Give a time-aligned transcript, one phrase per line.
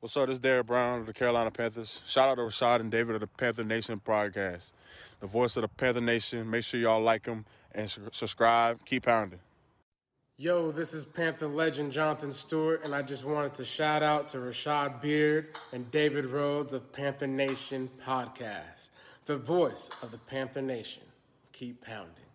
[0.00, 0.28] What's up?
[0.28, 2.02] This is Derrick Brown of the Carolina Panthers.
[2.06, 4.70] Shout out to Rashad and David of the Panther Nation podcast,
[5.18, 6.48] the voice of the Panther Nation.
[6.48, 8.84] Make sure y'all like them and su- subscribe.
[8.84, 9.40] Keep pounding.
[10.36, 14.38] Yo, this is Panther legend Jonathan Stewart, and I just wanted to shout out to
[14.38, 18.90] Rashad Beard and David Rhodes of Panther Nation podcast,
[19.24, 21.02] the voice of the Panther Nation.
[21.52, 22.27] Keep pounding.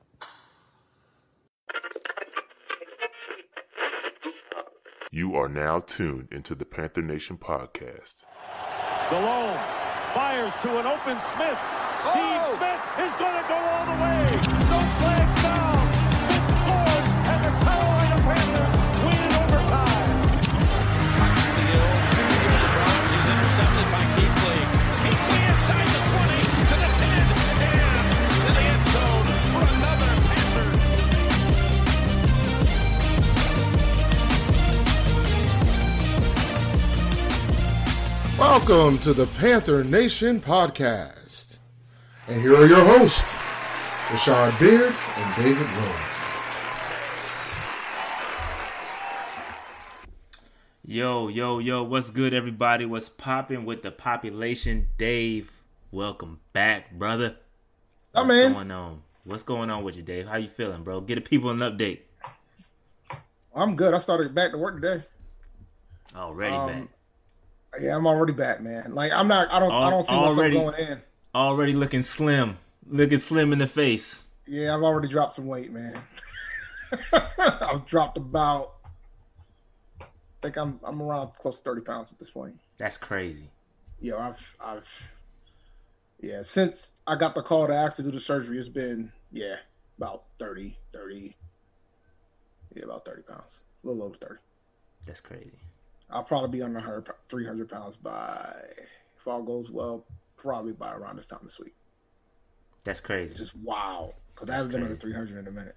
[5.16, 8.16] You are now tuned into the Panther Nation podcast.
[9.12, 9.60] Delhomme
[10.16, 11.60] fires to an open Smith.
[12.00, 12.56] Steve oh!
[12.58, 14.53] Smith is going to go all the way.
[38.54, 41.58] Welcome to the Panther Nation podcast.
[42.28, 43.20] And here are your hosts,
[44.10, 45.98] Rashad Beard and David Rhodes.
[50.86, 52.86] Yo, yo, yo, what's good, everybody?
[52.86, 54.88] What's popping with the population?
[55.00, 55.52] Dave,
[55.90, 57.38] welcome back, brother.
[58.12, 58.54] What's man.
[58.54, 59.02] going on?
[59.24, 60.28] What's going on with you, Dave?
[60.28, 61.02] How you feeling, bro?
[61.02, 62.02] Get the people an update.
[63.56, 63.96] I'm good.
[63.96, 65.04] I started back to work today.
[66.16, 66.90] Already, Um, man.
[67.80, 68.94] Yeah, I'm already back, man.
[68.94, 69.52] Like I'm not.
[69.52, 69.72] I don't.
[69.72, 71.02] I don't see myself going in.
[71.34, 72.58] Already looking slim.
[72.88, 74.24] Looking slim in the face.
[74.46, 76.00] Yeah, I've already dropped some weight, man.
[77.40, 78.74] I've dropped about.
[80.02, 80.06] I
[80.42, 80.80] think I'm.
[80.84, 82.60] I'm around close to 30 pounds at this point.
[82.78, 83.50] That's crazy.
[84.00, 84.56] Yeah, I've.
[84.60, 85.08] I've.
[86.20, 89.56] Yeah, since I got the call to actually do the surgery, it's been yeah
[89.98, 91.36] about 30, 30.
[92.76, 93.60] Yeah, about 30 pounds.
[93.84, 94.36] A little over 30.
[95.06, 95.60] That's crazy.
[96.10, 98.54] I'll probably be under 100, 300 pounds by,
[99.20, 100.06] if all goes well,
[100.38, 101.74] probably by around this time this week.
[102.84, 103.34] That's It's crazy.
[103.36, 104.14] just wow.
[104.34, 105.76] Because I haven't been under 300 in a minute.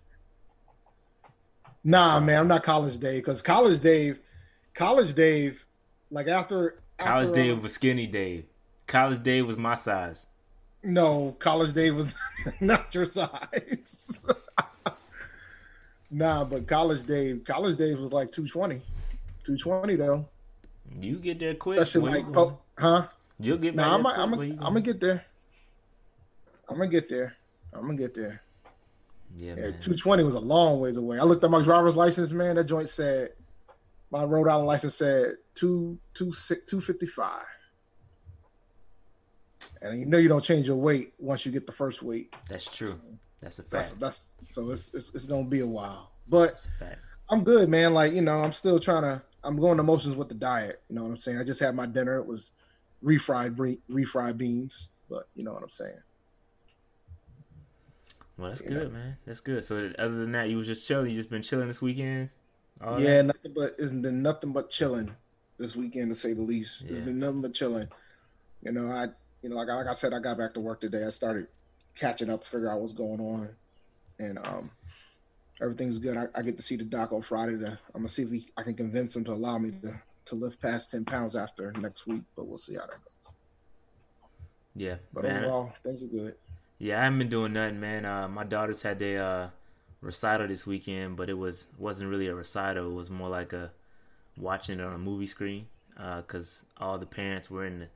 [1.84, 3.22] Nah, man, I'm not college Dave.
[3.24, 4.20] Because college Dave,
[4.74, 5.66] college Dave,
[6.10, 6.80] like after.
[6.98, 8.44] College after, Dave um, was skinny Dave.
[8.86, 10.26] College Dave was my size.
[10.82, 12.14] No, college Dave was
[12.60, 14.26] not your size.
[16.10, 18.82] nah, but college Dave, college Dave was like 220.
[19.46, 20.28] 220 though.
[21.00, 21.78] You get there quick.
[21.80, 23.06] Especially like, po- huh?
[23.38, 24.32] You'll get back I'm there I'm quick.
[24.32, 24.72] I'm Where you I'm going?
[24.74, 25.24] gonna get there.
[26.68, 27.36] I'm gonna get there.
[27.72, 28.42] I'm gonna get there.
[29.36, 29.78] Yeah, Yeah, man.
[29.78, 31.18] 220 was a long ways away.
[31.18, 32.56] I looked at my driver's license, man.
[32.56, 33.30] That joint said
[34.10, 37.44] my Rhode Island license said two two six two fifty five.
[39.82, 42.34] And you know you don't change your weight once you get the first weight.
[42.48, 42.94] That's true.
[43.42, 44.00] That's a That's fact.
[44.00, 46.10] that's so it's it's, it's gonna be a while.
[46.28, 46.86] But i
[47.28, 47.92] I'm good, man.
[47.92, 50.82] Like, you know, I'm still trying to I'm going to motions with the diet.
[50.88, 51.38] You know what I'm saying?
[51.38, 52.18] I just had my dinner.
[52.18, 52.52] It was
[53.04, 56.00] refried bre- refried beans, but you know what I'm saying.
[58.36, 58.68] Well, that's Yeah.
[58.68, 59.16] good, man.
[59.24, 59.64] That's good.
[59.64, 61.10] So, other than that, you was just chilling.
[61.10, 62.30] You just been chilling this weekend.
[62.80, 63.22] All yeah, that?
[63.24, 65.14] nothing but it's been nothing but chilling
[65.58, 66.84] this weekend to say the least.
[66.84, 67.88] It's been nothing but chilling.
[68.62, 69.08] You know, I
[69.42, 71.04] you know, like, like I said, I got back to work today.
[71.04, 71.46] I started
[71.94, 73.50] catching up, figure out what's going on,
[74.18, 74.70] and um,
[75.62, 76.16] everything's good.
[76.16, 77.58] I, I get to see the doc on Friday.
[77.58, 80.34] To, I'm gonna see if we, I can convince him to allow me to to
[80.34, 83.14] lift past ten pounds after next week, but we'll see how that goes.
[84.74, 85.24] Yeah, But man.
[85.24, 86.36] overall, things are good.
[86.78, 88.04] Yeah, I haven't been doing nothing, man.
[88.04, 89.50] Uh, my daughters had their uh,
[90.00, 92.90] recital this weekend, but it was wasn't really a recital.
[92.90, 93.70] It was more like a
[94.36, 95.68] watching it on a movie screen.
[95.98, 97.88] Uh 'cause all the parents were in the,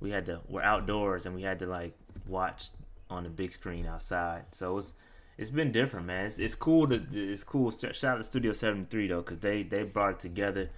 [0.00, 1.94] we had to we're outdoors and we had to like
[2.26, 2.70] watch
[3.10, 4.44] on the big screen outside.
[4.52, 4.94] So it was
[5.38, 6.26] it's been different, man.
[6.26, 7.70] It's, it's cool to it's cool.
[7.72, 10.70] Shout out to Studio Seventy Three though, because they they brought it together,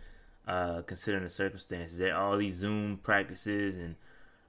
[0.46, 1.98] uh, considering the circumstances.
[1.98, 3.96] There all these Zoom practices and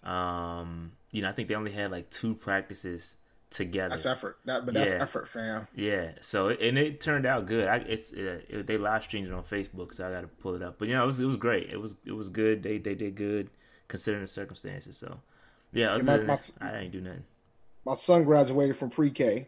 [0.04, 3.18] um, you know I think they only had like two practices
[3.50, 3.90] together.
[3.90, 4.38] That's effort.
[4.46, 5.02] That, but that's Yeah.
[5.02, 5.68] effort, fam.
[5.76, 7.68] Yeah, so and it turned out good.
[7.68, 10.56] I, it's uh, it, they live streamed it on Facebook, so I got to pull
[10.56, 10.78] it up.
[10.78, 11.70] But you know, it was it was great.
[11.70, 12.64] It was it was good.
[12.64, 13.50] They they did good
[13.88, 14.98] considering the circumstances.
[14.98, 15.20] So
[15.74, 17.24] yeah, other my- than my- I ain't do nothing.
[17.86, 19.48] My son graduated from pre-K.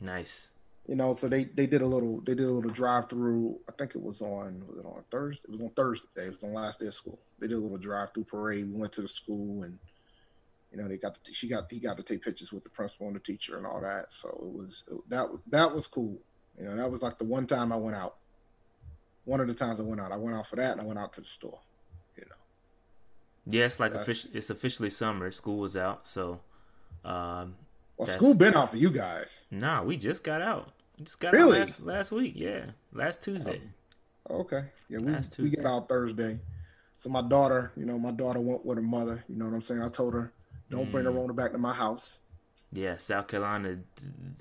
[0.00, 0.50] Nice.
[0.86, 3.58] You know, so they they did a little they did a little drive through.
[3.68, 5.44] I think it was on was it on Thursday?
[5.46, 6.26] It was on Thursday.
[6.26, 7.18] It was on the last day of school.
[7.38, 8.72] They did a little drive through parade.
[8.72, 9.78] We went to the school and
[10.72, 13.06] you know they got to, she got he got to take pictures with the principal
[13.06, 14.12] and the teacher and all that.
[14.12, 16.16] So it was that that was cool.
[16.58, 18.16] You know, that was like the one time I went out.
[19.26, 20.98] One of the times I went out, I went out for that and I went
[20.98, 21.58] out to the store.
[22.16, 22.36] You know,
[23.58, 25.30] Yeah, it's like That's- offici- it's officially summer.
[25.32, 26.40] School was out, so
[27.04, 27.56] um,
[27.98, 29.40] well, That's- school been out for you guys.
[29.50, 30.72] nah, we just got out.
[30.98, 31.58] We just got Really?
[31.60, 32.34] out last, last week.
[32.36, 33.60] Yeah, last Tuesday.
[34.30, 36.38] Okay, yeah, we Last we get out Thursday.
[36.96, 39.24] So my daughter, you know, my daughter went with her mother.
[39.28, 39.82] You know what I'm saying?
[39.82, 40.32] I told her,
[40.70, 41.14] don't bring Mm.
[41.14, 42.18] Rona back to my house.
[42.72, 43.78] Yeah, South Carolina.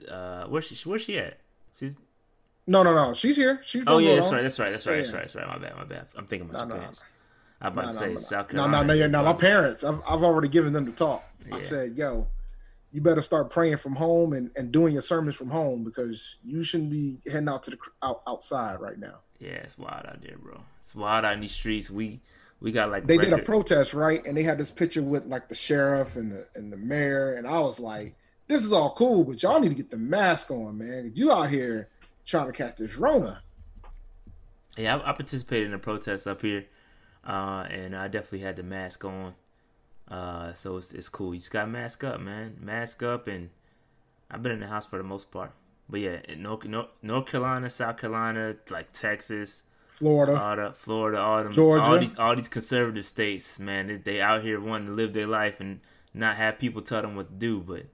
[0.10, 0.90] Uh, where's she?
[0.90, 1.40] Where's she at?
[1.78, 1.98] She's.
[2.66, 3.14] No, no, no.
[3.14, 3.62] She's here.
[3.64, 4.42] She's Oh yeah, that's right.
[4.42, 4.72] That's right.
[4.72, 4.98] That's right.
[4.98, 5.22] That's right.
[5.22, 5.48] That's right.
[5.48, 5.76] My bad.
[5.78, 6.08] My bad.
[6.18, 7.04] I'm thinking about No, your no, parents.
[7.62, 8.84] I'm about No, to say no, South Carolina.
[8.84, 9.24] no, no, no.
[9.24, 11.24] My uh, parents, I've, I've already given them the talk.
[11.52, 12.28] I said, yo,
[12.92, 16.64] you better start praying from home and, and doing your sermons from home because you
[16.64, 19.20] shouldn't be heading out to the out, outside right now.
[19.40, 20.62] Yeah, it's wild out there, bro.
[20.80, 21.90] It's wild out in these streets.
[21.90, 22.22] We
[22.60, 24.26] we got like They did a protest, right?
[24.26, 27.46] And they had this picture with like the sheriff and the and the mayor, and
[27.46, 28.16] I was like,
[28.48, 31.12] this is all cool, but y'all need to get the mask on, man.
[31.14, 31.90] You out here
[32.26, 33.42] trying to catch this Rona.
[34.78, 36.66] Yeah, I, I participated in the protest up here,
[37.26, 39.34] uh, and I definitely had the mask on.
[40.10, 41.34] Uh, so it's it's cool.
[41.34, 42.58] You just got mask up, man.
[42.62, 43.50] Mask up, and
[44.32, 45.52] I've been in the house for the most part.
[45.90, 50.34] But yeah, in North, North, North Carolina, South Carolina, like Texas, Florida.
[50.56, 51.86] the Florida, all them, Georgia.
[51.86, 55.28] all these all these conservative states, man, they, they out here wanting to live their
[55.28, 55.80] life and
[56.14, 57.60] not have people tell them what to do.
[57.62, 57.86] But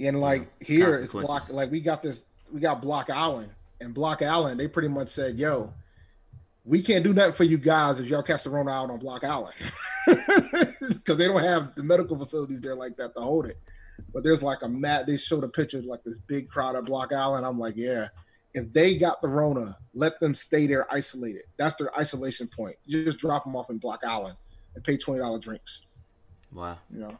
[0.00, 1.52] And like it's here, it's block.
[1.52, 3.50] Like we got this, we got Block Island,
[3.80, 5.72] and Block Island, they pretty much said, "Yo,
[6.68, 9.24] we can't do nothing for you guys if y'all catch the Rona out on Block
[9.24, 9.54] Island,
[10.06, 13.58] because they don't have the medical facilities there like that to hold it."
[14.12, 15.06] But there's like a mat.
[15.06, 17.44] They showed a picture of like this big crowd at Block Island.
[17.44, 18.08] I'm like, yeah.
[18.54, 21.42] If they got the Rona, let them stay there isolated.
[21.58, 22.76] That's their isolation point.
[22.86, 24.36] You just drop them off in Block Island
[24.74, 25.82] and pay twenty dollar drinks.
[26.52, 27.18] wow, You know,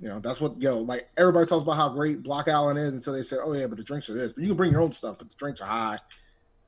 [0.00, 1.08] you know that's what yo like.
[1.16, 3.84] Everybody talks about how great Block Island is until they said, "Oh yeah, but the
[3.84, 5.98] drinks are this." But you can bring your own stuff, but the drinks are high.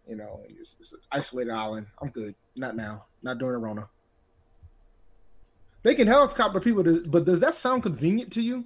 [0.06, 1.86] You know, it's, it's an isolated island.
[2.00, 2.34] I'm good.
[2.54, 3.04] Not now.
[3.22, 3.88] Not during the Rona.
[5.82, 8.64] They can helicopter people, to, but does that sound convenient to you?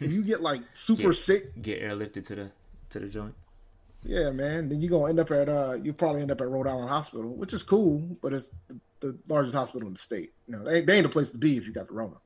[0.00, 1.10] If you get like super Yeah.
[1.12, 2.50] sick, get airlifted to the
[2.90, 3.34] to the joint.
[4.04, 6.66] yeah, man, then you're gonna end up at uh, you probably end up at Rhode
[6.66, 10.32] Island Hospital, which is cool, but it's the, the largest hospital in the state.
[10.48, 12.16] You know, they, they ain't the place to be if you got the Rona.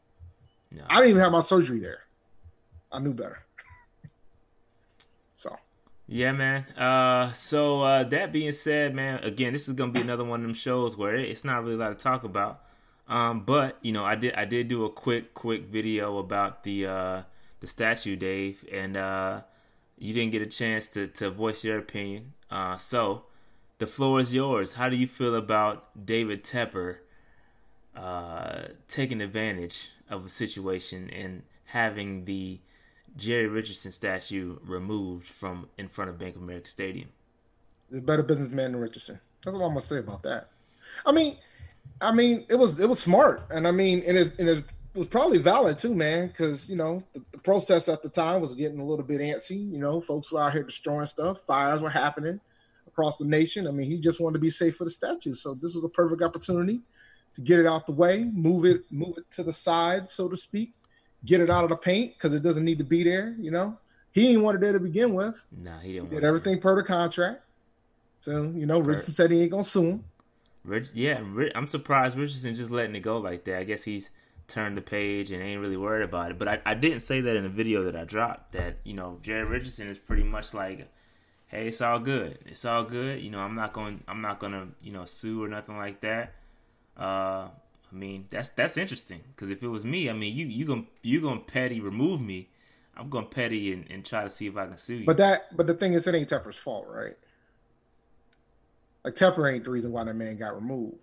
[0.72, 0.84] No.
[0.88, 2.00] I didn't even have my surgery there.
[2.90, 3.44] I knew better.
[6.10, 6.64] Yeah, man.
[6.74, 10.46] Uh, so uh, that being said, man, again, this is gonna be another one of
[10.46, 12.62] them shows where it's not really a lot to talk about.
[13.08, 16.86] Um, but you know, I did I did do a quick quick video about the
[16.86, 17.22] uh,
[17.60, 19.42] the statue, Dave, and uh,
[19.98, 22.32] you didn't get a chance to to voice your opinion.
[22.50, 23.24] Uh, so
[23.78, 24.74] the floor is yours.
[24.74, 26.98] How do you feel about David Tepper
[27.94, 32.60] uh, taking advantage of a situation and having the
[33.18, 37.08] Jerry Richardson statue removed from in front of Bank of America Stadium.
[37.92, 39.20] a better businessman than Richardson.
[39.44, 40.48] That's all I'm gonna say about that.
[41.04, 41.36] I mean,
[42.00, 45.08] I mean, it was it was smart, and I mean, and it, and it was
[45.08, 48.78] probably valid too, man, because you know the, the protest at the time was getting
[48.78, 49.70] a little bit antsy.
[49.70, 51.40] You know, folks were out here destroying stuff.
[51.46, 52.40] Fires were happening
[52.86, 53.66] across the nation.
[53.66, 55.88] I mean, he just wanted to be safe for the statue, so this was a
[55.88, 56.82] perfect opportunity
[57.34, 60.36] to get it out the way, move it, move it to the side, so to
[60.36, 60.72] speak,
[61.24, 63.34] get it out of the paint because it doesn't need to be there.
[63.38, 63.78] You know,
[64.12, 65.34] he ain't wanted there to begin with.
[65.56, 67.42] Nah, he didn't Did want everything per the contract.
[68.20, 70.04] So you know, Richardson said he ain't gonna sue him.
[70.64, 71.20] Rich, yeah,
[71.54, 73.58] I'm surprised Richardson just letting it go like that.
[73.58, 74.10] I guess he's
[74.48, 76.38] turned the page and ain't really worried about it.
[76.38, 78.52] But I, I didn't say that in the video that I dropped.
[78.52, 80.88] That you know, Jerry Richardson is pretty much like,
[81.46, 82.38] hey, it's all good.
[82.46, 83.22] It's all good.
[83.22, 84.02] You know, I'm not going.
[84.08, 86.34] I'm not gonna you know sue or nothing like that.
[86.96, 87.48] Uh,
[87.90, 90.84] I mean, that's that's interesting because if it was me, I mean, you you gonna
[91.02, 92.48] you gonna petty remove me.
[92.96, 95.06] I'm gonna petty and, and try to see if I can sue you.
[95.06, 97.16] But that, but the thing is, it ain't Tepper's fault, right?
[99.04, 100.96] Like Tepper ain't the reason why that man got removed.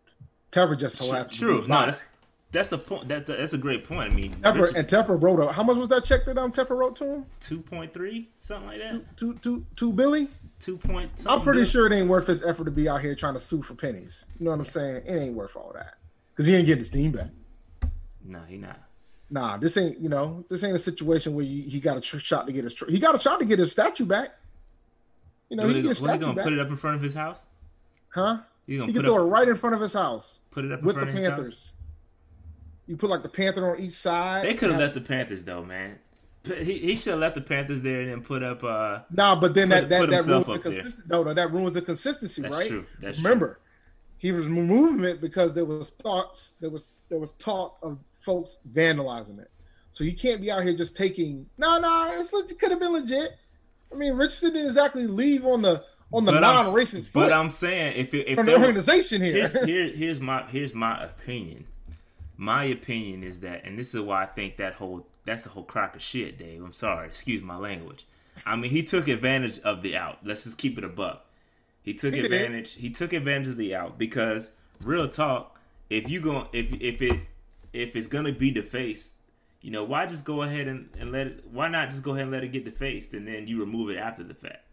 [0.51, 1.37] Tepper just so True, happened.
[1.37, 1.61] true.
[1.63, 2.05] be No, that's
[2.51, 3.07] that's a point.
[3.07, 4.11] That's a, that's a great point.
[4.11, 5.51] I mean, Tepper and Tepper wrote a.
[5.51, 7.25] How much was that check that um Tepper wrote to him?
[7.39, 8.89] two point three, something like that.
[8.91, 10.29] Two, two, two, two Billy.
[10.59, 11.11] Two point.
[11.27, 13.61] I'm pretty sure it ain't worth his effort to be out here trying to sue
[13.61, 14.25] for pennies.
[14.39, 15.03] You know what I'm saying?
[15.05, 15.95] It ain't worth all that
[16.35, 17.29] because he ain't getting his team back.
[18.23, 18.79] No, he not.
[19.29, 22.17] Nah, this ain't you know this ain't a situation where you, he got a tr-
[22.19, 24.29] shot to get his tr- he got a shot to get his statue back.
[25.49, 26.95] You know So he he, can was he gonna back, put it up in front
[26.97, 27.47] of his house?
[28.09, 28.37] huh?
[28.67, 30.71] He gonna He can throw up, it right in front of his house put it
[30.71, 31.37] up in with the front of his house?
[31.37, 31.71] Panthers.
[32.87, 34.45] You put like the Panther on each side.
[34.45, 35.97] They could have left the Panthers though, man.
[36.45, 38.63] He he should have left the Panthers there and then put up.
[38.63, 41.01] uh Nah, but then Put- that that, that ruins the consistency.
[41.07, 42.67] No, no, that ruins the consistency, That's right?
[42.69, 42.85] true.
[42.99, 43.23] That's true.
[43.27, 43.59] Remember,
[44.25, 48.57] he was removing it because there was thoughts, there was there was talk of folks
[48.71, 49.51] vandalizing it.
[49.91, 51.45] So you can't be out here just taking.
[51.59, 53.37] No, no, it's it could have been legit.
[53.93, 57.97] I mean, Richardson didn't exactly leave on the on the But non-racist But I'm saying
[57.97, 59.33] if it, if from the were- organization here.
[59.33, 61.65] here's here, here's my here's my opinion.
[62.35, 65.63] My opinion is that, and this is why I think that whole that's a whole
[65.63, 66.63] crock of shit, Dave.
[66.63, 68.07] I'm sorry, excuse my language.
[68.43, 70.17] I mean, he took advantage of the out.
[70.23, 71.25] Let's just keep it a buck.
[71.85, 72.33] He took He did.
[72.33, 72.73] advantage.
[72.73, 74.51] He took advantage of the out because
[74.83, 75.57] real talk.
[75.89, 77.21] if you go if if it
[77.73, 79.13] if it's gonna be defaced,
[79.61, 82.23] you know, why just go ahead and, and let it why not just go ahead
[82.23, 84.65] and let it get defaced and then you remove it after the fact?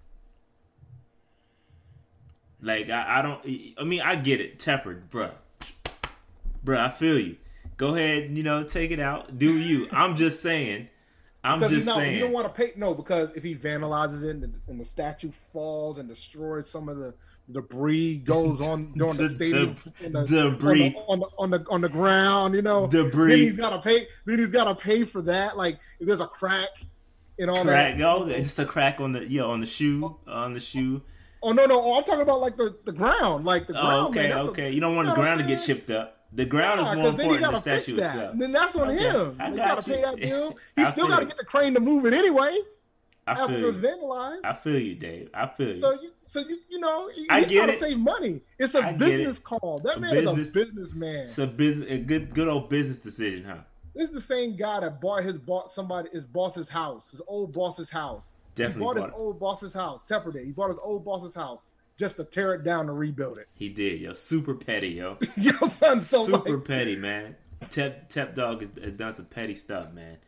[2.62, 3.40] Like I, I don't
[3.78, 5.32] I mean I get it, Tepper, bruh.
[6.64, 7.36] Bruh, I feel you.
[7.76, 9.38] Go ahead, you know, take it out.
[9.38, 9.88] Do you.
[9.90, 10.88] I'm just saying.
[11.44, 12.14] I'm Because just you know, saying.
[12.14, 14.84] you don't want to pay no because if he vandalizes it and the, and the
[14.84, 17.14] statue falls and destroys some of the
[17.50, 20.94] debris goes on during the stadium the, debris.
[21.08, 22.86] on the, on the on the on the ground, you know.
[22.86, 23.28] Debris.
[23.28, 24.06] Then he's gotta pay.
[24.24, 25.56] Then he's gotta pay for that.
[25.56, 26.68] Like if there's a crack
[27.38, 27.98] and all crack, that.
[27.98, 31.02] yo, just a crack on the yeah on the shoe on the shoe.
[31.42, 31.80] Oh no no!
[31.82, 34.06] Oh, I'm talking about like the, the ground, like the oh, ground.
[34.06, 34.30] Oh, okay, man.
[34.30, 34.70] That's a- okay.
[34.70, 36.21] you don't want you the know ground to get chipped up.
[36.34, 38.14] The ground Nah, is more 'cause then he important than the statue that.
[38.16, 38.38] itself.
[38.38, 39.36] Then that's on Okay, him.
[39.40, 39.96] I he got gotta you.
[39.96, 40.56] pay that bill.
[40.76, 41.28] He still gotta you.
[41.28, 42.58] get the crane to move it anyway
[43.26, 43.82] I after feel it was you.
[43.82, 44.40] vandalized.
[44.44, 45.30] I feel you, Dave.
[45.34, 45.78] I feel you.
[45.78, 47.72] So you, so you, you know, he- I he's trying it.
[47.72, 48.40] to save money.
[48.58, 49.44] It's a I business it.
[49.44, 49.80] call.
[49.84, 51.16] That A man business- is a businessman.
[51.26, 53.56] it's a business, a good, good old business decision, huh?
[53.94, 57.52] This is the same guy that bought his bought somebody his boss's house, his old
[57.52, 58.36] boss's house.
[58.54, 59.18] Definitely he bought, bought his it.
[59.18, 60.00] old boss's house.
[60.08, 60.46] Tepper did.
[60.46, 63.48] He bought his old boss's house just to tear it down and rebuild it.
[63.54, 64.12] He did, yo.
[64.12, 65.18] Super petty, yo.
[65.36, 67.36] Yo, son, so Super like, petty, man.
[67.70, 70.18] Tep Tep Dog has, has done some petty stuff, man.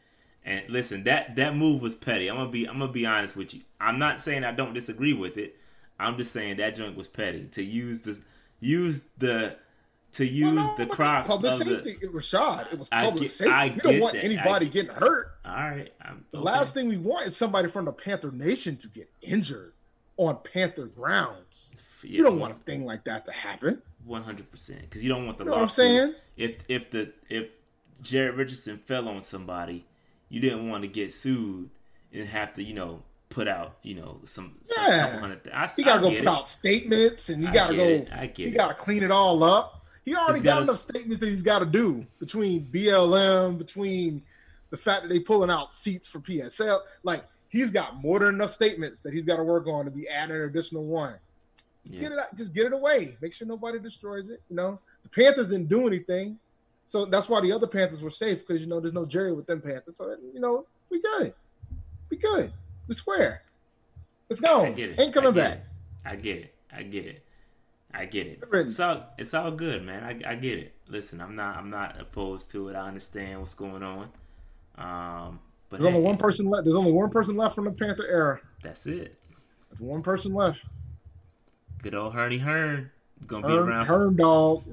[0.44, 2.28] And listen, that that move was petty.
[2.28, 3.62] I'm gonna be I'm gonna be honest with you.
[3.80, 5.56] I'm not saying I don't disagree with it.
[5.98, 8.20] I'm just saying that joint was petty to use the
[8.60, 9.56] use the
[10.12, 11.98] to use Well, no, the Public of the.
[12.00, 12.72] It was Rashad.
[12.72, 13.52] It was public get- safety.
[13.52, 14.24] I we don't want that.
[14.24, 15.32] anybody getting hurt.
[15.44, 16.44] All right, I'm, The okay.
[16.44, 19.73] last thing we want is somebody from the Panther Nation to get injured
[20.16, 21.72] on Panther grounds.
[22.02, 23.80] Yeah, You don't want a thing like that to happen.
[24.04, 26.14] one hundred percent because you don't want the You know what I'm saying?
[26.36, 27.50] If if the if
[28.02, 29.84] Jerry Richardson fell on somebody,
[30.28, 31.70] you didn't want to get sued
[32.12, 35.00] and have to you know put out you know some, some Yeah.
[35.04, 35.44] couple hundred.
[35.44, 36.26] th- I, You gotta I go put it.
[36.28, 37.78] out statements, and you gotta get
[38.08, 38.12] go.
[38.12, 38.18] it.
[38.18, 38.56] I get you it.
[38.56, 39.80] gotta clean it all up.
[40.04, 44.22] He already He's got gotta enough statements that he's got to do between BLM, between
[44.68, 46.80] the fact that they pulling out seats for PSL.
[47.02, 47.24] Like
[47.54, 50.36] he's got more than enough statements that he's got to work on to be adding
[50.36, 51.14] an additional one.
[51.82, 52.00] Just Yeah.
[52.00, 53.16] get it out, just get it away.
[53.20, 54.42] Make sure nobody destroys it.
[54.50, 56.38] You know, the Panthers didn't do anything,
[56.86, 59.46] so that's why the other Panthers were safe because you know there's no Jerry with
[59.46, 59.96] them Panthers.
[59.96, 61.32] So you know we good,
[62.10, 62.52] we good,
[62.88, 63.42] we square.
[64.28, 64.64] Let's go.
[64.64, 64.98] I get it.
[64.98, 65.52] Ain't coming I back.
[65.54, 65.60] it.
[66.04, 66.54] I get it.
[66.72, 67.22] I get it.
[67.92, 68.42] I get it.
[68.52, 70.02] It's all it's all good, man.
[70.02, 70.72] I, I get it.
[70.88, 72.74] Listen, I'm not I'm not opposed to it.
[72.74, 74.08] I understand what's going on.
[74.76, 75.38] Um,
[75.70, 76.64] but There's only one person left.
[76.64, 78.40] There's only one person left from the Panther era.
[78.62, 79.18] That's it.
[79.70, 80.60] There's one person left.
[81.82, 82.90] Good old Hurney Hearn
[83.26, 83.86] gonna be around.
[83.86, 84.64] Herm dog.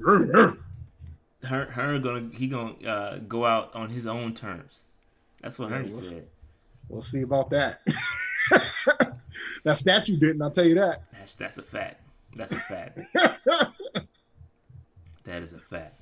[1.44, 4.82] Hearn, Hearn gonna he gonna uh, go out on his own terms.
[5.40, 6.26] That's what Yeah, we'll said.
[6.88, 7.80] We'll see about that.
[9.64, 10.40] that statue didn't.
[10.42, 11.02] I'll tell you that.
[11.12, 12.00] That's that's a fact.
[12.36, 13.00] That's a fact.
[15.24, 16.00] that is a fact.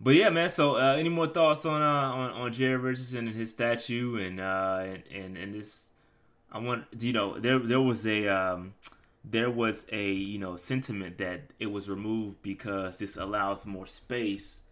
[0.00, 0.48] But yeah, man.
[0.48, 4.40] So, uh, any more thoughts on uh, on on Jerry Richardson and his statue and
[4.40, 5.90] uh, and, and and this?
[6.50, 8.74] I want you know there there was a um,
[9.24, 14.62] there was a you know sentiment that it was removed because this allows more space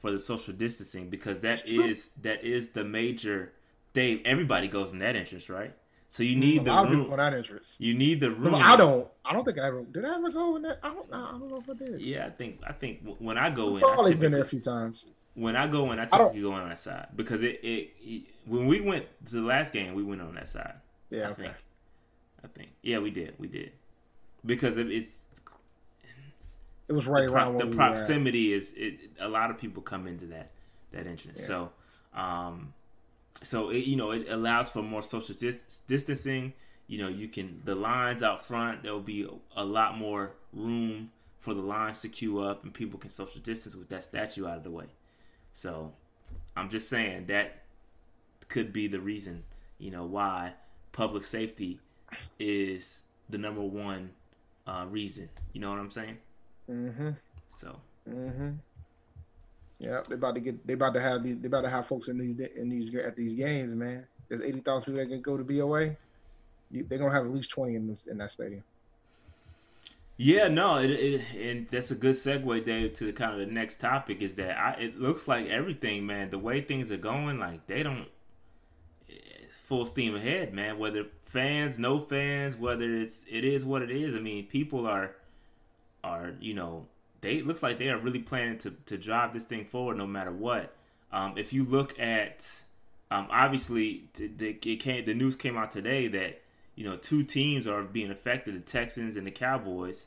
[0.00, 3.52] for the social distancing because that is that is the major.
[3.92, 5.74] They everybody goes in that interest, right?
[6.12, 7.02] So you a need the lot of room.
[7.04, 7.76] people that interest.
[7.78, 8.56] You need the room.
[8.56, 9.06] I don't.
[9.24, 10.04] I don't think I ever did.
[10.04, 10.80] I ever go in that?
[10.82, 11.06] I don't.
[11.12, 12.00] I don't know if I did.
[12.00, 14.44] Yeah, I think I think when I go in, I've I probably been there a
[14.44, 15.06] few times.
[15.34, 18.66] when I go in, I typically go on that side because it, it, it when
[18.66, 20.74] we went to the last game, we went on that side.
[21.10, 21.28] Yeah.
[21.28, 21.42] I Okay.
[21.42, 21.54] think,
[22.44, 23.70] I think, yeah, we did, we did,
[24.44, 25.22] because it, it's
[26.88, 29.58] It was right the, around pro- where the we proximity is it, a lot of
[29.58, 30.50] people come into that
[30.92, 31.44] that entrance.
[31.46, 31.70] So,
[32.14, 32.74] um,
[33.42, 36.52] so it, you know it allows for more social dis- distancing.
[36.86, 38.82] You know, you can the lines out front.
[38.82, 42.98] There will be a, lot more room for the lines to queue up, and people
[42.98, 44.86] can social distance with that statue out of the way.
[45.52, 45.92] So,
[46.56, 47.62] I'm just saying that
[48.48, 49.44] could be the reason.
[49.78, 50.54] You know why
[50.92, 51.78] public safety
[52.38, 54.10] is the number one
[54.66, 55.28] uh, reason.
[55.52, 56.18] You know what I'm saying?
[56.68, 57.10] Mm-hmm.
[57.54, 57.76] So
[58.08, 58.50] Mm-hmm.
[59.80, 60.66] Yeah, they about to get.
[60.66, 61.38] They about to have these.
[61.40, 64.06] They about to have folks in these in these at these games, man.
[64.28, 65.96] There's eighty thousand people that can go to BOA.
[66.70, 68.64] They're gonna have at least twenty in in that stadium.
[70.18, 73.52] yeah, no, it, it, and that's a good segue, Dave, to the kind of the
[73.52, 76.30] next topic is that I, it looks like everything, man.
[76.30, 78.08] The way things are going, like they don't
[79.52, 80.78] full steam ahead, man.
[80.78, 84.14] Whether fans, no fans, whether it's it is what it is.
[84.14, 85.16] I mean, people are
[86.04, 86.86] are you know
[87.20, 90.32] they looks like they are really planning to to drive this thing forward no matter
[90.32, 90.74] what.
[91.12, 92.62] Um, if you look at
[93.10, 96.40] um, obviously the, it came, the news came out today that
[96.76, 100.06] you know two teams are being affected: the Texans and the Cowboys.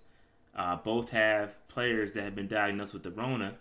[0.55, 3.55] Uh, both have players that have been diagnosed with the Rona.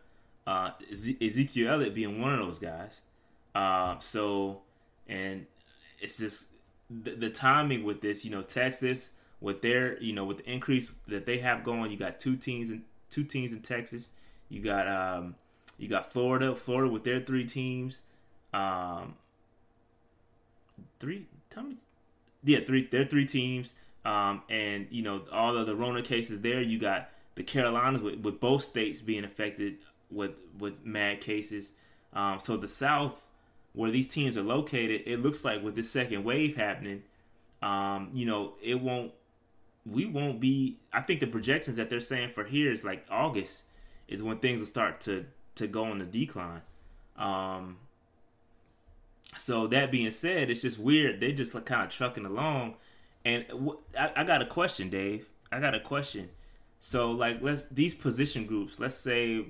[0.47, 3.01] uh, Ezekiel Elliott being one of those guys.
[3.55, 4.61] Uh, so,
[5.09, 5.47] and
[6.01, 6.49] it's just
[6.91, 8.27] the, the, timing with this.
[8.27, 11.97] You know, Texas with their you know with the increase that they have going, you
[11.97, 12.71] got two teams
[13.12, 14.11] two teams in Texas.
[14.49, 15.37] You got um,
[15.78, 18.02] you got Florida, Florida with their three teams.
[18.52, 19.14] Um,
[20.99, 21.76] three, tell me,
[22.45, 22.88] yeah, three.
[22.90, 23.75] They're three teams.
[24.04, 26.61] Um, and you know all of the Rona cases there.
[26.61, 29.76] You got the Carolinas with, with both states being affected
[30.11, 31.73] with with mad cases.
[32.12, 33.26] Um, so the South,
[33.73, 37.04] where these teams are located, it looks like with this second wave happening,
[37.62, 39.12] um, you know, it won't.
[39.85, 40.79] We won't be.
[40.93, 43.65] I think the projections that they're saying for here is like August
[44.09, 46.62] is when things will start to to go on the decline.
[47.17, 47.79] Um,
[49.37, 51.21] so that being said, it's just weird.
[51.21, 52.75] They're just like kind of trucking along.
[53.25, 53.45] And
[53.99, 55.29] I, I got a question, Dave.
[55.51, 56.31] I got a question.
[56.81, 58.81] So like let's these position groups.
[58.81, 59.47] Let's say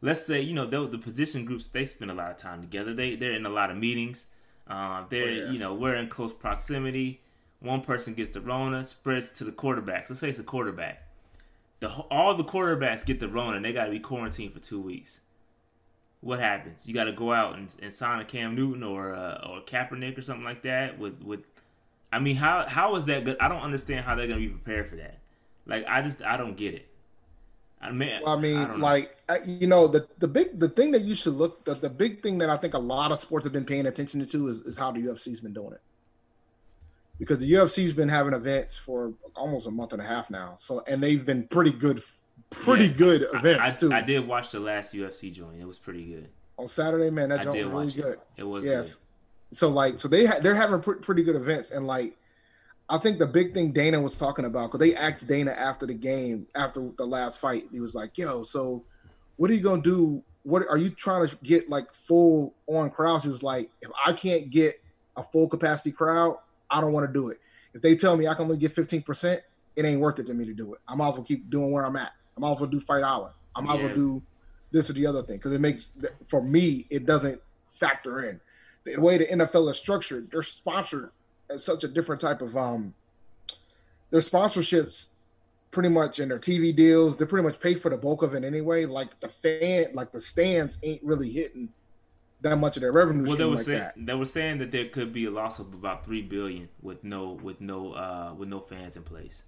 [0.00, 2.94] let's say you know the position groups they spend a lot of time together.
[2.94, 4.28] They they're in a lot of meetings.
[4.68, 5.50] Uh, they're oh, yeah.
[5.50, 7.20] you know we're in close proximity.
[7.64, 10.10] One person gets the Rona, spreads to the quarterbacks.
[10.10, 11.08] Let's say it's a quarterback.
[11.80, 13.56] The all the quarterbacks get the Rona.
[13.56, 15.22] and They got to be quarantined for two weeks.
[16.20, 16.86] What happens?
[16.86, 20.18] You got to go out and, and, sign a Cam Newton or uh, or Kaepernick
[20.18, 20.98] or something like that.
[20.98, 21.46] With with,
[22.12, 23.38] I mean, how how is that good?
[23.40, 25.20] I don't understand how they're gonna be prepared for that.
[25.64, 26.86] Like I just I don't get it.
[27.80, 29.16] I mean, well, I mean, I like
[29.46, 32.36] you know, the the big the thing that you should look the, the big thing
[32.38, 34.92] that I think a lot of sports have been paying attention to is, is how
[34.92, 35.80] the UFC's been doing it.
[37.18, 40.82] Because the UFC's been having events for almost a month and a half now, so
[40.88, 42.02] and they've been pretty good,
[42.50, 43.92] pretty yeah, good events I, I, too.
[43.92, 46.28] I did watch the last UFC joint; it was pretty good.
[46.58, 48.12] On Saturday, man, that joint was really it.
[48.12, 48.18] good.
[48.36, 48.94] It was yes.
[48.94, 49.56] Good.
[49.56, 52.16] So like, so they ha- they're having pr- pretty good events, and like
[52.88, 55.94] I think the big thing Dana was talking about because they asked Dana after the
[55.94, 58.84] game, after the last fight, he was like, "Yo, so
[59.36, 60.22] what are you gonna do?
[60.42, 64.12] What are you trying to get like full on crowds?" He was like, "If I
[64.12, 64.74] can't get
[65.16, 66.36] a full capacity crowd,
[66.70, 67.40] I don't want to do it.
[67.72, 69.42] If they tell me I can only get fifteen percent,
[69.76, 70.80] it ain't worth it to me to do it.
[70.86, 72.12] I might as well keep doing where I'm at.
[72.36, 73.34] I might as well do Fight Island.
[73.54, 73.76] I might yeah.
[73.76, 74.22] as well do
[74.72, 75.92] this or the other thing because it makes
[76.26, 78.40] for me it doesn't factor in
[78.84, 80.30] the way the NFL is structured.
[80.30, 81.10] They're sponsored
[81.50, 82.94] as such a different type of um
[84.10, 85.08] their sponsorships
[85.74, 88.44] pretty much in their TV deals, they pretty much pay for the bulk of it
[88.44, 88.84] anyway.
[88.84, 91.68] Like the fan, like the stands ain't really hitting
[92.44, 93.24] that much of their revenue.
[93.26, 93.94] Well, they were like saying that.
[93.96, 97.32] they were saying that there could be a loss of about three billion with no
[97.32, 99.44] with no uh with no fans in place.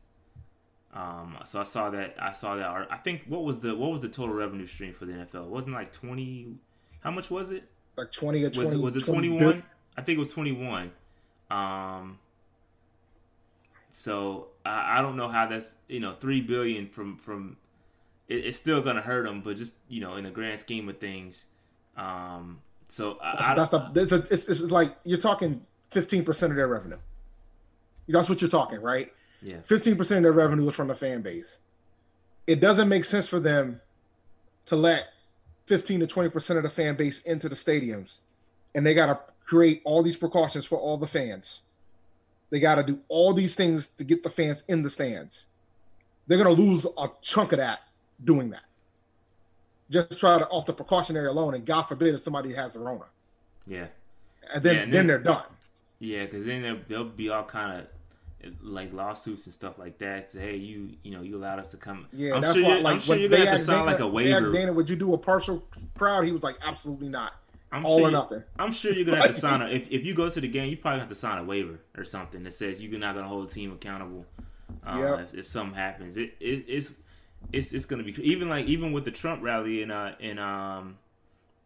[0.92, 2.88] Um, so I saw that I saw that.
[2.90, 5.44] I think what was the what was the total revenue stream for the NFL?
[5.44, 6.56] It wasn't like twenty.
[7.00, 7.64] How much was it?
[7.96, 8.76] Like twenty or twenty.
[8.76, 9.62] Was, was it twenty one?
[9.96, 10.90] I think it was twenty one.
[11.50, 12.18] Um,
[13.90, 17.58] so I, I don't know how that's you know three billion from from
[18.28, 20.98] it, it's still gonna hurt them, but just you know in the grand scheme of
[20.98, 21.46] things.
[21.96, 26.52] Um, so I, that's, that's the, it's, a, it's, it's like you're talking fifteen percent
[26.52, 26.98] of their revenue.
[28.08, 29.12] That's what you're talking, right?
[29.42, 29.56] Yeah.
[29.64, 31.58] Fifteen percent of their revenue is from the fan base.
[32.46, 33.80] It doesn't make sense for them
[34.66, 35.08] to let
[35.66, 38.18] fifteen to twenty percent of the fan base into the stadiums,
[38.74, 41.62] and they got to create all these precautions for all the fans.
[42.50, 45.46] They got to do all these things to get the fans in the stands.
[46.28, 47.80] They're going to lose a chunk of that
[48.22, 48.62] doing that.
[49.90, 53.04] Just try to off the precautionary alone, and God forbid if somebody has the Rona.
[53.66, 53.86] Yeah,
[54.52, 55.44] and then yeah, and then, then, they're done.
[55.98, 57.86] Yeah, because then they'll, they'll be all kind of
[58.62, 60.30] like lawsuits and stuff like that.
[60.30, 62.06] Say, hey, you you know you allowed us to come.
[62.12, 62.78] Yeah, I'm that's sure why.
[62.78, 64.52] Like, I'm sure you're gonna have to sound Dana, like a waiver.
[64.52, 65.64] Dana, would you do a partial
[65.96, 66.24] crowd?
[66.24, 67.34] He was like, absolutely not.
[67.72, 68.42] I'm all sure or nothing.
[68.58, 70.70] I'm sure you're gonna have to sign a if, if you go to the game,
[70.70, 73.48] you probably have to sign a waiver or something that says you're not gonna hold
[73.48, 74.24] the team accountable.
[74.86, 75.20] Uh, yep.
[75.20, 76.92] if, if, something happens, it, it, it's
[77.52, 80.98] it's it's gonna be even like even with the Trump rally in uh in um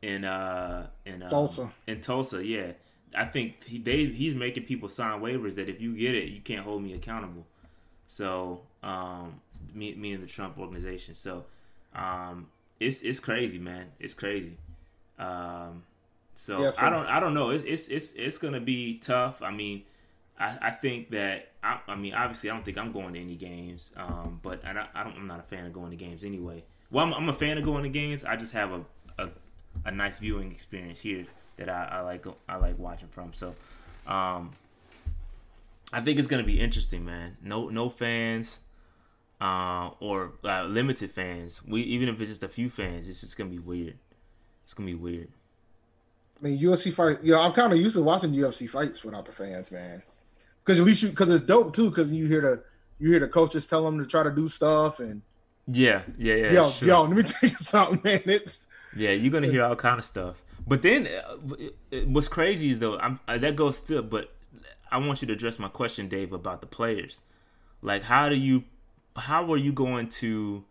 [0.02, 2.72] in uh in um, Tulsa in Tulsa, yeah.
[3.14, 6.40] I think he they he's making people sign waivers that if you get it, you
[6.40, 7.46] can't hold me accountable.
[8.06, 9.40] So um
[9.74, 11.14] me me and the Trump organization.
[11.14, 11.44] So
[11.94, 13.87] um it's it's crazy, man.
[13.98, 14.59] It's crazy.
[15.18, 15.83] Um
[16.35, 17.50] so yeah, so I don't I don't know.
[17.50, 19.42] It's it's it's it's gonna be tough.
[19.42, 19.83] I mean,
[20.40, 23.37] I, I think that I, I mean obviously I don't think I'm going to any
[23.37, 23.92] games.
[23.96, 26.64] Um, but I, I don't I'm not a fan of going to games anyway.
[26.90, 28.24] Well, I'm, I'm a fan of going to games.
[28.24, 28.85] I just have a,
[29.18, 29.29] a,
[29.85, 31.26] a nice viewing experience here
[31.59, 33.35] that I, I like I like watching from.
[33.35, 33.55] So,
[34.07, 34.53] um,
[35.92, 37.37] I think it's gonna be interesting, man.
[37.42, 38.61] No no fans,
[39.40, 41.61] uh, or uh, limited fans.
[41.66, 43.98] We even if it's just a few fans, it's just gonna be weird.
[44.64, 45.29] It's gonna be weird.
[46.40, 47.20] I mean, UFC fights.
[47.22, 50.03] You know, I'm kind of used to watching UFC fights without the fans, man.
[50.70, 51.90] Because at least you, because it's dope too.
[51.90, 52.62] Because you hear the
[53.00, 55.22] you hear the coaches tell them to try to do stuff, and
[55.66, 56.52] Yeah, yeah, yeah.
[56.52, 56.87] yo, sure.
[56.88, 58.20] yo, let me tell you something, man.
[58.26, 60.40] It's Yeah, you're gonna hear all kind of stuff.
[60.68, 64.02] But then, uh, what's crazy is though, I'm, uh, that goes still.
[64.04, 64.33] But
[64.92, 67.20] I want you to address my question, Dave, about the players.
[67.83, 68.62] Like, how do you,
[69.16, 70.64] how are you going to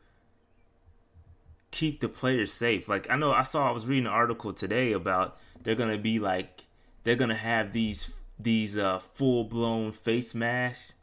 [1.72, 2.88] keep the players safe?
[2.88, 6.20] Like, I know I saw I was reading an article today about they're gonna be
[6.20, 6.64] like
[7.04, 10.93] they're gonna have these these uh, full blown face masks.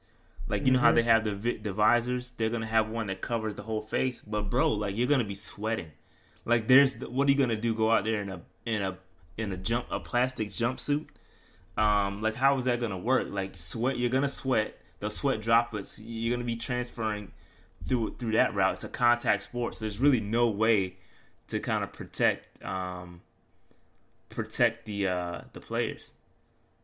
[0.48, 3.20] Like you know how they have the vi- the visors, they're gonna have one that
[3.20, 4.20] covers the whole face.
[4.20, 5.90] But bro, like you're gonna be sweating.
[6.44, 7.74] Like there's the, what are you gonna do?
[7.74, 8.98] Go out there in a in a
[9.36, 11.06] in a jump a plastic jumpsuit?
[11.76, 13.28] Um, like how is that gonna work?
[13.28, 14.78] Like sweat, you're gonna sweat.
[14.98, 17.32] The sweat droplets, you're gonna be transferring
[17.86, 18.74] through through that route.
[18.74, 20.96] It's a contact sport, so there's really no way
[21.48, 23.20] to kind of protect um
[24.28, 26.12] protect the uh the players.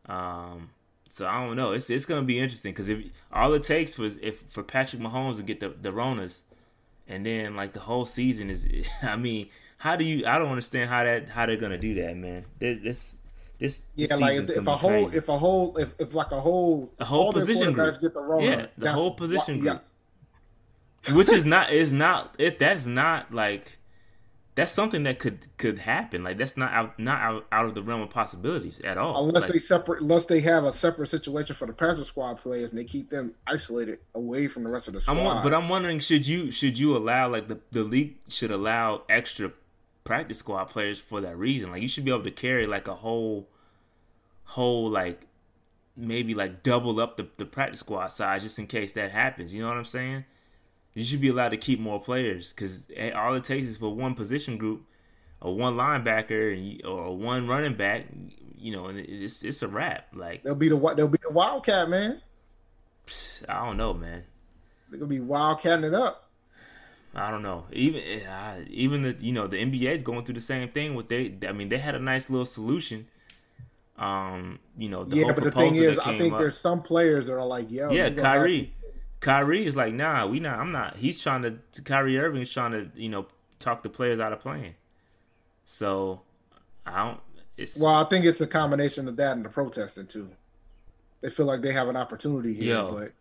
[0.07, 0.69] Um,
[1.09, 1.71] so I don't know.
[1.73, 5.37] It's it's gonna be interesting because if all it takes was if for Patrick Mahomes
[5.37, 6.41] to get the the Ronas,
[7.07, 8.67] and then like the whole season is,
[9.03, 10.25] I mean, how do you?
[10.25, 12.45] I don't understand how that how they're gonna do that, man.
[12.59, 13.15] This this
[13.59, 16.91] this yeah, like if, if a whole, if a whole, if, if like a whole,
[16.99, 18.01] A whole all position group.
[18.01, 19.79] get the Rona, Yeah, the whole position why-
[21.05, 21.15] group.
[21.17, 23.77] which is not is not it that's not like
[24.55, 26.23] that's something that could could happen.
[26.23, 29.27] Like that's not out not out, out of the realm of possibilities at all.
[29.27, 32.71] Unless Like, they separate, unless they have a separate situation for the Panther squad players
[32.71, 35.17] and they keep them isolated away from the rest of the squad.
[35.17, 39.03] I'm but I'm wondering should you should you allow like the the league should allow
[39.09, 39.51] extra
[40.03, 41.71] practice squad players for that reason?
[41.71, 43.47] Like you should be able to carry like a whole
[44.43, 45.25] whole like
[45.95, 49.51] maybe like double up the, the practice squad size just in case that happens.
[49.51, 50.25] You know what I'm saying
[50.93, 54.13] you should be allowed to keep more players because all it takes is for one
[54.13, 54.83] position group
[55.41, 58.05] or one linebacker and you- or one running back
[58.57, 61.89] you know and it's it's a wrap like they'll be the they'll be the Wildcat
[61.89, 62.21] man.
[63.49, 64.23] I don't know man
[64.89, 66.29] They're gonna be wildcatting it up.
[67.15, 67.65] I don't know.
[67.71, 70.95] Even uh, even the you know the NBA is going through the same thing.
[70.95, 73.07] With they, I mean, they had a nice little solution.
[73.97, 76.39] Um, you know, the yeah, but the thing is, I think up.
[76.39, 78.73] there's some players that are like, yo, yeah, Kyrie.
[79.23, 80.59] To- Kyrie is like, nah, we not.
[80.59, 80.95] I'm not.
[80.97, 81.81] He's trying to.
[81.83, 83.27] Kyrie Irving is trying to, you know,
[83.59, 84.75] talk the players out of playing.
[85.65, 86.21] So,
[86.85, 87.19] I don't.
[87.55, 90.29] It's Well, I think it's a combination of that and the protesting too.
[91.21, 92.91] They feel like they have an opportunity here, Yo.
[92.91, 93.11] but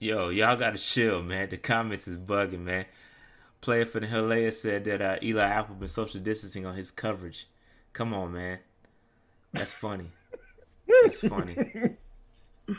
[0.00, 1.48] Yo, y'all gotta chill, man.
[1.50, 2.86] The comments is bugging, man.
[3.60, 7.48] Player for the Hilaria said that uh, Eli Apple been social distancing on his coverage.
[7.92, 8.58] Come on, man.
[9.52, 10.10] That's funny.
[10.86, 11.96] That's funny.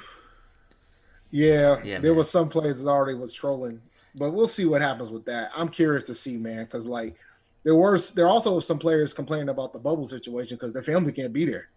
[1.32, 2.18] yeah, Yeah, there man.
[2.18, 3.82] was some players that already was trolling.
[4.16, 5.52] But we'll see what happens with that.
[5.56, 7.16] I'm curious to see, man, because like
[7.64, 11.34] there were there also some players complaining about the bubble situation because their family can't
[11.34, 11.70] be there.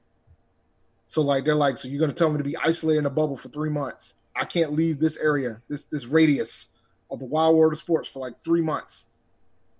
[1.06, 3.36] So like they're like, so you're gonna tell me to be isolated in a bubble
[3.36, 4.14] for three months?
[4.34, 6.68] I can't leave this area, this this radius
[7.10, 9.04] of the Wide World of Sports for like three months,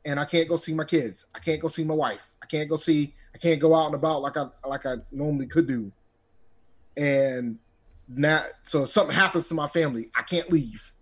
[0.05, 1.27] and I can't go see my kids.
[1.35, 2.31] I can't go see my wife.
[2.43, 3.15] I can't go see.
[3.35, 5.91] I can't go out and about like I like I normally could do.
[6.99, 7.59] And
[8.09, 10.93] now, so if something happens to my family, I can't leave.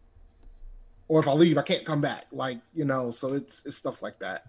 [1.09, 2.27] Or if I leave, I can't come back.
[2.31, 4.47] Like you know, so it's it's stuff like that.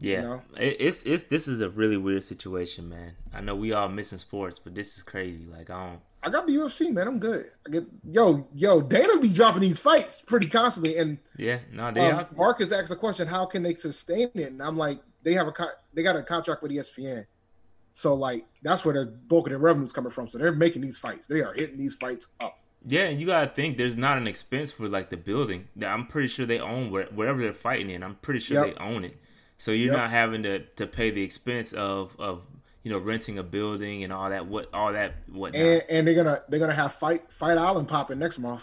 [0.00, 0.42] Yeah, know?
[0.56, 3.14] it's it's this is a really weird situation, man.
[3.32, 5.46] I know we all missing sports, but this is crazy.
[5.46, 6.00] Like I don't.
[6.22, 7.08] I got the UFC, man.
[7.08, 7.46] I'm good.
[7.66, 10.98] I get yo, yo, Dana be dropping these fights pretty constantly.
[10.98, 12.26] And Yeah, no, they um.
[12.36, 14.52] Marcus asked the question, how can they sustain it?
[14.52, 17.24] And I'm like, they have a con- they got a contract with ESPN.
[17.98, 20.28] So like that's where the bulk of their revenue's coming from.
[20.28, 21.26] So they're making these fights.
[21.26, 22.56] They are hitting these fights up.
[22.86, 25.66] Yeah, and you gotta think there's not an expense for like the building.
[25.74, 28.04] That I'm pretty sure they own where, wherever they're fighting in.
[28.04, 28.76] I'm pretty sure Yep.
[28.76, 29.16] they own it.
[29.56, 29.96] So you're Yep.
[29.96, 32.42] not having to, to pay the expense of of
[32.84, 35.60] you know renting a building and all that what all that whatnot.
[35.60, 38.62] And and they're gonna they're gonna have fight fight island popping next month.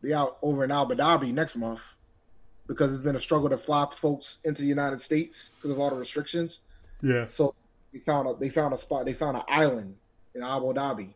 [0.00, 1.82] They out over in Abu Dhabi next month
[2.68, 5.90] because it's been a struggle to fly folks into the United States because of all
[5.90, 6.60] the restrictions.
[7.02, 7.26] yeah.
[7.26, 7.52] So
[7.92, 9.04] they found a they found a spot.
[9.04, 9.96] They found an island
[10.34, 11.14] in Abu Dhabi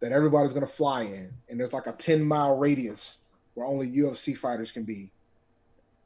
[0.00, 3.18] that everybody's gonna fly in, and there's like a ten mile radius
[3.54, 5.10] where only UFC fighters can be,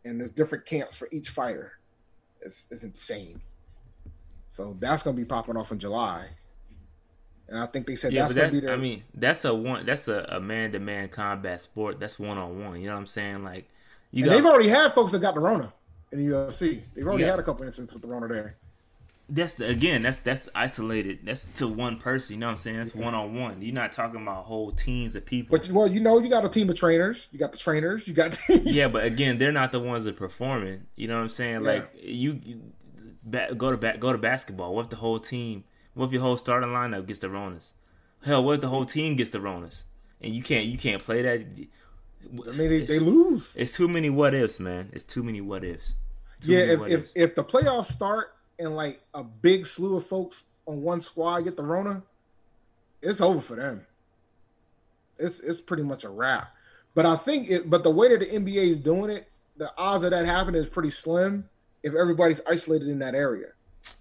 [0.04, 1.72] and there's different camps for each fighter.
[2.40, 3.40] It's it's insane.
[4.48, 6.28] So that's gonna be popping off in July,
[7.48, 8.72] and I think they said Yeah, that's gonna be their.
[8.72, 9.86] I mean, that's a one.
[9.86, 12.00] That's a, man to man combat sport.
[12.00, 12.80] That's one on one.
[12.80, 13.44] You know what I'm saying?
[13.44, 13.68] Like,
[14.10, 15.72] you got they've already had folks that got the Rona
[16.12, 16.82] in the UFC.
[16.94, 17.30] They've already Yeah.
[17.30, 18.56] had a couple incidents with the Rona there.
[19.30, 20.02] That's the, again.
[20.02, 21.20] That's that's isolated.
[21.24, 22.34] That's to one person.
[22.34, 22.76] You know what I'm saying?
[22.76, 23.62] That's one on one.
[23.62, 25.56] You're not talking about whole teams of people.
[25.56, 27.28] But well, you know, you got a team of trainers.
[27.32, 28.06] You got the trainers.
[28.06, 30.86] You got yeah, but again, they're not the ones that are performing.
[30.96, 31.64] You know what I'm saying?
[31.64, 31.70] Yeah.
[31.70, 32.60] Like you, you
[33.22, 34.74] ba- go to ba- go to basketball.
[34.74, 35.64] What if the whole team?
[35.94, 37.72] What if your whole starting lineup gets the Ronas?
[38.24, 39.84] Hell, what if the whole team gets the Ronas?
[40.20, 41.40] And you can't you can't play that.
[41.40, 43.54] I mean, they, they lose.
[43.56, 44.90] It's too many what ifs, man.
[44.92, 45.94] It's too many what ifs
[46.40, 50.44] too yeah if, if, if the playoffs start and like a big slew of folks
[50.66, 52.02] on one squad get the Rona,
[53.02, 53.86] it's over for them.
[55.18, 56.54] It's it's pretty much a wrap.
[56.94, 57.68] But I think it.
[57.68, 60.68] But the way that the NBA is doing it, the odds of that happening is
[60.68, 61.48] pretty slim
[61.82, 63.48] if everybody's isolated in that area.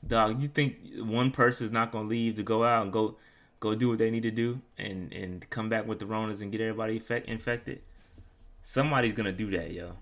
[0.06, 3.16] Dog, you think one person is not gonna leave to go out and go
[3.60, 6.52] go do what they need to do and and come back with the Ronas and
[6.52, 7.82] get everybody infect, infected?
[8.62, 9.96] Somebody's gonna do that, yo.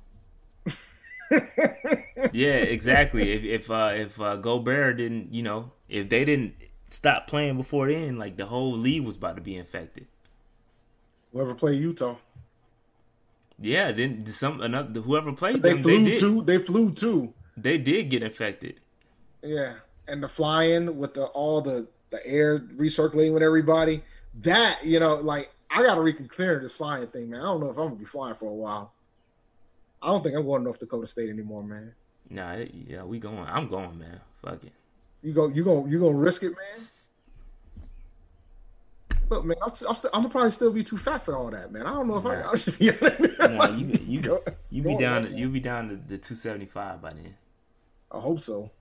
[2.31, 3.31] yeah, exactly.
[3.31, 6.55] If if uh, if uh, Gobert didn't, you know, if they didn't
[6.89, 10.07] stop playing before then, like the whole league was about to be infected.
[11.31, 12.17] Whoever played Utah,
[13.59, 16.41] Yeah, then some another whoever played they them, flew they too.
[16.43, 17.33] They flew too.
[17.55, 18.79] they did get infected.
[19.43, 19.75] Yeah,
[20.07, 24.03] and the flying with the all the the air recirculating with everybody.
[24.41, 27.41] That you know, like I got to reconsider this flying thing, man.
[27.41, 28.93] I don't know if I'm gonna be flying for a while.
[30.01, 31.93] I don't think I'm going to North Dakota State anymore, man.
[32.29, 33.39] Nah, it- yeah, we going.
[33.39, 34.19] I'm going, man.
[34.43, 34.73] Fuck it.
[35.23, 36.85] You go, you go, you gonna risk it, man.
[39.29, 41.85] Look, man, I'm, I'm, I'm gonna probably still be too fat for all that, man.
[41.85, 42.91] I don't know if I, I should be.
[43.39, 47.09] Nah, you you Go- you be down to, you be down to the 275 by
[47.11, 47.35] then.
[48.11, 48.71] I hope so.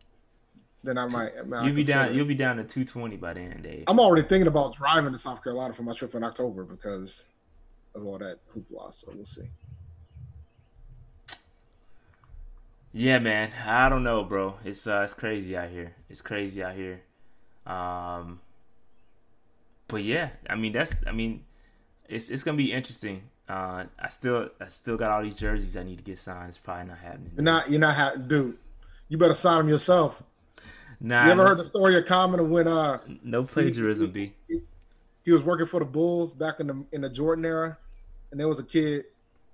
[0.85, 1.31] Then I might.
[1.41, 2.15] I might You'll be down it.
[2.15, 3.85] you'll be down to 220 by the then, Dave.
[3.89, 7.27] I'm already thinking about driving to South Carolina for my trip in October because
[7.97, 8.95] of all that hoopla.
[8.95, 9.49] So we'll see.
[12.99, 13.53] Yeah, man.
[13.67, 14.55] I don't know, bro.
[14.65, 15.95] It's uh, it's crazy out here.
[16.09, 17.03] It's crazy out here.
[17.67, 18.41] Um,
[19.87, 21.45] but yeah, I mean that's I mean,
[22.09, 23.25] it's it's gonna be interesting.
[23.51, 26.49] Uh, I still I still got all these jerseys I need to get signed.
[26.49, 27.33] It's probably not happening.
[27.37, 27.71] You're not.
[27.71, 27.95] You're not.
[27.97, 28.57] Ha- dude,
[29.11, 30.23] you better sign them yourself.
[30.99, 34.33] Nah, You ever no, heard the story of Common when uh no plagiarism, B.
[35.23, 37.77] he was working for the Bulls back in the in the Jordan era,
[38.31, 39.05] and there was a kid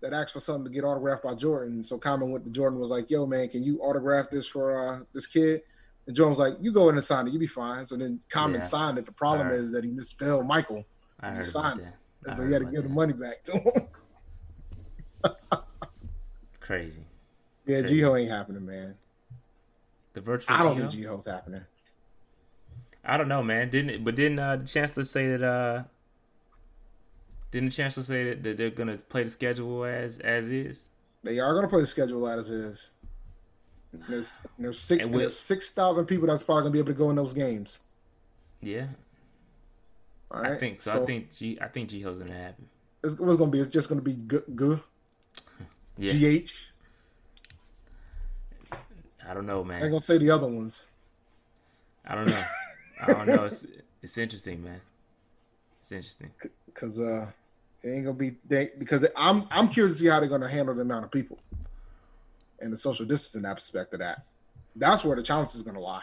[0.03, 1.83] that asked for something to get autographed by Jordan.
[1.83, 5.01] So Common went to Jordan was like, "Yo, man, can you autograph this for uh,
[5.15, 5.63] this kid?"
[6.07, 8.21] And Jordan was like, "You go in and sign it, you be fine." So then
[8.29, 8.67] Common Yeah.
[8.67, 9.07] signed it.
[9.07, 10.85] The problem is that he misspelled Michael,
[11.21, 11.85] I He signed it.
[11.85, 11.97] that.
[12.25, 13.89] And so he had to give the money back to him.
[16.61, 17.05] Crazy.
[17.67, 18.01] yeah, Crazy.
[18.01, 18.95] GHOE ain't happening, man.
[20.15, 20.55] The virtual.
[20.55, 20.89] I don't Geo?
[20.89, 21.63] think GHOE's happening.
[23.05, 23.69] I don't know, man.
[23.71, 25.43] Didn't it, but didn't uh, the chancellor say that?
[25.43, 25.83] uh
[27.53, 30.89] Didn't the chancellor say that, that they're gonna play the schedule as as is?
[31.23, 32.89] They are going to play the schedule as is.
[33.93, 36.79] And There's there's six And with- there's six thousand people that's probably going to be
[36.81, 37.79] able to go in those games.
[38.61, 38.87] Yeah,
[40.33, 41.01] All right, I think so.
[41.01, 41.59] I think G.
[41.61, 42.67] I think GHOE's gonna happen.
[43.05, 43.61] it's, what's going to be.
[43.61, 44.79] It's just going to be.
[45.99, 46.51] Yeah, GH.
[49.29, 49.75] I don't know, man.
[49.75, 49.91] I ain't man.
[49.93, 50.87] gonna say the other ones.
[52.07, 52.45] I don't know.
[53.01, 53.45] I don't know.
[53.47, 53.67] It's
[54.03, 54.81] it's interesting, man.
[55.83, 56.31] It's interesting.
[56.67, 57.27] because uh,
[57.83, 60.75] it ain't gonna be they because I'm I'm curious to see how they're gonna handle
[60.75, 61.39] the amount of people
[62.61, 64.25] and the social distancing aspect of that.
[64.77, 66.03] That's where the challenge is gonna lie.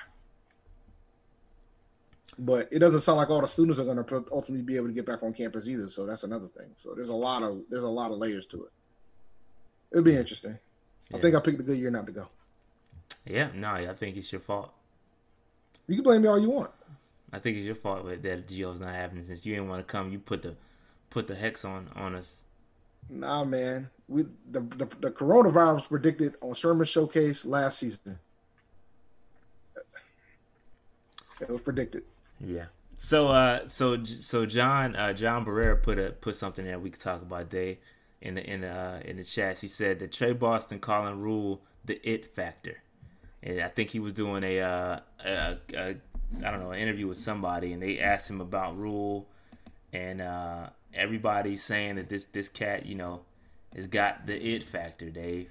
[2.38, 5.06] But it doesn't sound like all the students are gonna ultimately be able to get
[5.06, 5.90] back on campus either.
[5.90, 6.68] So that's another thing.
[6.76, 8.72] So there's a lot of there's a lot of layers to it.
[9.92, 10.58] It'll be interesting.
[11.14, 12.30] I think I picked a good year not to go.
[13.26, 14.72] Yeah, no, I think it's your fault.
[15.88, 16.72] You can blame me all you want.
[17.34, 20.12] I think it's your fault that GHOE's not happening since you didn't want to come.
[20.12, 20.56] You put the
[21.10, 22.44] put the hex on on us.
[23.10, 23.90] Nah, man.
[24.08, 28.20] We the, the the coronavirus predicted on Sherman Showcase last season.
[31.42, 32.04] It was predicted.
[32.40, 32.66] Yeah.
[32.98, 37.02] So uh so so John uh John Barrera put a put something that we could
[37.02, 37.78] talk about Dave
[38.22, 39.62] in the in the uh, in the chats.
[39.62, 42.82] He said that Tre Boston calling Rhule the it factor.
[43.42, 45.96] And I think he was doing a uh a, a
[46.46, 49.28] I don't know, an interview with somebody and they asked him about Rhule
[49.94, 53.22] and uh everybody's saying that this this cat, you know,
[53.76, 55.50] has got the it factor, Dave.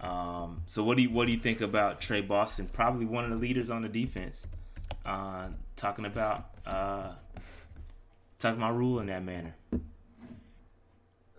[0.00, 2.68] Um so what do you what do you think about Tre Boston?
[2.72, 4.46] Probably one of the leaders on the defense
[5.08, 7.12] uh, talking about uh,
[8.38, 9.54] talking about Rhule in that manner.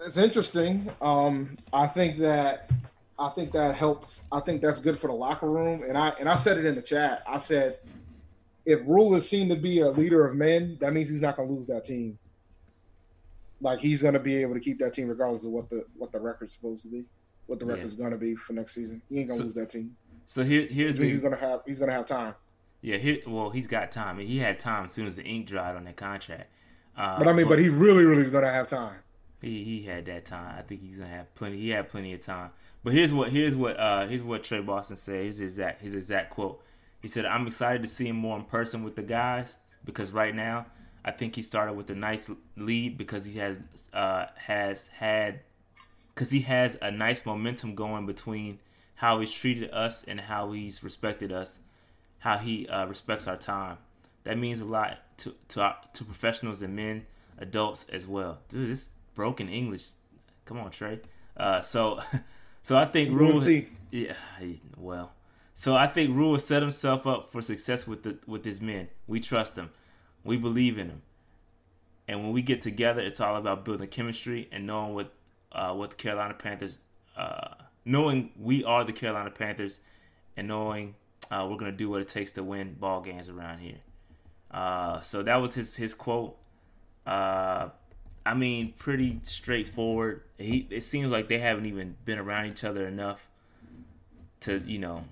[0.06, 0.90] It's interesting.
[1.02, 2.70] Um, I think that
[3.18, 4.26] I think that helps.
[4.32, 5.84] I think that's good for the locker room.
[5.84, 7.24] And I and I said it in the chat.
[7.28, 7.78] I said
[8.66, 11.48] if Rhule is seen to be a leader of men, that means he's not going
[11.48, 12.18] to lose that team.
[13.62, 16.12] Like he's going to be able to keep that team regardless of what the what
[16.12, 17.06] the record's supposed to be,
[17.48, 17.74] what the Yeah.
[17.74, 19.02] record's going to be for next season.
[19.10, 19.96] He ain't going to So- lose that team.
[20.26, 22.36] So here here's means he's going to have he's going to have time.
[22.82, 24.20] yeah here well he's got time.
[24.20, 26.52] He had time as soon as the ink dried on that contract.
[26.96, 28.96] Uh, But I mean, but he really, really is going to have time.
[29.42, 30.56] He he had that time.
[30.58, 31.58] I think he's gonna have plenty.
[31.58, 32.52] He had plenty of time.
[32.84, 35.24] But here's what here's what uh here's what Tre Boston said.
[35.24, 36.62] Here's his exact his exact quote.
[37.02, 40.36] He said, "I'm excited to see him more in person with the guys because right
[40.36, 40.66] now
[41.04, 43.60] I think he started with a nice lead because he has
[43.94, 45.42] uh has had
[46.14, 48.60] because he has a nice momentum going between
[48.96, 51.62] how he's treated us and how he's respected us,
[52.18, 53.78] how he uh, respects our time.
[54.26, 57.06] That means a lot to to our, to professionals and men,
[57.38, 58.40] adults as well.
[58.50, 59.92] Dude, this broken English.
[60.44, 61.00] Come on, Tre.
[61.38, 62.00] Uh, so,
[62.64, 63.42] so I think Rhule.
[63.92, 64.14] Yeah,
[64.78, 65.14] well,
[65.54, 68.90] so I think Rhule set himself up for success with the with his men.
[69.08, 69.70] We trust him.
[70.24, 71.02] We believe in him.
[72.08, 75.14] And when we get together, it's all about building chemistry and knowing what
[75.52, 76.82] uh, what the Carolina Panthers,
[77.18, 77.56] uh,
[77.86, 79.80] knowing we are the Carolina Panthers,
[80.36, 80.96] and knowing
[81.30, 83.78] uh, we're gonna do what it takes to win ball games around here.
[84.52, 86.36] Uh, so that was his his quote.
[87.06, 87.70] Uh,
[88.26, 90.24] I mean, pretty straightforward.
[90.38, 93.28] He it seems like they haven't even been around each other enough
[94.42, 95.06] to you know.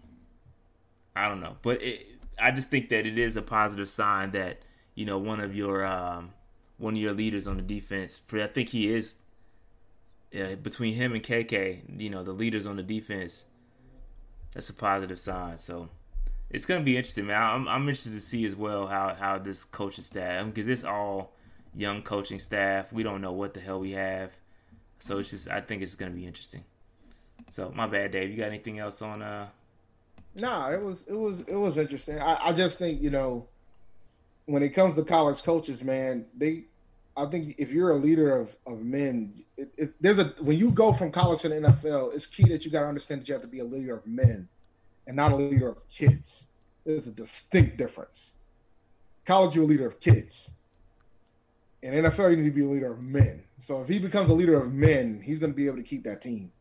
[1.16, 2.08] I don't know, but it,
[2.40, 4.60] I just think that it is a positive sign that
[4.98, 6.32] you know one of your um,
[6.80, 8.20] one of your leaders on the defense.
[8.34, 9.18] I think he is
[10.36, 13.46] uh, between him and KK, you know, the leaders on the defense,
[14.54, 15.60] that's a positive sign.
[15.60, 15.88] So
[16.50, 17.40] it's gonna be interesting, man.
[17.40, 21.32] I'm, I'm interested to see as well how how this coaching staff, because it's all
[21.76, 22.92] young coaching staff.
[22.92, 24.32] We don't know what the hell we have,
[24.98, 26.64] so it's just I think it's gonna be interesting.
[27.52, 28.32] So my bad, Dave.
[28.32, 29.22] You got anything else on?
[29.22, 29.48] uh
[30.36, 32.20] Nah, it was it was it was interesting.
[32.20, 33.48] I, I just think you know
[34.48, 36.66] when it comes to college coaches, man, they
[37.16, 40.72] I think if you're a leader of, of men, it, it, there's a when you
[40.72, 43.34] go from college to the NFL, it's key that you got to understand that you
[43.34, 44.48] have to be a leader of men
[45.06, 46.46] and not a leader of kids.
[46.86, 48.34] There's a distinct difference.
[49.26, 50.52] College, you're a leader of kids.
[51.82, 53.44] In NFL, you need to be a leader of men.
[53.60, 56.04] So if he becomes a leader of men, he's going to be able to keep
[56.06, 56.52] that team.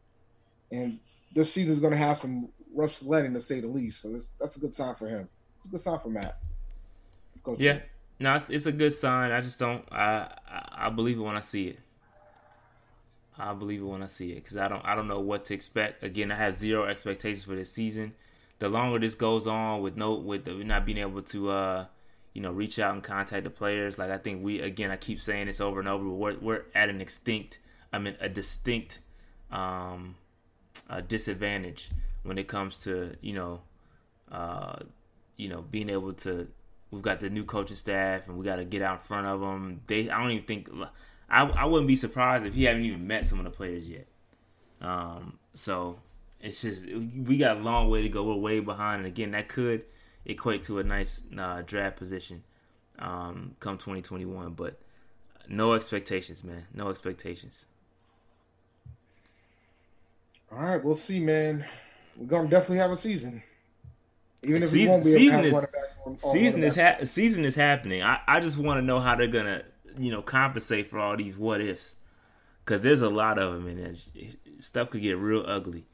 [0.73, 0.99] And
[1.33, 4.03] this season is going to have some rough sledding, to say the least.
[4.03, 5.29] So that's a good sign for him.
[5.59, 6.39] It's a good sign for Matt.
[7.47, 7.79] Coach yeah.
[8.19, 9.31] No, it's, it's, a good sign.
[9.31, 9.85] I just don't.
[9.93, 11.79] I, I, I believe it when I see it.
[13.39, 14.85] I believe it when I see it because I don't.
[14.85, 16.03] I don't know what to expect.
[16.03, 18.15] Again, I have zero expectations for this season.
[18.59, 21.87] The longer this goes on, with no, with not being able to, uh,
[22.33, 23.97] you know, reach out and contact the players.
[23.97, 26.03] Like I think we, again, I keep saying this over and over.
[26.03, 27.61] But we're we're at an extinct.
[27.93, 28.99] I mean, a distinct,
[29.53, 30.17] um,
[30.91, 31.91] a disadvantage
[32.25, 33.61] when it comes to you know,
[34.33, 34.79] uh,
[35.37, 36.49] you know, being able to
[36.97, 39.41] We've got the new coaching staff, and we got to get out in front of
[39.41, 39.83] them.
[39.87, 40.71] They, I don't even think,
[41.29, 44.07] I, I wouldn't be surprised if he haven't even met some of the players yet.
[44.81, 45.99] Um, so
[46.41, 48.25] it's just we got a long way to go.
[48.25, 49.83] We're way behind, and again, that could
[50.25, 52.45] equate to a nice uh, draft position
[52.99, 54.55] um, come 2021.
[54.55, 54.81] But
[55.49, 56.65] no expectations, man.
[56.73, 57.67] No expectations.
[60.51, 61.63] All right, we'll see, man.
[62.17, 63.43] We're gonna definitely have a season.
[64.43, 65.67] Even if season, season is
[66.07, 68.03] on, season is ha- season is happening.
[68.03, 69.63] I, I just want to know how they're gonna
[69.99, 71.97] you know compensate for all these what ifs
[72.65, 74.03] because there's a lot of them and
[74.59, 75.85] stuff could get real ugly.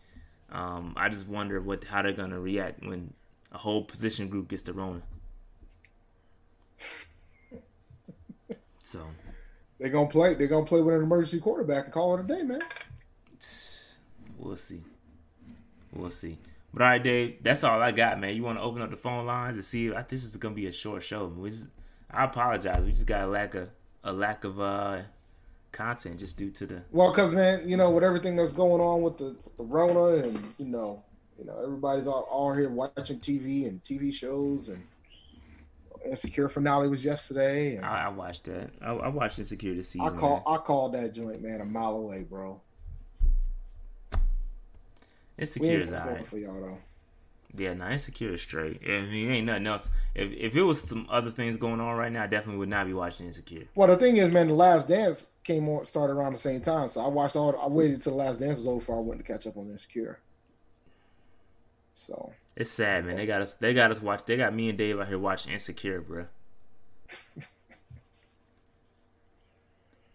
[0.50, 3.12] Um, I just wonder what how they're gonna react when
[3.52, 5.02] a whole position group gets to Rona.
[8.80, 9.00] so
[9.78, 10.34] they're gonna play.
[10.34, 12.62] They're gonna play with an emergency quarterback and call it a day, man.
[14.38, 14.82] We'll see.
[15.92, 16.38] We'll see.
[16.72, 18.34] But all right, Dave, that's all I got, man.
[18.34, 19.92] You want to open up the phone lines and see?
[19.92, 21.32] I this is gonna be a short show.
[21.44, 21.68] Just,
[22.10, 22.82] I apologize.
[22.84, 23.68] We just got a lack of
[24.04, 25.02] a lack of uh
[25.72, 29.02] content just due to the well, because man, you know, with everything that's going on
[29.02, 31.02] with the with the Rona, and you know,
[31.38, 34.82] you know, everybody's all, all here watching TV and TV shows, and
[36.04, 37.76] Insecure finale was yesterday.
[37.76, 38.70] And I, I watched that.
[38.80, 40.06] I, I watched Insecure this season.
[40.06, 40.42] I call man.
[40.46, 42.60] I called that joint, man, a mile away, bro.
[45.42, 46.26] Insecure is alright.
[46.26, 46.78] for y'all though.
[47.54, 48.80] Yeah, no, insecure is straight.
[48.86, 49.90] I mean, ain't nothing else.
[50.14, 52.86] If if it was some other things going on right now, I definitely would not
[52.86, 53.66] be watching Insecure.
[53.74, 56.88] Well, the thing is, man, the Last Dance came on started around the same time,
[56.88, 57.54] so I watched all.
[57.60, 59.70] I waited till the Last Dance was over before I went to catch up on
[59.70, 60.20] Insecure.
[61.94, 63.16] So it's sad, man.
[63.16, 63.54] They got us.
[63.54, 64.24] They got us watch.
[64.24, 66.26] They got me and Dave out here watching Insecure, bro.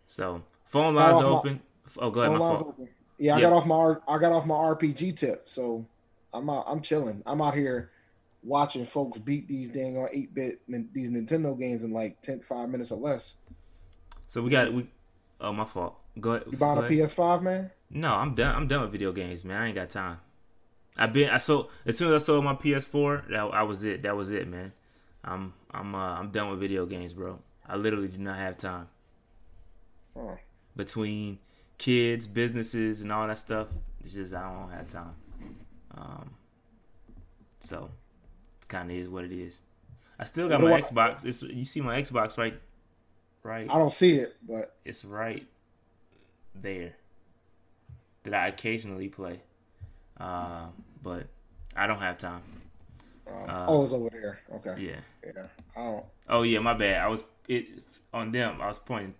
[0.05, 1.61] so phone lines oh, open.
[1.97, 2.33] Oh, go ahead.
[2.33, 2.79] My fault.
[3.17, 3.49] Yeah, I yep.
[3.49, 5.85] got off my I got off my RPG tip, so
[6.33, 7.23] I'm out, I'm chilling.
[7.25, 7.91] I'm out here
[8.43, 10.61] watching folks beat these dang on eight bit
[10.93, 13.35] these Nintendo games in like 10, 5 minutes or less.
[14.27, 14.87] So we got we.
[15.39, 15.95] Oh, my fault.
[16.19, 16.47] Go ahead.
[16.51, 17.71] You bought a PS5, man?
[17.91, 18.55] No, I'm done.
[18.55, 19.61] I'm done with video games, man.
[19.61, 20.17] I ain't got time.
[20.97, 21.29] I've been.
[21.29, 23.29] I sold as soon as I sold my PS4.
[23.29, 24.01] That I was it.
[24.03, 24.73] That was it, man.
[25.23, 27.39] I'm I'm uh, I'm done with video games, bro.
[27.67, 28.87] I literally do not have time.
[30.15, 30.37] Oh.
[30.75, 31.39] Between
[31.77, 33.67] kids, businesses, and all that stuff.
[34.03, 35.15] It's just I don't have time.
[35.95, 36.29] Um,
[37.59, 37.89] so
[38.61, 39.61] it kind of is what it is.
[40.19, 41.25] I still got my Xbox.
[41.25, 42.59] It's you see my Xbox right,
[43.43, 43.69] right.
[43.69, 45.45] I don't see it, but it's right
[46.55, 46.95] there.
[48.23, 49.39] that I occasionally play,
[50.19, 50.67] uh,
[51.03, 51.27] but
[51.75, 52.41] I don't have time.
[53.27, 54.39] Um, oh, it's over there.
[54.55, 54.75] Okay.
[54.79, 54.99] Yeah.
[55.25, 55.43] Yeah.
[55.75, 56.05] I don't.
[56.29, 57.01] Oh yeah, my bad.
[57.01, 57.67] I was it
[58.13, 58.61] on them.
[58.61, 59.15] I was pointing.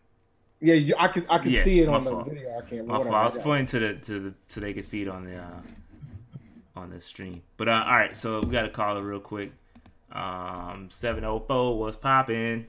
[0.59, 2.57] Yeah, you, I can I can Yeah, see it my on the video.
[2.57, 2.87] I can't.
[2.87, 3.21] My whatever, fault.
[3.21, 3.43] I was got it.
[3.43, 5.61] pointing to the to the so they could see it on the uh,
[6.75, 7.43] on the stream.
[7.57, 9.51] But uh, all right, so we got to call it real quick.
[10.11, 12.65] Um, seven oh four was popping.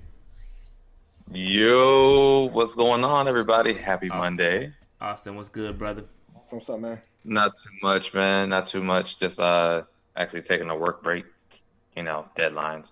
[1.33, 3.75] Yo, what's going on, everybody?
[3.75, 4.19] Happy Oh.
[4.19, 4.73] Monday.
[5.01, 6.05] Austin, what's good, brother?
[6.49, 7.01] What's up, man?
[7.25, 8.49] Not too much, man.
[8.49, 9.07] Not too much.
[9.21, 9.83] Just uh,
[10.17, 11.25] actually taking a work break.
[11.97, 12.85] You know, deadlines.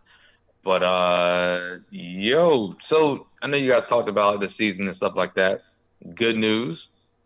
[0.64, 5.36] But uh, yo, so I know you guys talked about the season and stuff like
[5.36, 5.62] that.
[6.16, 6.76] Good news.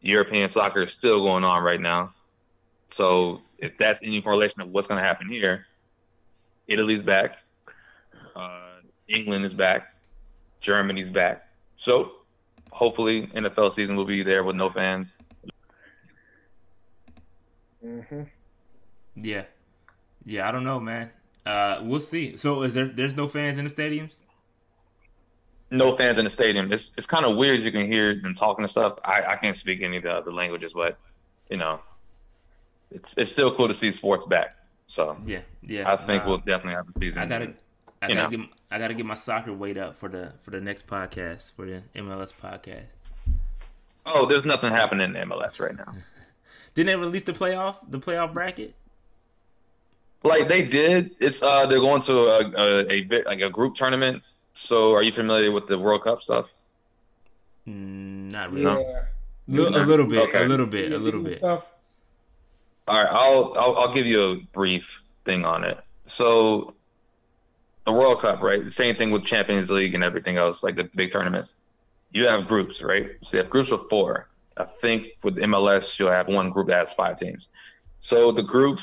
[0.02, 2.12] European soccer is still going on right now.
[2.98, 5.64] So if that's any correlation of what's going to happen here,
[6.68, 7.36] Italy's back.
[8.36, 9.94] Uh, England is back.
[10.60, 11.48] Germany's back.
[11.86, 12.10] So
[12.70, 15.06] hopefully NFL season will be there with no fans.
[17.82, 18.24] Mm-hmm.
[19.16, 19.44] Yeah,
[20.26, 20.46] yeah.
[20.46, 21.12] I don't know, man.
[21.46, 22.36] Uh, we'll see.
[22.36, 22.88] So is there?
[22.88, 24.18] There's no fans in the stadiums.
[25.70, 26.72] No fans in the stadium.
[26.72, 27.62] It's it's kind of weird.
[27.62, 28.98] You can hear them talking and stuff.
[29.04, 30.98] I, I can't speak any of the other languages, but
[31.48, 31.80] you know,
[32.90, 34.54] it's it's still cool to see sports back.
[34.96, 35.90] So Yeah, yeah.
[35.90, 37.18] I think uh, we'll definitely have a season.
[37.18, 37.52] I gotta,
[38.02, 38.30] I gotta know.
[38.30, 38.40] get,
[38.70, 41.82] I gotta get my soccer weight up for the for the next podcast for the
[41.96, 42.86] MLS podcast.
[44.06, 45.94] Oh, there's nothing happening in MLS right now.
[46.74, 48.74] Didn't they release the playoff, the playoff bracket?
[50.22, 51.12] Like they did.
[51.20, 54.22] It's uh they're going to a, a, a bit like a group tournament.
[54.70, 56.46] So are you familiar with the World Cup stuff?
[57.68, 58.62] Mm, not really.
[58.62, 59.02] Yeah.
[59.48, 60.44] Li- a little bit, Okay.
[60.44, 61.38] a little bit, a little bit.
[61.38, 61.66] Stuff.
[62.88, 64.82] All right, I'll, I'll I'll give you a brief
[65.24, 65.76] thing on it.
[66.18, 66.74] So,
[67.84, 68.64] the World Cup, right?
[68.64, 71.50] The same thing with Champions League and everything else, like the big tournaments.
[72.12, 73.06] You have groups, right?
[73.22, 74.28] So you have groups of four.
[74.56, 77.42] I think with MLS, you'll have one group that has five teams.
[78.08, 78.82] So the groups,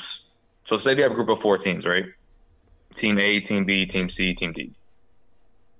[0.68, 2.04] so say you have a group of four teams, right?
[3.00, 4.74] Team A, Team B, Team C, Team D.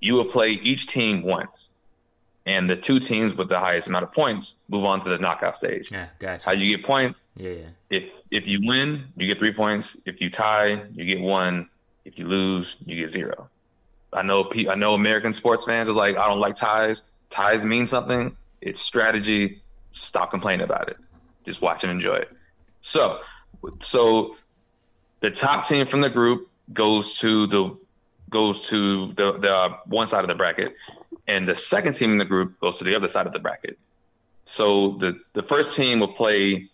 [0.01, 1.51] You will play each team once,
[2.47, 5.59] and the two teams with the highest amount of points move on to the knockout
[5.59, 5.91] stage.
[5.91, 6.45] Yeah, gotcha.
[6.45, 7.19] How do you get points?
[7.37, 7.67] yeah, yeah.
[7.91, 9.89] if if you win, you get three points.
[10.05, 11.69] If you tie, you get one.
[12.05, 13.49] If you lose, you get zero.
[14.13, 16.97] I know I know American sports fans are like, I don't like ties.
[17.35, 18.37] Ties mean something.
[18.61, 19.63] It's strategy.
[20.09, 20.97] Stop complaining about it.
[21.45, 22.29] Just watch and enjoy it.
[22.93, 23.19] So,
[23.93, 24.37] so
[25.21, 27.77] the top team from the group goes to the
[28.31, 30.74] goes to the the uh, one side of the bracket,
[31.26, 33.79] and the second team in the group goes to the other side of the bracket.
[34.57, 36.68] So the the first team will play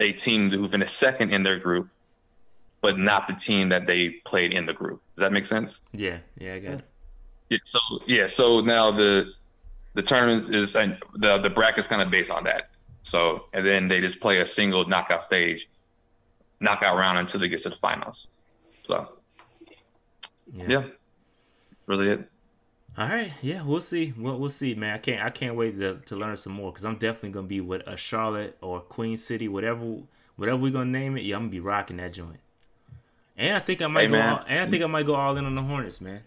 [0.00, 1.88] a team who finished second in their group,
[2.82, 5.00] but not the team that they played in the group.
[5.16, 5.70] Does that make sense?
[5.92, 6.84] Yeah, yeah, I got it.
[7.48, 9.32] Yeah, so yeah, so now the
[9.94, 12.70] the tournament is and the the bracket's kind of based on that.
[13.10, 15.60] So and then they just play a single knockout stage,
[16.60, 18.16] knockout round until they get to the finals.
[18.86, 19.15] So
[20.52, 20.84] yeah,
[21.86, 22.28] really it.
[22.98, 24.14] All right, yeah, we'll see.
[24.16, 24.94] We'll, we'll see, man.
[24.94, 27.60] I can't, I can't wait to, to learn some more because I'm definitely gonna be
[27.60, 29.98] with a Charlotte or Queen City, whatever,
[30.36, 31.22] whatever we're gonna name it.
[31.24, 32.40] Yeah, I'm gonna be rocking that joint.
[33.36, 34.20] And I think I might Hey, go.
[34.22, 36.22] All, and I think I might go all in on the Hornets, man.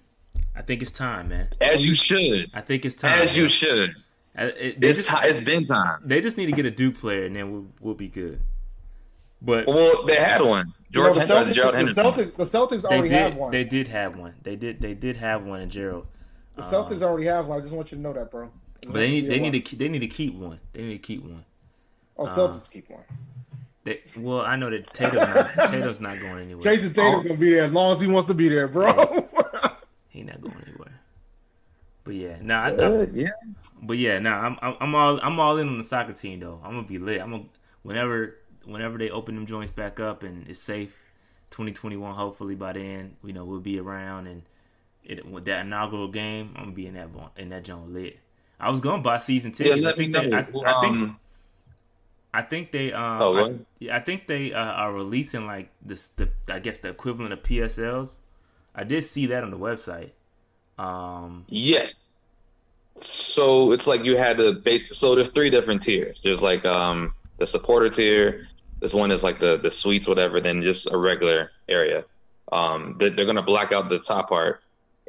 [0.55, 1.47] I think it's time, man.
[1.59, 3.27] As you should, I think it's time.
[3.27, 3.89] as you should.
[4.37, 6.01] Uh, it- they It's just, ti- it's been time.
[6.05, 8.41] they just need to get a Duke player, and then we'll, we'll be good.
[9.41, 10.73] But Well, they had one.
[10.91, 12.03] You know, the Henderson, Celtics, Gerald the Henderson.
[12.03, 13.51] Celtics, the Celtics they already did, have one.
[13.51, 14.33] they did have one.
[14.41, 16.07] They did, they did have one in Gerald.
[16.55, 17.59] the um, Celtics already have one.
[17.59, 18.49] I just want you to know that, bro.
[18.81, 20.59] But they need, they need to, keep- they need to keep one.
[20.73, 21.45] They need to keep one.
[22.17, 23.03] Oh, um, Celtics keep one.
[23.83, 26.61] They, well, I know that Tatum's not, Tatum's not going anywhere.
[26.61, 27.23] Jayson Tatum oh.
[27.23, 29.27] gonna be there as long as he wants to be there, bro.
[30.09, 30.99] He not going anywhere.
[32.03, 33.29] But yeah, nah, I, I, yeah.
[33.81, 36.59] but yeah, nah, I'm, I'm I'm all I'm all in on the soccer team though.
[36.63, 37.21] I'm gonna be lit.
[37.21, 37.43] I'm gonna
[37.83, 38.35] whenever
[38.69, 40.95] whenever they open them joints back up and it's safe,
[41.51, 42.15] 2021.
[42.15, 44.43] Hopefully by then, you know, we'll be around and
[45.03, 46.53] it with that inaugural game.
[46.55, 48.19] I'm gonna be in that in that joint lit.
[48.59, 49.85] I was gonna buy season Yeah, tickets.
[49.85, 50.29] I let me think they.
[50.31, 51.19] I, I think Um,
[52.33, 56.09] I think they um Oh, I, yeah, I think they uh, are releasing like this
[56.09, 58.17] the I guess the equivalent of PSLs.
[58.75, 60.11] I did see that on the website.
[60.77, 61.93] Um Yes.
[63.35, 64.81] So it's like you had the base.
[64.99, 66.17] So there's three different tiers.
[66.23, 68.48] There's like um the supporter tier.
[68.81, 70.39] This one is like the the suites, whatever.
[70.41, 72.03] Then just a regular area.
[72.51, 74.61] Um, they- they're gonna black out the top part,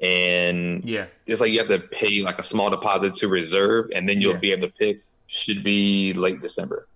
[0.03, 1.07] and yeah.
[1.27, 4.35] it's like you have to pay like a small deposit to reserve, and then you'll
[4.35, 4.41] Yeah.
[4.41, 5.03] be able to pick.
[5.47, 6.87] Should be late December.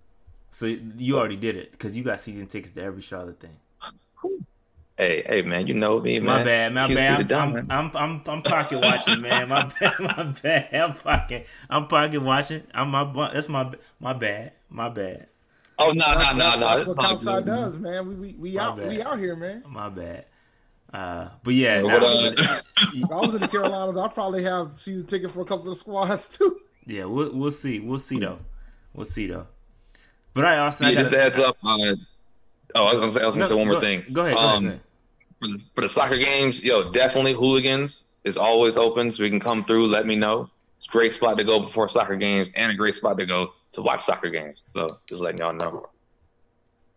[0.50, 3.56] So you already did it because you got season tickets to every Charlotte thing.
[4.96, 6.24] Hey, hey, man, you know me, man.
[6.24, 7.32] My bad, my bad.
[7.32, 7.66] I'm, man.
[7.70, 9.48] I'm, I'm, I'm, I'm pocket watching, man.
[9.48, 10.72] My bad, my bad.
[10.74, 12.62] I'm pocket, I'm pocket watching.
[12.72, 15.26] I'm my, that's my, my bad, My bad.
[15.78, 16.74] Oh no no no no.
[16.76, 17.50] That's what all Topside good.
[17.50, 18.08] does, man.
[18.08, 19.64] We we, we My out we out here, man.
[19.68, 20.24] My bad.
[20.92, 22.30] Uh, but yeah, But, uh,
[22.94, 25.70] If I was in the Carolinas, I'd probably have season ticket for a couple of
[25.70, 26.60] the squads too.
[26.86, 27.80] yeah, we'll we'll see.
[27.80, 28.38] We'll see though.
[28.92, 29.48] We'll see though.
[30.34, 31.56] But all right, Austin, I Yeah, got just a heads up.
[31.64, 31.76] Uh,
[32.76, 34.04] oh, I was gonna say, I was gonna say one more go, thing.
[34.12, 34.34] Go ahead.
[34.36, 34.80] Go Um, ahead.
[35.40, 37.90] For, the, for the soccer games, yo, definitely hooligans
[38.24, 39.88] is always open, so we can come through.
[39.90, 40.48] Let me know.
[40.78, 43.48] It's a great spot to go before soccer games, and a great spot to go
[43.74, 44.58] to watch soccer games.
[44.72, 45.88] So just letting y'all know.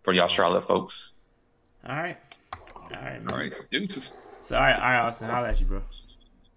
[0.04, 0.94] For y'all Charlotte folks.
[1.88, 2.18] All right.
[2.76, 3.28] All right, man.
[3.32, 3.52] All right.
[3.72, 4.04] Deuces.
[4.40, 5.82] So all right, all right, Austin, holla at you, bro.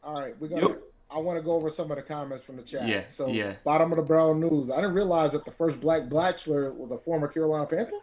[0.05, 0.69] All right, we're gonna.
[0.69, 0.83] Yep.
[1.11, 2.87] I want to go over some of the comments from the chat.
[2.87, 3.55] Yeah, So, yeah.
[3.65, 4.71] bottom of the barrel news.
[4.71, 7.97] I didn't realize that the first Black Bachelor was a former Carolina Panther.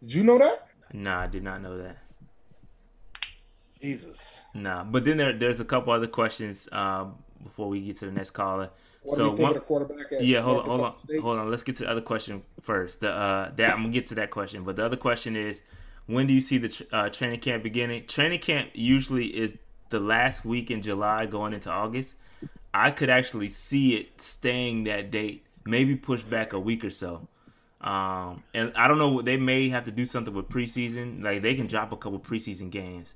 [0.00, 0.68] Did you know that?
[0.92, 1.96] Nah, I did not know that.
[3.80, 4.40] Jesus.
[4.54, 8.12] Nah, but then there there's a couple other questions um, before we get to the
[8.12, 8.70] next caller.
[9.02, 10.12] What so one, quarterback?
[10.12, 11.20] At yeah, hold on, hold on, State?
[11.20, 11.50] hold on.
[11.50, 13.00] Let's get to the other question first.
[13.00, 15.62] The uh, that I'm gonna get to that question, but the other question is,
[16.06, 18.06] when do you see the tr- uh, training camp beginning?
[18.06, 19.58] Training camp usually is
[19.90, 22.14] the last week in July, going into August.
[22.74, 27.28] I could actually see it staying that date, maybe push back a week or so.
[27.80, 29.20] Um, and I don't know.
[29.22, 31.22] They may have to do something with preseason.
[31.22, 33.14] Like they can drop a couple preseason games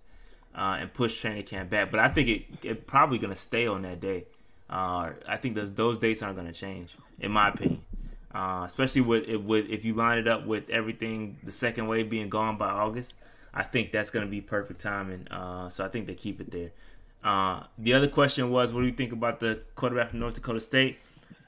[0.55, 1.91] uh, and push training camp back.
[1.91, 4.25] But I think it, it probably going to stay on that day.
[4.69, 6.91] Uh, I think those those dates aren't going to change,
[7.21, 7.83] in my opinion.
[8.35, 12.11] Uh, especially with it with if you line it up with everything, the second wave
[12.11, 13.15] being gone by August,
[13.55, 15.27] I think that's going to be perfect timing.
[15.29, 16.71] Uh, so I think they keep it there.
[17.25, 20.61] Uh, the other question was, what do you think about the quarterback from North Dakota
[20.61, 20.99] State?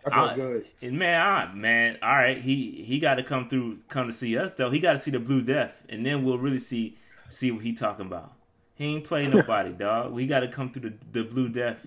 [0.06, 0.64] I feel I- good.
[0.80, 2.38] and man, I, man, all right.
[2.38, 4.70] He he got to come through, come to see us though.
[4.70, 6.96] He got to see the Blue Death, and then we'll really see
[7.28, 8.32] see what he talking about.
[8.76, 10.12] He ain't play nobody, dog.
[10.12, 11.86] We got to come through the, the Blue Death.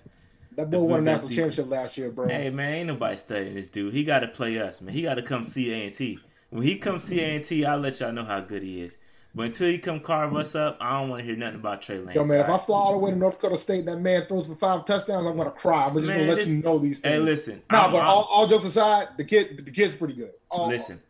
[0.56, 2.28] That boy won a national championship last year, bro.
[2.28, 3.94] Hey man, ain't nobody studying this dude.
[3.94, 4.94] He got to play us, man.
[4.94, 6.18] He got to come see A and T.
[6.50, 8.96] When he comes see A and T, I'll let y'all know how good he is.
[9.34, 11.98] But until he come carve us up, I don't want to hear nothing about Trey
[11.98, 12.14] Lance.
[12.16, 14.26] Yo, man, if I fly all the way to North Dakota State and that man
[14.26, 15.86] throws for five touchdowns, I'm gonna cry.
[15.86, 17.14] I'm just Man, gonna let you know these things.
[17.14, 17.62] Hey, listen.
[17.72, 20.32] Nah, I'm- but I'm- all, all jokes aside, the kid, the kid's pretty good.
[20.50, 21.00] All, listen,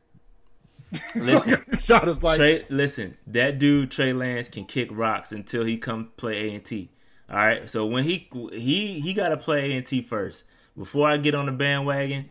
[1.17, 1.65] listen.
[1.81, 6.13] shot is like Trey, listen, that dude Trey Lance can kick rocks until he come
[6.17, 6.91] play A and T.
[7.33, 10.45] All right, so when he he he got to play A and T first
[10.77, 12.29] before I get on the bandwagon.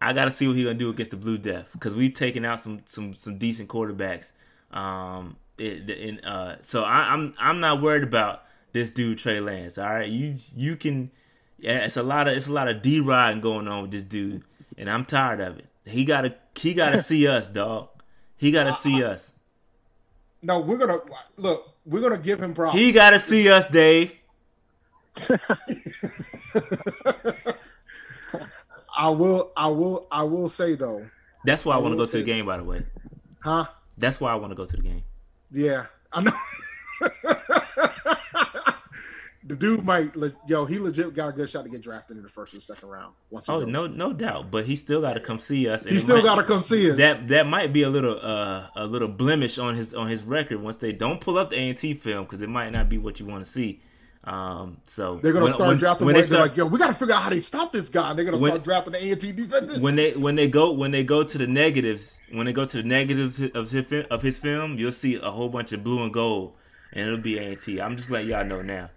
[0.00, 2.44] I got to see what he gonna do against the Blue Death because we've taken
[2.44, 4.30] out some some some decent quarterbacks.
[4.70, 9.76] Um, it, in, uh, so I, I'm I'm not worried about this dude Trey Lance.
[9.76, 11.10] All right, you you can.
[11.58, 14.04] Yeah, it's a lot of it's a lot of D riding going on with this
[14.04, 14.44] dude,
[14.76, 15.66] and I'm tired of it.
[15.84, 17.88] He gotta he gotta see us, dog.
[18.36, 19.32] He gotta see us.
[20.42, 20.60] no.
[20.60, 21.00] We're gonna
[21.36, 21.74] look.
[21.84, 22.76] We're gonna give him props.
[22.76, 24.14] He gotta see us, Dave.
[28.96, 29.52] I will.
[29.56, 30.06] I will.
[30.10, 31.06] I will say though,
[31.44, 32.46] That's why I, I want to go to the game.
[32.46, 32.84] By the way,
[33.40, 33.66] huh?
[33.96, 35.04] that's why I want to go to the game.
[35.50, 36.32] Yeah, I know.
[39.44, 40.12] the dude might.
[40.48, 42.88] Yo, he legit got a good shot to get drafted in the first or second
[42.88, 43.14] round.
[43.30, 44.50] Once Oh no, no doubt.
[44.50, 45.84] But he still got to come see us.
[45.84, 46.98] and he still got to come see us.
[46.98, 50.60] That that might be a little uh a little blemish on his on his record
[50.60, 52.98] once they don't pull up the A and T film because it might not be
[52.98, 53.80] what you want to see.
[54.24, 56.06] Um, so They're gonna when- start when- drafting.
[56.06, 58.10] when they they're like, yo, we got to figure out how they stop this guy.
[58.10, 59.78] And they're gonna When- start drafting the A and T defenders.
[59.78, 62.76] when they when they go when they go to the negatives when they go to
[62.78, 66.12] the negatives of his of his film, you'll see a whole bunch of blue and
[66.12, 66.52] gold,
[66.92, 67.80] and it'll be A and T.
[67.80, 68.90] I'm just letting y'all know now.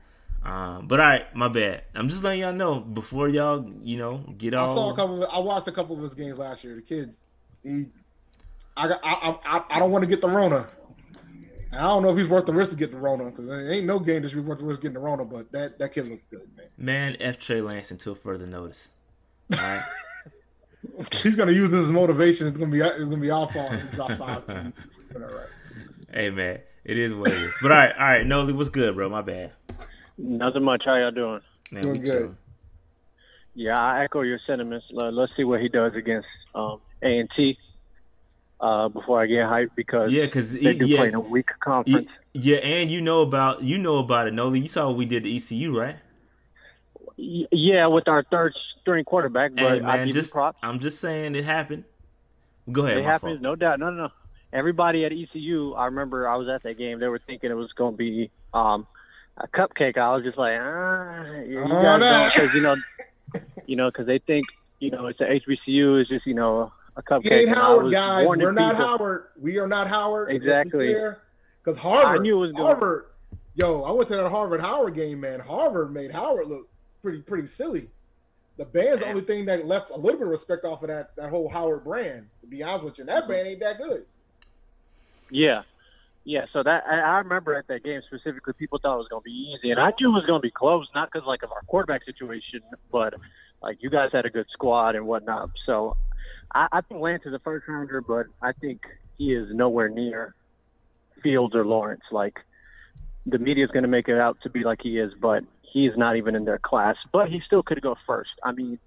[0.43, 1.83] Um, but all right, my bad.
[1.93, 4.71] I'm just letting y'all know before y'all you know get off.
[4.71, 5.23] I saw a couple.
[5.23, 6.75] Of, I watched a couple of his games last year.
[6.75, 7.13] The kid,
[7.63, 7.85] he,
[8.75, 8.99] I got.
[9.03, 10.67] I, I, I don't want to get the Rona.
[11.71, 13.71] And I don't know if he's worth the risk to get the Rona because there
[13.71, 15.23] ain't no game that should worth the risk getting the Rona.
[15.25, 16.65] But that that kid looks good, man.
[16.77, 18.91] Man, F Trey Lance until further notice.
[19.53, 19.83] All right.
[21.21, 22.47] He's gonna use this as motivation.
[22.47, 23.71] It's gonna be it's gonna be our fault.
[23.71, 24.45] if He drops five.
[24.47, 24.73] to you.
[25.13, 25.47] But all right.
[26.13, 27.53] hey man, it is what it is.
[27.61, 29.07] But all right, all right, Noli, what's good, bro?
[29.07, 29.51] My bad.
[30.17, 30.83] Nothing much.
[30.85, 31.41] How y'all doing?
[31.71, 32.11] Man, Doing good.
[32.13, 32.37] chilling.
[33.53, 34.85] Yeah, I echo your sentiments.
[34.91, 37.57] Let- Let's see what he does against um, A and T
[38.61, 41.47] uh, before I get hyped because Yeah, because they do yeah, play in a weak
[41.87, 42.09] y- conference.
[42.33, 44.59] yeah, and you know about you know about it, Noli.
[44.61, 45.97] You saw what we did to ECU, right?
[47.17, 50.59] Yeah, with our third string quarterback, but Hey I man, give you just props.
[50.63, 51.85] I'm just saying it happened.
[52.71, 52.97] Go ahead.
[52.97, 53.41] It my happens, fault.
[53.41, 53.79] no doubt.
[53.79, 54.09] No, no, no.
[54.53, 56.99] Everybody at ECU, I remember I was at that game.
[56.99, 58.85] They were thinking it was going to be um,
[59.37, 59.97] a cupcake.
[59.97, 62.09] I was just like, ah, you, you Oh, guys no.
[62.09, 62.75] don't, because you know,
[63.65, 64.47] you know, because they think
[64.79, 67.23] you know it's a HBCU is just you know a cupcake.
[67.23, 68.27] He ain't Howard, guys.
[68.27, 69.27] We're not people- Howard.
[69.39, 70.31] We are not Howard.
[70.31, 70.93] Exactly.
[71.63, 73.05] Because Harvard, I knew it was going- Harvard.
[73.55, 75.39] Yo, I went to that Harvard Howard game, man.
[75.41, 76.69] Harvard made Howard look
[77.01, 77.89] pretty pretty silly.
[78.57, 81.15] the band's the only thing that left a little bit of respect off of that
[81.15, 82.27] that whole Howard brand.
[82.41, 84.05] To be honest with you, and that band ain't that good.
[85.29, 85.63] Yeah,
[86.23, 86.45] yeah.
[86.53, 89.25] So that I, I remember at that game specifically, people thought it was going to
[89.25, 91.51] be easy, and I knew it was going to be close, not because like of
[91.51, 92.61] our quarterback situation,
[92.91, 93.13] but
[93.61, 95.49] like you guys had a good squad and whatnot.
[95.65, 95.95] So
[96.53, 98.81] I, I think Lance is a first rounder, but I think
[99.17, 100.35] he is nowhere near
[101.23, 102.03] Fields or Lawrence.
[102.11, 102.35] Like
[103.25, 105.91] the media is going to make it out to be like he is, but he's
[105.95, 106.95] not even in their class.
[107.11, 108.31] But he still could go first.
[108.43, 108.79] I mean,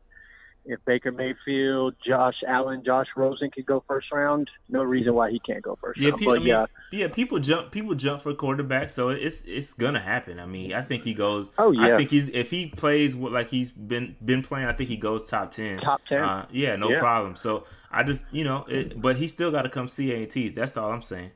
[0.67, 5.39] if Baker Mayfield, Josh Allen, Josh Rosen could go first round, no reason why he
[5.41, 6.21] can't go first Yeah, round.
[6.21, 9.75] pe- But I mean, yeah, yeah, people jump, people jump for quarterback, so it's it's
[9.75, 10.41] gonna happen.
[10.41, 11.51] I mean, I think he goes.
[11.59, 11.95] Oh, yeah.
[11.95, 14.97] I think he's if he plays what like he's been been playing, I think he
[14.97, 15.79] goes top ten.
[15.79, 16.21] Top 10.
[16.23, 16.99] Uh, yeah, no Yeah.
[16.99, 17.37] problem.
[17.37, 20.31] So I just you know, it, but he still got to come see A and
[20.31, 20.49] T.
[20.49, 21.31] That's all I'm saying.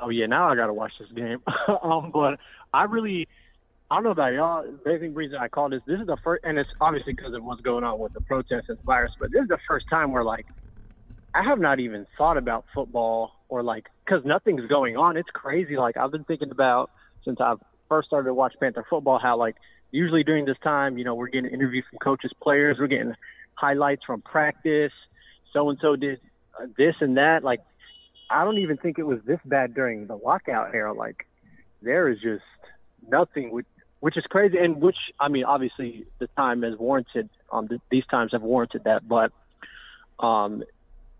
[0.00, 1.40] oh yeah, now I got to watch this game.
[1.82, 2.38] um, but
[2.72, 3.28] I really,
[3.90, 4.64] I don't know about y'all.
[4.84, 7.44] The main reason I called this, this is the first, and it's obviously because of
[7.44, 9.12] what's going on with the protests and virus.
[9.20, 10.46] But this is the first time where like
[11.34, 15.16] I have not even thought about football or like because nothing's going on.
[15.16, 15.76] It's crazy.
[15.76, 16.90] Like I've been thinking about
[17.24, 17.54] since I
[17.88, 19.56] first started to watch Panther football, how like
[19.90, 23.14] usually during this time, you know, we're getting interviews from coaches, players, we're getting
[23.54, 24.92] highlights from practice.
[25.52, 26.20] So and so did
[26.60, 27.44] uh, this and that.
[27.44, 27.60] Like
[28.30, 30.92] I don't even think it was this bad during the lockout era.
[30.92, 31.26] Like
[31.82, 32.42] there is just
[33.08, 33.66] nothing, which,
[34.00, 37.30] which is crazy, and which I mean, obviously the time has warranted.
[37.52, 39.32] Um, th- these times have warranted that, but
[40.18, 40.62] um,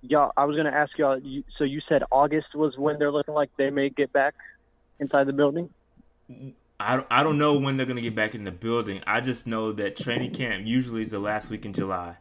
[0.03, 1.18] y'all, I was going to ask y'all.
[1.18, 4.35] You, so you said August was when they're looking like they may get back
[5.01, 5.70] inside the building.
[6.81, 9.03] I, don't- I don't know when they're gonna get back in the building.
[9.07, 12.16] I just know that training camp usually is the last week in July,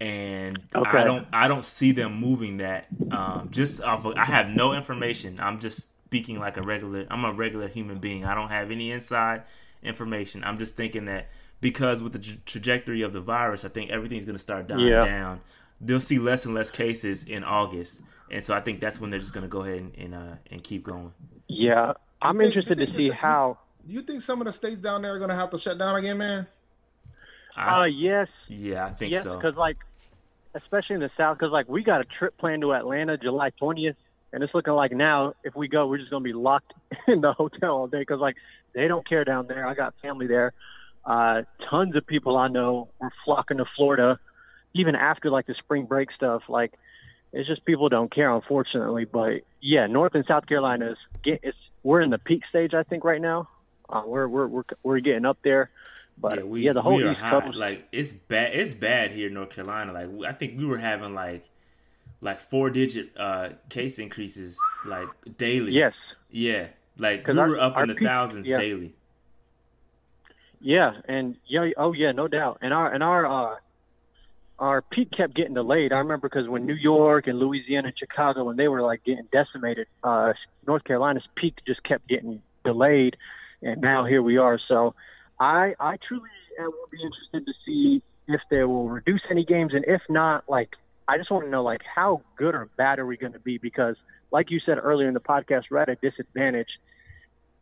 [0.00, 0.98] and Okay.
[0.98, 2.88] I don't I don't see them moving that.
[3.10, 5.38] Um, just off of I have no information.
[5.40, 7.06] I'm just speaking like a regular.
[7.10, 8.24] I'm a regular human being.
[8.24, 9.44] I don't have any inside
[9.84, 10.42] information.
[10.44, 11.28] I'm just thinking that
[11.60, 15.04] because with the tra- trajectory of the virus, I think everything's gonna start dying Yeah.
[15.04, 15.40] down.
[15.80, 19.20] They'll see less and less cases in August, and so I think that's when they're
[19.20, 21.12] just gonna go ahead and and, uh, and keep going.
[21.48, 23.58] Yeah, I'm think- interested to see how.
[23.86, 25.76] Do you think some of the states down there are going to have to shut
[25.76, 26.46] down again, man?
[27.54, 29.36] I, Uh, yes, yeah, I think yes, so.
[29.36, 29.76] because like,
[30.54, 33.96] especially in the South, because like we got a trip planned to Atlanta July 20th,
[34.32, 36.72] and it's looking like now if we go, we're just gonna be locked
[37.08, 38.36] in the hotel all day because like
[38.74, 39.66] they don't care down there.
[39.66, 40.52] I got family there.
[41.04, 44.18] Uh, tons of people I know were flocking to Florida,
[44.74, 46.42] even after like the spring break stuff.
[46.48, 46.72] Like,
[47.32, 49.04] it's just people don't care, unfortunately.
[49.04, 52.82] But yeah, North and South Carolina is get it's we're in the peak stage, I
[52.84, 53.48] think, right now.
[53.88, 55.70] Uh, we're we're we're we're getting up there.
[56.16, 57.20] But yeah, we, yeah, the whole East.
[57.20, 57.56] Coast.
[57.56, 58.54] Like it's bad.
[58.54, 59.92] It's bad here in North Carolina.
[59.92, 61.44] Like I think we were having like
[62.20, 65.72] like four digit uh case increases like daily.
[65.72, 65.98] yes,
[66.30, 66.68] Yeah.
[66.98, 68.56] Like we our- were up our in the thousands yeah.
[68.56, 68.94] daily.
[70.60, 72.58] Yeah, and yeah, oh yeah, no doubt.
[72.62, 73.56] And our and our uh,
[74.58, 75.92] our peak kept getting delayed.
[75.92, 79.28] I remember because when New York and Louisiana and Chicago, when they were like getting
[79.30, 80.32] decimated, uh,
[80.66, 83.16] North Carolina's peak just kept getting delayed,
[83.60, 84.58] and now here we are.
[84.66, 84.94] So,
[85.38, 89.84] I I truly will be interested to see if they will reduce any games, and
[89.86, 90.70] if not, like
[91.08, 93.58] I just want to know like how good or bad are we going to be?
[93.58, 93.96] Because
[94.34, 96.68] like you said earlier in the podcast, we're at a disadvantage.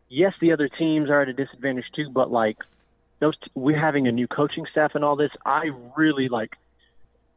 [0.09, 2.57] Yes, the other teams are at a disadvantage too, but like
[3.21, 5.31] those t- we're having a new coaching staff and all this.
[5.45, 5.65] I
[5.97, 6.57] really like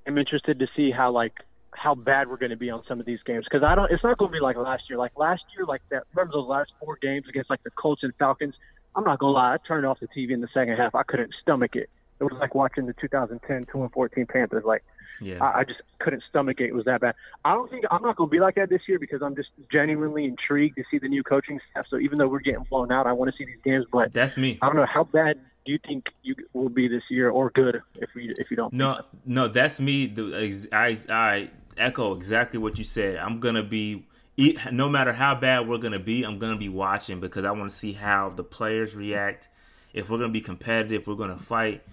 [0.07, 1.33] am interested to see how like
[1.71, 3.91] how bad we're going to be on some of these games because I don't.
[3.91, 4.97] It's not going to be like last year.
[4.97, 6.03] Like last year, like that.
[6.15, 8.55] Remember those last four games against like the Colts and Falcons?
[8.95, 9.55] I'm not gonna lie.
[9.55, 10.95] I turned off the TV in the second half.
[10.95, 11.89] I couldn't stomach it.
[12.19, 14.63] It was like watching the 2010 2 and 14 Panthers.
[14.65, 14.83] Like
[15.21, 15.43] Yeah.
[15.43, 16.65] I, I just couldn't stomach it.
[16.65, 17.15] It was that bad.
[17.43, 19.49] I don't think I'm not going to be like that this year because I'm just
[19.71, 21.85] genuinely intrigued to see the new coaching staff.
[21.89, 23.85] So even though we're getting blown out, I want to see these games.
[23.91, 24.59] But That's me.
[24.61, 27.81] I don't know how bad do you think you will be this year, or good
[27.95, 28.71] if we if you don't.
[28.71, 30.13] No, no, that's me.
[30.71, 33.17] I I echo exactly what you said.
[33.17, 34.05] I'm gonna be,
[34.71, 37.75] no matter how bad we're gonna be, I'm gonna be watching because I want to
[37.75, 39.49] see how the players react.
[39.93, 41.83] If we're gonna be competitive, we're gonna fight.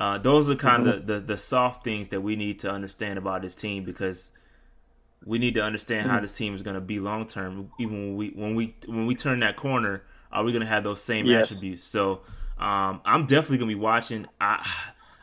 [0.00, 3.42] Uh, those are kind of the the soft things that we need to understand about
[3.42, 4.30] this team because
[5.24, 7.72] we need to understand how this team is gonna be long term.
[7.78, 11.02] Even when we when we when we turn that corner, are we gonna have those
[11.02, 11.46] same Yes.
[11.46, 11.82] attributes?
[11.82, 12.20] So
[12.58, 14.26] um, I'm definitely gonna be watching.
[14.40, 14.64] I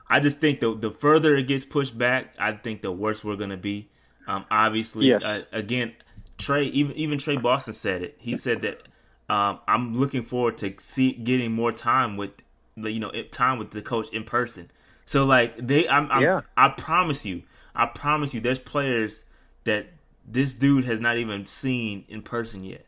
[0.09, 3.37] I just think the the further it gets pushed back, I think the worse we're
[3.37, 3.89] gonna be.
[4.27, 5.21] Um, obviously, Yes.
[5.23, 5.93] uh, again,
[6.37, 8.15] Trey even even Tre Boston said it.
[8.19, 8.81] He said that
[9.29, 12.31] um, I'm looking forward to see getting more time with
[12.75, 14.69] you know time with the coach in person.
[15.05, 16.41] So like they, I'm, I'm Yeah.
[16.57, 17.43] I promise you,
[17.75, 19.25] I promise you, there's players
[19.63, 19.87] that
[20.27, 22.85] this dude has not even seen in person yet.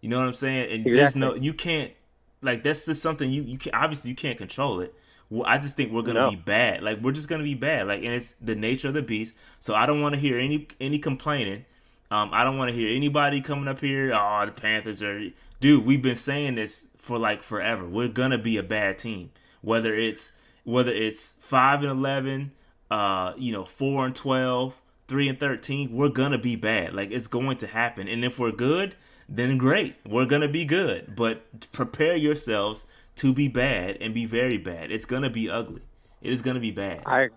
[0.00, 0.72] You know what I'm saying?
[0.72, 1.92] And there's no, you can't
[2.40, 4.94] like that's just something you you can obviously you can't control it.
[5.30, 6.30] Well, I just think we're gonna No.
[6.30, 6.82] be bad.
[6.82, 7.86] Like we're just gonna be bad.
[7.86, 9.34] Like and it's the nature of the beast.
[9.60, 11.64] So I don't want to hear any any complaining.
[12.10, 14.14] Um, I don't want to hear anybody coming up here.
[14.14, 15.28] Oh, the Panthers are.
[15.60, 17.88] Dude, we've been saying this for like forever.
[17.88, 19.30] We're gonna be a bad team.
[19.62, 20.32] Whether it's
[20.64, 22.52] whether it's five and eleven,
[22.90, 24.78] uh, you know, four and 12,
[25.08, 26.92] 3 and thirteen, we're gonna be bad.
[26.92, 28.06] Like it's going to happen.
[28.08, 28.94] And if we're good,
[29.26, 29.96] then great.
[30.06, 31.16] We're gonna be good.
[31.16, 32.84] But prepare yourselves
[33.16, 34.92] to be bad and be very bad.
[34.92, 35.82] It's gonna be ugly.
[36.20, 37.04] It is gonna be bad.
[37.06, 37.30] I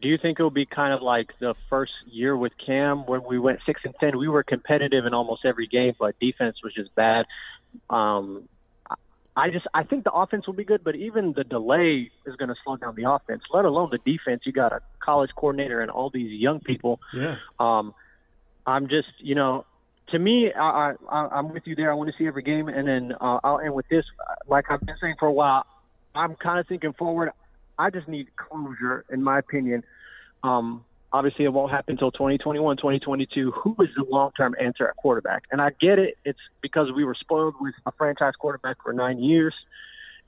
[0.00, 3.38] do you think it'll be kind of like the first year with Cam when we
[3.38, 4.18] went six and ten?
[4.18, 7.26] We were competitive in almost every game, but defense was just bad.
[7.88, 8.48] Um,
[9.36, 12.48] I- just I think the offense will be good, but even the delay is going
[12.48, 13.42] to slow down the offense.
[13.52, 14.42] Let alone the defense.
[14.44, 17.00] You got a college coordinator and all these young people.
[17.14, 17.36] Yeah.
[17.58, 17.94] Um,
[18.66, 19.64] I'm just you know.
[20.08, 21.90] To me, I, I, I'm with you there.
[21.90, 24.04] I want to see every game, and then uh, I'll end with this.
[24.46, 25.64] Like I've been saying for a while,
[26.14, 27.30] I'm kind of thinking forward.
[27.78, 29.84] I just need closure, in my opinion.
[30.42, 33.50] Um, obviously, it won't happen until 2021, 2022.
[33.50, 35.44] Who is the long-term answer at quarterback?
[35.50, 36.16] And I get it.
[36.24, 39.54] It's because we were spoiled with a franchise quarterback for nine years.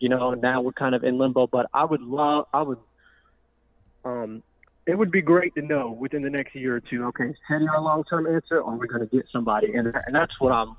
[0.00, 1.46] You know, and now we're kind of in limbo.
[1.46, 2.78] But I would love, I would,
[4.04, 4.42] um,
[4.86, 7.04] it would be great to know within the next year or two.
[7.06, 9.72] Okay, is Teddy our long-term answer, or are we going to get somebody?
[9.74, 10.76] And and that's what I'm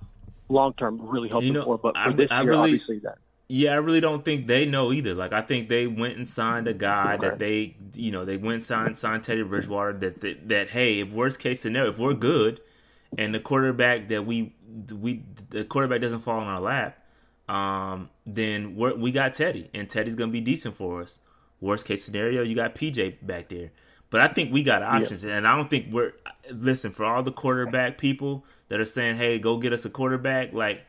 [0.49, 1.78] long-term really hoping You know, for.
[1.78, 3.18] But for I- this I year, obviously, that.
[3.47, 5.13] Yeah, I really don't think they know either.
[5.13, 7.27] Like, I think they went and signed a guy Okay.
[7.29, 9.93] that they, you know, they went and signed signed Teddy Bridgewater.
[9.93, 12.59] That, that that hey, if worst case scenario, if we're good,
[13.17, 14.55] and the quarterback that we
[14.91, 16.97] we the quarterback doesn't fall in our lap,
[17.47, 21.19] um, then we're, we got Teddy, and Teddy's gonna be decent for us.
[21.61, 23.71] Worst case scenario, you got PJ back there.
[24.09, 26.13] But I think we got options, and I don't think we're
[26.51, 30.51] listen for all the quarterback people that are saying, "Hey, go get us a quarterback."
[30.53, 30.83] Like,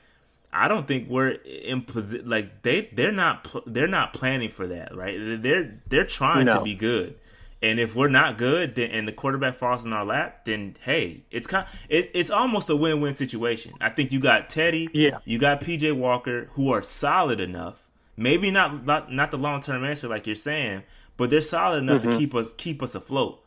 [0.57, 2.29] I don't think we're in position.
[2.29, 5.43] Like they they're not pl- they're not planning for that, right?
[5.43, 7.17] They're they're trying to be good,
[7.63, 11.25] and if we're not good, then and the quarterback falls in our lap, then hey,
[11.31, 13.75] it's kind it, it's almost a win win situation.
[13.81, 15.19] I think you got Teddy, Yeah.
[15.25, 17.87] you got PJ Walker, who are solid enough.
[18.17, 20.85] Maybe not not, not the long term answer like you're saying,
[21.19, 22.19] but they're solid enough to mm-hmm.
[22.19, 23.43] keep us keep us afloat.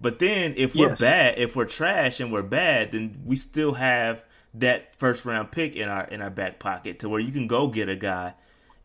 [0.00, 0.98] But then if we're Yes.
[0.98, 4.22] bad, if we're trash and we're bad, then we still have
[4.54, 7.68] that first round pick in our in our back pocket to where you can go
[7.68, 8.34] get a guy.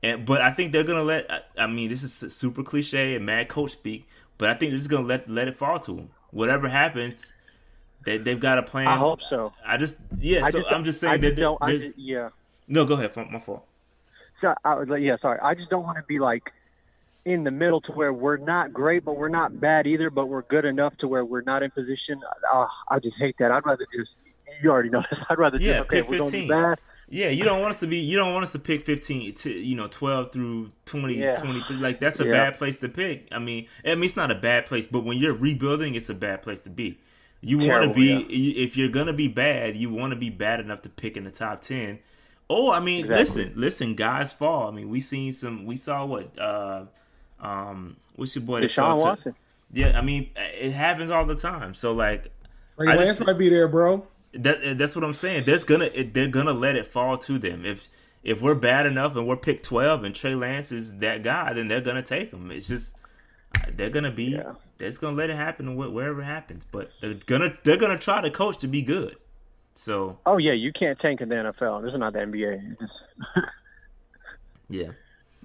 [0.01, 1.30] And but I think they're gonna let.
[1.32, 4.07] I- I mean, this is super cliche and mad coach speak,
[4.38, 6.09] but I think they're just gonna let let it fall to them.
[6.32, 7.34] Whatever happens,
[8.05, 8.88] they they've got a plan.
[8.88, 9.53] I hope so.
[9.65, 10.45] I just yeah.
[10.45, 12.30] I so just, I'm just saying just that just, yeah.
[12.67, 12.86] no.
[12.86, 13.15] Go ahead.
[13.32, 13.65] My fault.
[14.41, 15.39] So I was like, yeah, sorry.
[15.41, 16.43] I just don't want to be like
[17.26, 20.43] in the middle to where we're not great, but we're not bad either, but we're
[20.43, 22.22] good enough to where we're not in position.
[22.53, 23.51] Uh, I just hate that.
[23.51, 24.11] I'd rather just.
[24.62, 25.20] You already know this.
[25.30, 26.76] I'd rather Yeah, just okay, pick we're gonna be 15.
[27.12, 27.97] Yeah, you don't want us to be.
[27.97, 31.34] You don't want us to pick fifteen to you know twelve through 20, Yeah.
[31.36, 31.78] 23.
[31.78, 32.32] Like that's a Yeah.
[32.34, 33.28] bad place to pick.
[33.32, 36.14] I mean, I mean it's not a bad place, but when you're rebuilding, it's a
[36.14, 36.99] bad place to be.
[37.41, 38.64] You want to be yeah.
[38.64, 41.32] if you're gonna be bad, you want to be bad enough to pick in the
[41.32, 41.97] top ten.
[42.47, 43.43] Oh, I mean, Exactly.
[43.45, 44.68] listen, listen, guys fall.
[44.68, 45.66] I mean, we seen some.
[45.66, 46.38] We saw what.
[46.38, 46.86] uh
[47.39, 48.62] um What's your boy?
[48.62, 49.36] that fell Deshaun to- Watson.
[49.72, 51.74] Yeah, I mean, it happens all the time.
[51.74, 52.32] So like,
[52.78, 54.05] Ray I Lance just- might be there, bro.
[54.34, 55.45] That that's what I'm saying.
[55.45, 57.65] There's gonna they're gonna let it fall to them.
[57.65, 57.88] If
[58.23, 61.67] if we're bad enough and we're picked 12 and Trey Lance is that guy, then
[61.67, 62.51] they're gonna take him.
[62.51, 62.95] It's just
[63.75, 64.53] they're gonna be Yeah.
[64.77, 66.65] they're just gonna let it happen wherever it happens.
[66.71, 69.15] But they're gonna they're gonna try to coach to be good.
[69.75, 71.82] So Oh yeah, you can't tank in the NFL.
[71.84, 72.75] This is not the NBA.
[74.71, 74.91] Yeah,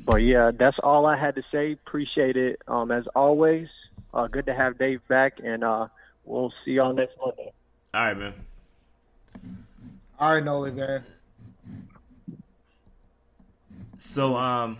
[0.05, 1.73] But yeah, that's all I had to say.
[1.73, 2.61] Appreciate it.
[2.69, 3.69] Um, as always,
[4.13, 5.89] uh, good to have Dave back, and uh,
[6.27, 7.51] we'll see y'all next Monday.
[7.95, 8.35] all right, man.
[10.19, 11.05] All right, Noli, man.
[13.99, 14.79] So um,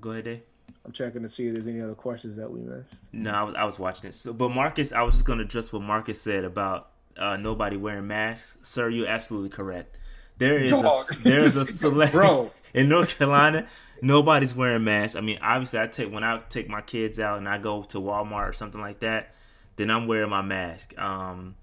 [0.00, 0.42] go ahead, Dave.
[0.84, 2.94] I'm checking to see if there's any other questions that we missed.
[3.12, 4.14] No, I was, I was watching it.
[4.14, 7.76] So, but Marcus, I was just going to address what Marcus said about uh, nobody
[7.76, 8.56] wearing masks.
[8.62, 9.96] Sir, you're absolutely correct.
[10.38, 12.52] There is a, there is a select Bro.
[12.74, 13.66] in North Carolina.
[14.02, 15.16] Nobody's wearing masks.
[15.16, 17.98] I mean, obviously, I take when I take my kids out and I go to
[17.98, 19.34] Walmart or something like that,
[19.76, 20.96] then I'm wearing my mask.
[20.98, 21.56] Um,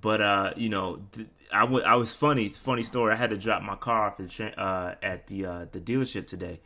[0.00, 2.48] but uh, you know, th- I wa- I was funny.
[2.48, 3.12] Funny story.
[3.12, 6.26] I had to drop my car off at the, uh, at the uh, the dealership
[6.26, 6.60] today,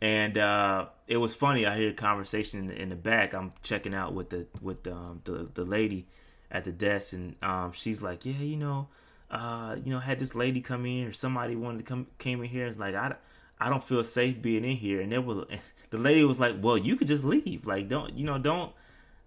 [0.00, 1.66] and uh, it was funny.
[1.66, 3.34] I hear a conversation in the, in the back.
[3.34, 6.06] I'm checking out with the with um, the the lady
[6.50, 8.88] at the desk, and um, she's like, "Yeah, you know,
[9.30, 12.48] uh, you know, had this lady come in or Somebody wanted to come came in
[12.48, 12.66] here.
[12.66, 13.14] It's like I,
[13.60, 15.46] I don't feel safe being in here." And there was
[15.90, 17.66] the lady was like, "Well, you could just leave.
[17.66, 18.72] Like, don't you know, don't."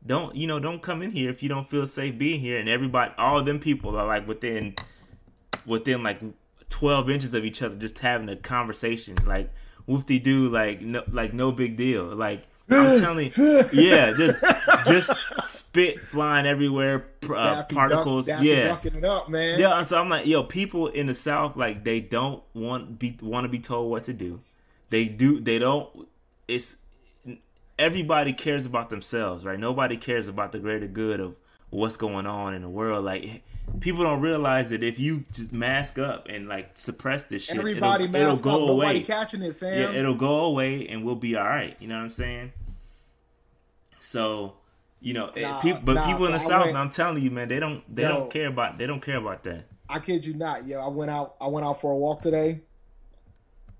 [0.05, 0.59] Don't you know?
[0.59, 2.57] Don't come in here if you don't feel safe being here.
[2.57, 4.75] And everybody, all of them people are like within
[5.65, 6.21] within like
[6.69, 9.51] 12 inches of each other just having a conversation like
[9.85, 14.41] whoop-de-doo like no like no big deal like I'm telling you, yeah, just
[14.85, 18.77] just spit flying everywhere, uh, particles, Duck, yeah.
[19.03, 19.59] up, man.
[19.59, 23.43] Yeah, so I'm like, yo, people in the South, like, they don't want be want
[23.43, 24.39] to be told what to do.
[24.89, 25.41] They do.
[25.41, 26.07] They don't.
[26.47, 26.77] It's
[27.81, 29.59] everybody cares about themselves, right?
[29.59, 31.35] Nobody cares about the greater good of
[31.71, 33.03] what's going on in the world.
[33.03, 33.41] Like,
[33.79, 38.03] people don't realize that if you just mask up and like suppress this shit, Everybody
[38.05, 38.85] it'll, it'll go up, away.
[38.85, 39.77] nobody catching it, fam.
[39.77, 41.75] Yeah, it'll go away and we'll be all right.
[41.79, 42.51] You know what I'm saying?
[43.99, 44.53] So,
[44.99, 47.23] you know, eh, Nah, people, but nah, people in the I South, went- I'm telling
[47.23, 48.09] you, man, they don't, they Yo.
[48.09, 49.65] don't care about, they don't care about that.
[49.89, 50.79] I kid you not, yo.
[50.79, 51.35] I went out.
[51.41, 52.61] I went out for a walk today,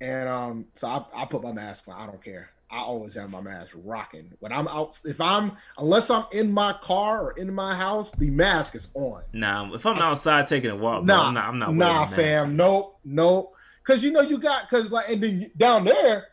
[0.02, 1.96] and um, so I, I put my mask on.
[1.96, 2.50] I don't care.
[2.72, 4.98] I always have my mask rocking when I'm out.
[5.06, 9.24] If I'm unless I'm in my car or in my house, the mask is on.
[9.34, 11.98] Nah, if I'm outside taking a walk, bro, Nah, I'm not, I'm not wearing nah,
[12.04, 12.16] a mask.
[12.16, 12.56] fam.
[12.56, 13.54] Nope, nope.
[13.86, 16.28] Because you know you got because like and then down there,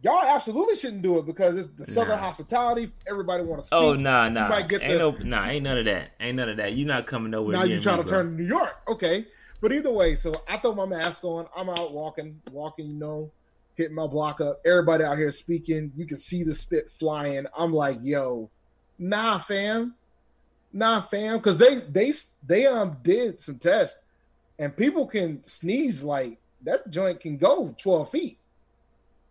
[0.00, 2.24] y'all absolutely shouldn't do it because it's the Southern Nah.
[2.24, 2.90] hospitality.
[3.08, 3.74] Everybody want to.
[3.74, 6.72] Oh nah nah, ain't the- no nah, ain't none of that, ain't none of that.
[6.72, 7.58] You not coming nowhere.
[7.58, 8.18] now you trying me, to bro.
[8.22, 8.74] turn to New York.
[8.88, 9.26] Okay.
[9.60, 11.46] But either way, so I throw my mask on.
[11.56, 13.30] I'm out walking, walking, you know,
[13.74, 14.60] hitting my block up.
[14.64, 15.92] Everybody out here speaking.
[15.96, 17.46] You can see the spit flying.
[17.56, 18.50] I'm like, yo,
[18.98, 19.94] nah, fam.
[20.72, 21.40] Nah, fam.
[21.40, 22.12] Cause they they
[22.46, 24.00] they um did some tests
[24.58, 28.38] and people can sneeze like that joint can go 12 feet.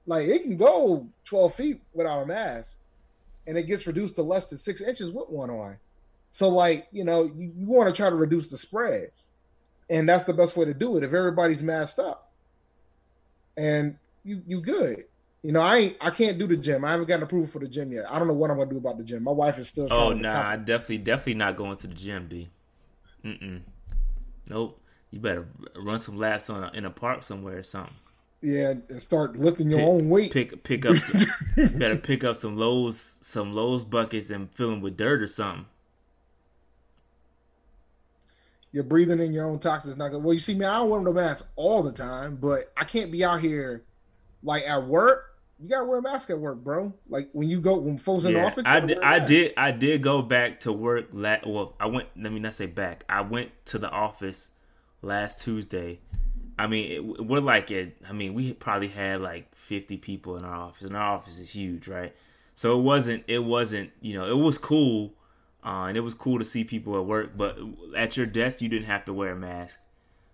[0.06, 2.78] Like it can go 12 feet without a mask.
[3.48, 5.78] And it gets reduced to less than six inches with one on.
[6.32, 9.10] So, like, you know, you, you want to try to reduce the spread.
[9.90, 12.32] And that's the best way to do it if everybody's masked up.
[13.58, 15.06] And you you good.
[15.42, 16.86] You know, I ain't I can't do the gym.
[16.86, 18.06] I haven't gotten approval for the gym yet.
[18.10, 19.24] I don't know what I'm gonna do about the gym.
[19.24, 22.50] My wife is still Oh nah, I definitely definitely not going to the gym, B.
[23.26, 23.62] Mm mm.
[24.50, 24.80] Nope.
[25.12, 27.94] You better run some laps on a, in a park somewhere or something.
[28.42, 30.32] yeah, and start lifting your Pick- own weight.
[30.32, 30.96] Pick pick up.
[30.98, 31.22] some-
[31.58, 35.28] you better pick up some Lowe's some Lowe's buckets and fill them with dirt or
[35.28, 35.66] something.
[38.72, 39.98] You're breathing in your own toxins.
[39.98, 40.24] Not good.
[40.24, 43.12] Well, you see, me, I don't wear no mask all the time, but I can't
[43.12, 43.84] be out here
[44.44, 45.30] like at work.
[45.60, 46.94] You gotta wear a mask at work, bro.
[47.08, 48.64] Like when you go when folks in the Yeah, office.
[48.66, 51.10] you I did, wear a I did I did go back to work.
[51.14, 52.10] La- well, I went.
[52.18, 53.06] Let me not say back.
[53.08, 54.50] I went to the office
[55.02, 56.00] last Tuesday.
[56.60, 57.94] I mean, it, we're like at.
[58.10, 61.52] I mean, we probably had like fifty people in our office, and our office is
[61.52, 62.14] huge, right?
[62.56, 63.24] So it wasn't.
[63.28, 63.92] It wasn't.
[64.02, 65.14] You know, it was cool,
[65.66, 67.38] uh, and it was cool to see people at work.
[67.38, 67.58] But
[67.96, 69.80] at your desk, you didn't have to wear a mask.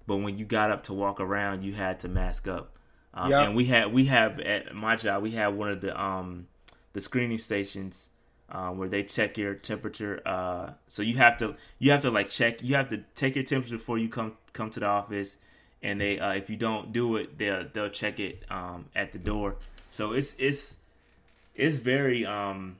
[0.07, 2.77] But when you got up to walk around, you had to mask up.
[3.19, 3.41] Um, Yeah.
[3.43, 6.47] And we had we have at my job we have one of the um
[6.93, 8.09] the screening stations
[8.51, 10.21] um, where they check your temperature.
[10.25, 13.43] Uh, so you have to you have to like check you have to take your
[13.43, 15.37] temperature before you come come to the office,
[15.83, 19.19] and they uh, if you don't do it they'll they'll check it um, at the
[19.19, 19.57] door.
[19.89, 20.77] So it's it's
[21.55, 22.77] it's very um,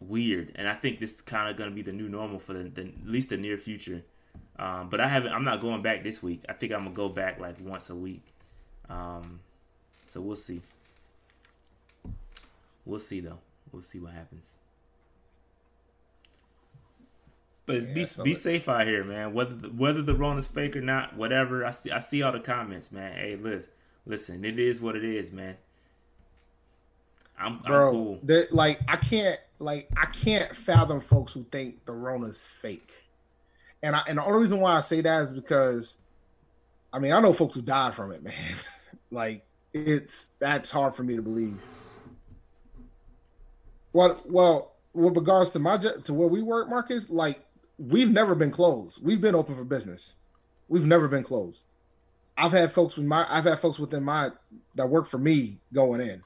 [0.00, 2.54] weird, and I think this is kind of going to be the new normal for
[2.54, 4.02] the, the at least the near future.
[4.58, 5.32] Um, but I haven't.
[5.32, 6.44] I'm not going back this week.
[6.48, 8.24] I think I'm gonna go back like once a week.
[8.88, 9.40] Um,
[10.16, 10.62] so we'll see.
[12.86, 13.40] We'll see though.
[13.70, 14.54] We'll see what happens.
[17.66, 19.34] But it's be so be safe out here, man.
[19.34, 21.66] Whether the, whether the Rona's fake or not, whatever.
[21.66, 23.12] I see I see all the comments, man.
[23.12, 23.68] Hey, listen,
[24.06, 24.44] listen.
[24.46, 25.58] It is what it is, man.
[27.38, 27.88] I'm, bro.
[27.88, 28.20] I'm cool.
[28.22, 32.90] that- like I can't like I can't fathom folks who think the Rona's fake.
[33.82, 35.98] And I and the only reason why I say that is because
[36.90, 38.32] I mean I know folks who died from it, man.
[39.10, 39.45] like
[39.76, 41.58] it's that's hard for me to believe.
[43.92, 47.40] Well, well, with regards to my to where we work, Marcus, like
[47.78, 49.02] we've never been closed.
[49.02, 50.14] We've been open for business.
[50.68, 51.64] We've never been closed.
[52.36, 54.30] I've had folks with my I've had folks within my
[54.74, 56.22] that work for me going in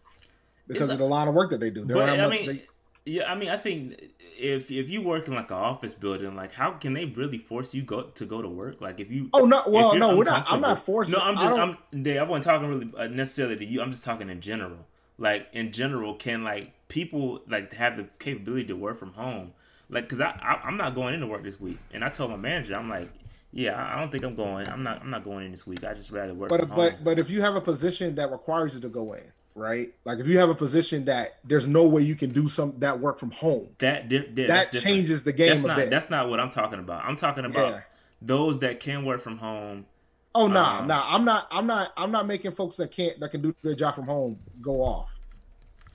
[0.66, 1.84] because It's of the line of work that they do.
[1.84, 2.66] They But I mean, they-
[3.04, 4.00] yeah, I mean, I think
[4.38, 7.74] if if you work in like an office building, like how can they really force
[7.74, 8.80] you go to go to work?
[8.80, 11.58] Like if you Oh, no, well, no, we're not- I'm not forcing- No, I'm just
[11.92, 13.80] I'm Dave, I wasn't talking really uh, necessarily to you.
[13.82, 14.86] I'm just talking in general.
[15.18, 19.52] Like in general, can like people like have the capability to work from home?
[19.90, 22.36] Like, cause I, I I'm not going into work this week, and I told my
[22.36, 23.10] manager, I'm like,
[23.52, 24.68] yeah, I don't think I'm going.
[24.68, 25.02] I'm not.
[25.02, 25.82] I'm not going in this week.
[25.84, 26.78] I just rather work but from home.
[26.78, 29.24] but but if you have a position that requires you to go in,
[29.54, 29.92] right?
[30.04, 33.00] Like if you have a position that there's no way you can do some that
[33.00, 34.84] work from home, That di- yeah, that different.
[34.84, 35.90] changes the game That's a not bit.
[35.90, 37.04] that's not what I'm talking about.
[37.04, 37.80] I'm talking about Yeah.
[38.22, 39.86] those that can work from home.
[40.34, 43.18] oh no, nah, uh, nah, I'm not, I'm not, I'm not making folks that can't
[43.20, 45.10] that can do their job from home go off.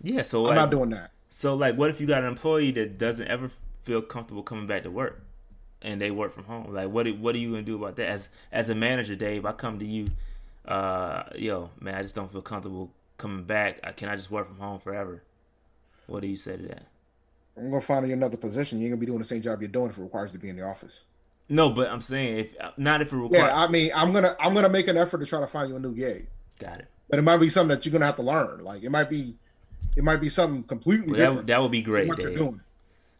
[0.01, 1.11] Yeah, so I'm like, not doing that.
[1.29, 3.49] So like, what if you got an employee that doesn't ever
[3.83, 5.21] feel comfortable coming back to work,
[5.81, 6.73] and they work from home?
[6.73, 8.09] Like, what what are you gonna do about that?
[8.09, 10.07] As as a manager, Dave, I come to you,
[10.67, 13.79] uh, yo, man, I just don't feel comfortable coming back.
[13.83, 15.23] I can I just work from home forever?
[16.07, 16.83] What do you say to that?
[17.57, 18.79] I'm gonna find you another position.
[18.79, 20.41] You ain't gonna be doing the same job you're doing if it requires you to
[20.43, 21.01] be in the office.
[21.47, 23.45] No, but I'm saying if uh, not if it requires.
[23.45, 25.75] Yeah, I mean, I'm gonna I'm gonna make an effort to try to find you
[25.75, 26.27] a new gig.
[26.59, 26.87] Got it.
[27.09, 28.63] But it might be something that you're gonna have to learn.
[28.63, 29.35] Like it might be,
[29.95, 31.47] it might be something completely Well, that, different.
[31.47, 32.61] that would be great, what you're doing.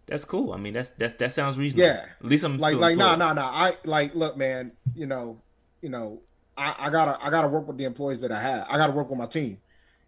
[0.07, 0.53] That's cool.
[0.53, 1.87] I mean, that's that's that sounds reasonable.
[1.87, 2.05] Yeah.
[2.19, 3.41] At least I'm like still like no no no.
[3.41, 4.71] I like look, man.
[4.95, 5.39] You know,
[5.81, 6.19] you know,
[6.57, 8.67] I, I gotta I gotta work with the employees that I have.
[8.69, 9.59] I gotta work with my team.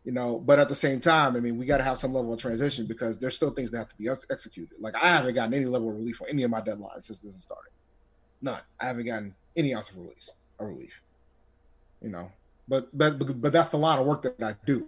[0.08, 2.32] You know, but at the same time, I mean, we got to have some level
[2.32, 4.78] of transition because there's still things that have to be ex- executed.
[4.80, 7.34] Like I haven't gotten any level of relief on any of my deadlines since this
[7.34, 7.72] has started.
[8.42, 8.62] None.
[8.80, 10.30] I haven't gotten any ounce of release,
[10.60, 11.02] a relief.
[12.02, 12.32] You know,
[12.70, 14.88] but but but that's the lot of work that I do.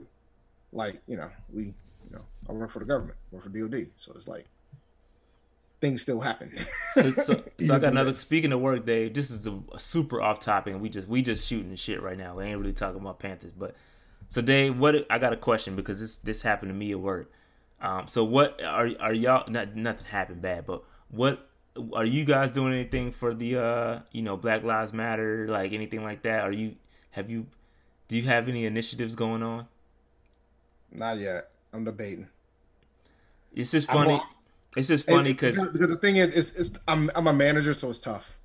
[0.72, 1.74] Like you know, we you
[2.13, 4.45] know, I work for the government, work for DoD, so it's like
[5.82, 6.57] things still happen.
[6.93, 8.13] So, so, so I got another.
[8.13, 11.45] Speaking of work, Dave, this is a, a super off topic, we just we just
[11.45, 12.38] shooting the shit right now.
[12.38, 13.76] We ain't really talking about Panthers, but
[14.30, 17.32] so Dave, what I got a question because this this happened to me at work.
[17.82, 19.49] Um, so what are are y'all?
[19.51, 21.47] Not nothing happened bad, but what
[21.93, 26.03] are you guys doing anything for the uh you know Black Lives Matter like anything
[26.03, 26.41] like that?
[26.45, 26.75] Are you
[27.11, 27.47] have you
[28.09, 29.67] do you have any initiatives going on?
[30.91, 31.49] Not yet.
[31.73, 32.30] I'm debating.
[33.53, 34.11] It's just funny.
[34.11, 34.25] wa-
[34.75, 37.89] It's just funny because because the thing is, it's, it's I'm I'm a manager, so
[37.89, 38.38] it's tough.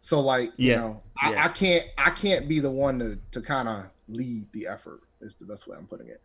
[0.00, 1.44] So like you Yeah, know, I, yeah.
[1.44, 5.00] I can't I can't be the one to to kind of lead the effort.
[5.20, 6.20] Is the best way I'm putting it.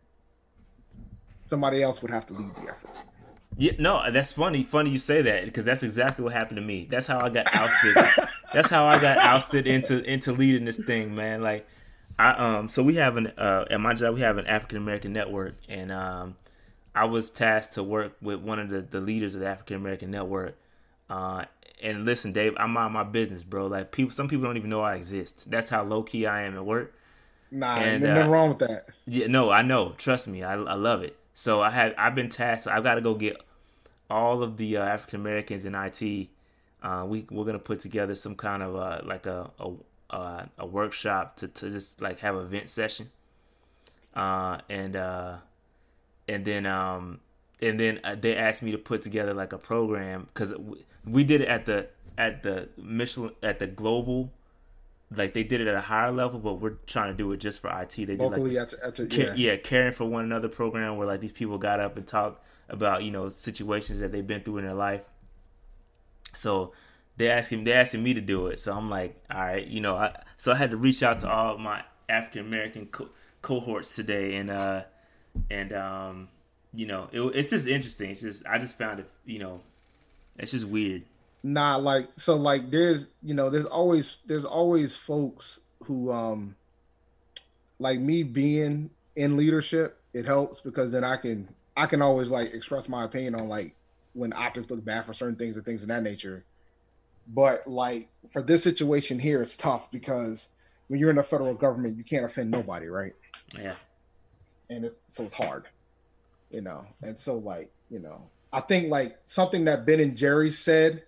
[1.44, 2.90] Somebody else would have to lead the effort.
[3.56, 4.62] Yeah, no, that's funny.
[4.62, 6.86] Funny you say that because that's exactly what happened to me.
[6.88, 7.96] That's how I got ousted.
[8.52, 11.42] that's how I got ousted into into leading this thing, man.
[11.42, 11.66] Like,
[12.18, 15.12] I um, so we have an uh at my job we have an African American
[15.12, 16.36] network, and um,
[16.94, 20.10] I was tasked to work with one of the the leaders of the African American
[20.10, 20.56] network.
[21.10, 21.46] Uh,
[21.82, 23.66] and listen, Dave, I'm on my business, bro.
[23.66, 25.50] Like people, some people don't even know I exist.
[25.50, 26.94] That's how low key I am at work.
[27.50, 28.86] Nah, And, there's nothing uh, wrong with that.
[29.06, 29.94] Yeah, no, I know.
[29.96, 31.16] Trust me, I, I love it.
[31.34, 32.66] So I had I've been tasked.
[32.66, 33.36] I've got to go get
[34.10, 36.28] all of the uh, African Americans in IT.
[36.82, 39.72] Uh, we we're gonna put together some kind of uh, like a a,
[40.10, 43.10] uh, a workshop to, to just like have a vent session.
[44.14, 45.36] Uh, and uh,
[46.28, 47.20] and then um
[47.60, 50.54] and then uh, they asked me to put together like a program because
[51.04, 54.32] we did it at the at the Michelin at the global
[55.14, 57.60] like they did it at a higher level, but we're trying to do it just
[57.60, 57.94] for IT.
[57.96, 59.34] They did like Locally, at, at, ca- yeah.
[59.34, 63.02] yeah, caring for one another program where like these people got up and talked about
[63.02, 65.02] you know situations that they've been through in their life.
[66.34, 66.72] So
[67.16, 68.60] they asking they asking me to do it.
[68.60, 71.30] So I'm like, all right, you know, I so I had to reach out to
[71.30, 74.82] all my African American co- cohorts today, and uh
[75.50, 76.28] and um
[76.74, 78.10] you know it, it's just interesting.
[78.10, 79.62] It's just I just found it you know
[80.36, 81.04] it's just weird.
[81.42, 86.56] Nah, like so like there's you know there's always there's always folks who um
[87.78, 92.52] like me being in leadership it helps because then I can I can always like
[92.54, 93.74] express my opinion on like
[94.14, 96.44] when optics look bad for certain things and things of that nature.
[97.28, 100.48] But like for this situation here, it's tough because
[100.88, 103.14] when you're in the federal government, you can't offend nobody, right?
[103.56, 103.74] Yeah.
[104.70, 105.66] and it's so it's hard,
[106.50, 106.86] you know.
[107.02, 108.22] And so like you know,
[108.52, 111.04] I think like something that Ben and Jerry said,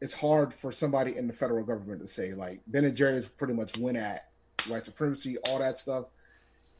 [0.00, 2.32] it's hard for somebody in the federal government to say.
[2.32, 4.28] Like Ben and Jerry's pretty much win at
[4.68, 6.06] white supremacy, all that stuff.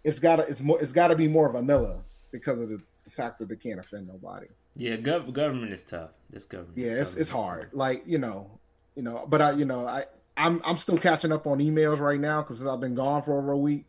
[0.04, 2.00] It's gotta it's more it's gotta be more vanilla
[2.30, 4.46] because of the, the fact that they can't offend nobody.
[4.76, 6.10] Yeah, gov- government is tough.
[6.30, 6.78] This government.
[6.78, 7.70] Yeah, it's government it's hard.
[7.72, 8.50] Like you know,
[8.94, 10.04] you know, but I you know I
[10.36, 13.52] I'm I'm still catching up on emails right now because I've been gone for over
[13.52, 13.84] a week.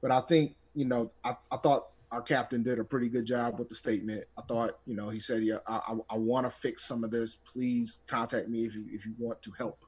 [0.00, 3.58] But I think you know I, I thought our captain did a pretty good job
[3.58, 4.24] with the statement.
[4.38, 7.10] I thought you know he said yeah I I, I want to fix some of
[7.10, 7.36] this.
[7.36, 9.84] Please contact me if you if you want to help.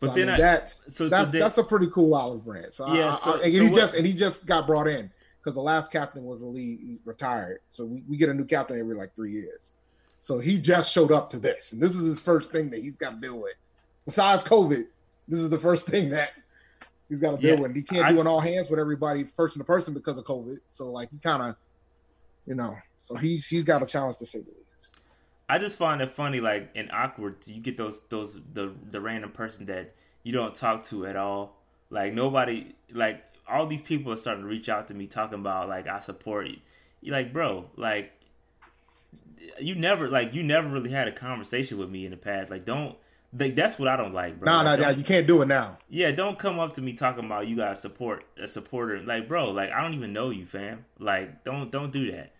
[0.00, 2.14] But So, I then mean, I- that's so- so that's then- that's a pretty cool
[2.14, 2.74] olive branch.
[2.74, 5.10] So Yeah, I- so- and so he what- just and he just got brought in
[5.40, 7.60] because the last captain was really retired.
[7.70, 9.72] So we, we get a new captain every like three years.
[10.20, 12.96] So he just showed up to this, and this is his first thing that he's
[12.96, 13.54] got to deal with.
[14.06, 14.86] Besides COVID,
[15.28, 16.30] this is the first thing that
[17.14, 17.74] he's got to deal Yeah, with.
[17.76, 20.58] He can't I- do an all hands with everybody person to person because of COVID.
[20.68, 21.56] So like he kind of,
[22.46, 24.96] you know, so he's he's got a challenge to say the least.
[25.48, 27.36] I just find it funny, like and awkward.
[27.46, 31.56] You get those those the the random person that you don't talk to at all.
[31.90, 35.68] Like nobody, like all these people are starting to reach out to me talking about
[35.68, 36.56] like I support you.
[37.02, 38.12] You like, bro, like
[39.60, 42.50] you never like you never really had a conversation with me in the past.
[42.50, 42.96] Like don't
[43.36, 44.50] like that's what I don't like, bro.
[44.50, 45.78] No, no, no, you can't do it now.
[45.88, 49.00] yeah, don't come up to me talking about you guys support a supporter.
[49.00, 50.84] Like, bro, like I don't even know you, fam.
[50.98, 52.32] Like, don't don't do that.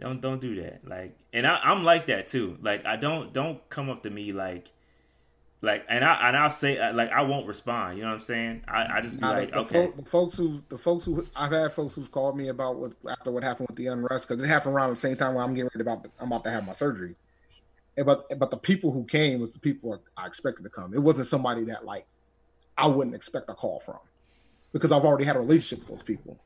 [0.00, 0.86] Don't don't do that.
[0.86, 2.58] Like, and I, I'm like that too.
[2.60, 4.70] Like, I don't don't come up to me like
[5.64, 7.96] like, and I and I'll say uh, like I won't respond.
[7.96, 8.64] You know what I'm saying?
[8.68, 11.26] I, I just be Now, like, the, okay, fol- the folks who the folks who
[11.34, 14.42] I've had folks who've called me about what after what happened with the unrest because
[14.42, 16.66] it happened around the same time when I'm getting ready about I'm about to have
[16.66, 17.16] my surgery.
[17.96, 20.94] But but the people who came was the people I expected to come.
[20.94, 22.06] It wasn't somebody that like
[22.76, 23.98] I wouldn't expect a call from
[24.72, 26.38] because I've already had a relationship with those people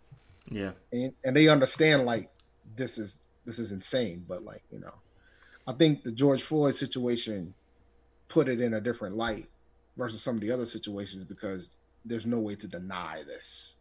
[0.50, 2.30] yeah, and and they understand like
[2.76, 4.24] this is this is insane.
[4.26, 4.94] But like you know,
[5.66, 7.54] I think the George Floyd situation
[8.28, 9.48] put it in a different light
[9.96, 11.70] versus some of the other situations because
[12.04, 13.74] there's no way to deny this.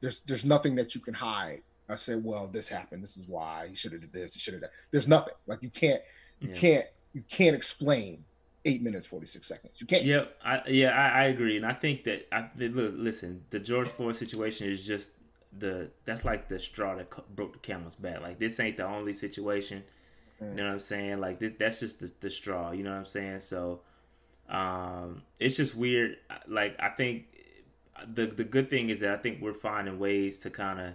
[0.00, 1.62] There's there's nothing that you can hide.
[1.88, 3.02] I said, well, this happened.
[3.02, 4.34] This is why he should have did this.
[4.34, 4.70] He should have done.
[4.90, 6.00] There's nothing like you can't
[6.40, 6.54] you Yeah.
[6.54, 8.24] can't you can't explain
[8.64, 9.80] eight minutes forty six seconds.
[9.80, 10.04] You can't.
[10.04, 13.88] yeah, I, yeah, I, I agree, and I think that I look, listen, the George
[13.88, 15.12] Floyd situation is just
[15.58, 18.20] the that's like the straw that broke the camel's back.
[18.20, 19.82] Like this ain't the only situation.
[20.40, 21.20] You know what I'm saying?
[21.20, 22.72] Like this, that's just the, the straw.
[22.72, 23.38] You know what I'm saying?
[23.40, 23.82] So,
[24.48, 26.16] um, it's just weird.
[26.48, 27.26] Like I think
[28.12, 30.94] the the good thing is that I think we're finding ways to kind of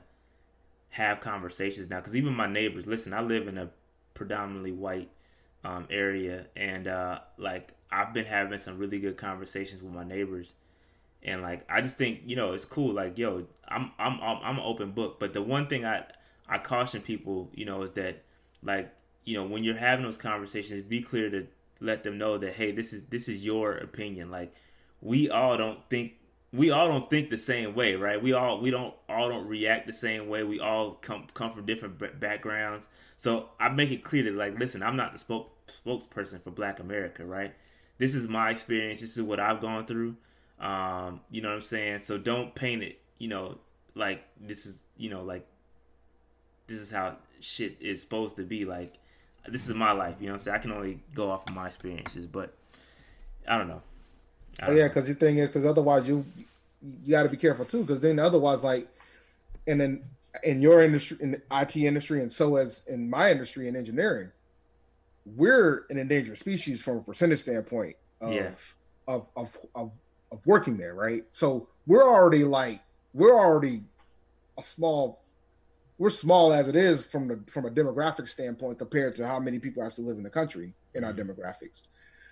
[0.89, 1.97] have conversations now.
[1.97, 3.69] Because even my neighbors, listen, I live in a
[4.13, 5.09] predominantly white
[5.63, 10.53] um, area, and uh, like I've been having some really good conversations with my neighbors,
[11.23, 12.93] and like I just think you know it's cool.
[12.93, 15.19] Like yo, I'm I'm I'm, I'm an open book.
[15.19, 16.05] But the one thing I
[16.47, 18.23] I caution people, you know, is that
[18.61, 18.93] like
[19.23, 21.47] you know when you're having those conversations, be clear to
[21.79, 24.31] let them know that hey, this is this is your opinion.
[24.31, 24.53] Like
[25.01, 26.13] we all don't think
[26.53, 28.21] we all don't think the same way, right?
[28.21, 30.43] We all we don't all don't react the same way.
[30.43, 32.89] We all come come from different backgrounds.
[33.17, 35.51] So I make it clear that like, listen, I'm not the spoke
[35.85, 37.53] spokesperson for Black America, right?
[37.97, 39.01] This is my experience.
[39.01, 40.15] This is what I've gone through.
[40.59, 41.99] Um, you know what I'm saying?
[41.99, 43.57] So don't paint it, you know,
[43.95, 45.45] like this is, you know, like
[46.67, 48.65] this is how shit is supposed to be.
[48.65, 48.93] Like
[49.47, 50.15] this is my life.
[50.19, 50.55] You know what I'm saying?
[50.55, 52.53] I can only go off of my experiences, but
[53.47, 53.81] I don't know.
[54.63, 56.25] Oh, yeah, because the thing is, because otherwise you
[56.81, 58.87] you got to be careful too, because then otherwise, like,
[59.67, 60.03] and then
[60.43, 64.31] in your industry, in the IT industry, and so as in my industry in engineering,
[65.35, 68.51] we're an endangered species from a percentage standpoint of Yeah.
[69.07, 69.91] of, of of
[70.31, 71.25] of working there, right?
[71.31, 72.81] So we're already like
[73.13, 73.83] we're already
[74.57, 75.21] a small
[75.97, 79.59] we're small as it is from the from a demographic standpoint compared to how many
[79.59, 81.29] people actually live in the country in our mm-hmm.
[81.29, 81.83] demographics.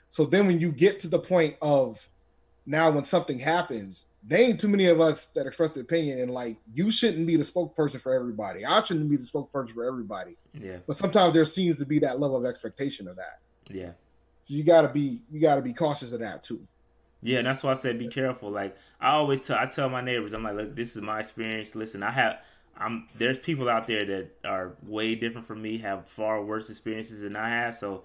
[0.09, 2.07] So then when you get to the point of
[2.66, 6.32] now when something happens, there ain't too many of us that express the opinion and
[6.32, 8.66] like you shouldn't be the spokesperson for everybody.
[8.66, 10.36] I shouldn't be the spokesperson for everybody.
[10.59, 13.39] Yeah, But sometimes there seems to be that level of expectation of that.
[13.70, 13.91] yeah.
[14.41, 16.68] So you gotta be you gotta be cautious of that too.
[17.22, 18.51] Yeah, and that's why I said be careful.
[18.51, 21.76] Like I always tell, I tell my neighbors, I'm like, look, this is my experience.
[21.76, 22.38] Listen, I have,
[22.78, 27.22] I'm there's people out there that are way different from me, have far worse experiences
[27.22, 27.76] than I have.
[27.76, 28.03] So,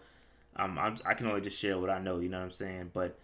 [0.56, 2.18] um, I'm, I can only just share what I know.
[2.20, 2.90] You know what I'm saying?
[2.94, 3.18] But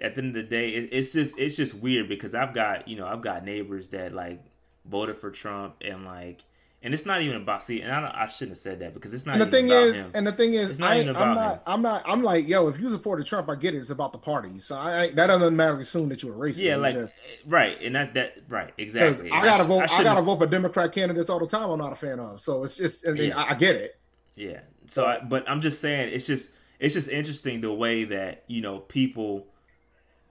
[0.00, 2.88] at the end of the day, it, it's just it's just weird because I've got
[2.88, 4.42] you know I've got neighbors that like
[4.84, 6.44] voted for Trump and like.
[6.80, 9.12] And it's not even about see, and I, don't, I shouldn't have said that because
[9.12, 9.32] it's not.
[9.32, 10.10] And the even thing about is, him.
[10.14, 11.60] and the thing is, It's not I I'm not, him.
[11.66, 13.78] I'm not, I'm like, yo, if you supported Trump, I get it.
[13.78, 14.60] It's about the party.
[14.60, 16.58] So I, I that doesn't automatically assume that you're a racist.
[16.58, 19.28] yeah, like just- eh, right, and that that right exactly.
[19.28, 19.82] I gotta sh- vote.
[19.82, 21.68] I, shouldn't gotta vote for Democrat candidates all the time.
[21.68, 22.40] I'm not a fan of.
[22.40, 23.42] So it's just, I mean, Yeah.
[23.42, 23.98] I, I get it.
[24.36, 24.60] Yeah.
[24.86, 28.60] So, I, but I'm just saying, it's just it's just interesting the way that you
[28.62, 29.48] know people,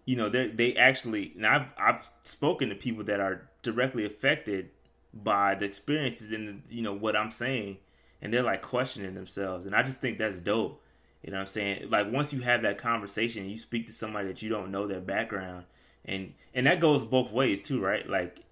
[0.08, 1.34] you know, they they actually.
[1.36, 4.70] And I've I've spoken to people that are directly affected
[5.14, 7.78] by the experiences and you know what I'm saying,
[8.22, 10.82] and they're like questioning themselves, and I just think that's dope.
[11.22, 11.90] You know what I'm saying?
[11.90, 14.88] Like once you have that conversation, and you speak to somebody that you don't know
[14.88, 15.66] their background,
[16.06, 18.08] and and that goes both ways too, right?
[18.08, 18.46] Like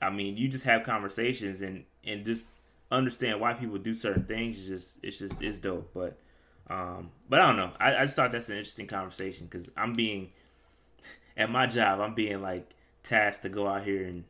[0.00, 2.52] I mean, you just have conversations and and just
[2.92, 4.56] understand why people do certain things.
[4.56, 5.90] It's just it's just it's dope.
[5.92, 6.16] But
[6.70, 7.72] um, but I don't know.
[7.80, 10.30] I, I just thought that's an interesting conversation because I'm being
[11.36, 12.00] at my job.
[12.00, 12.68] I'm being like
[13.02, 14.24] tasked to go out here and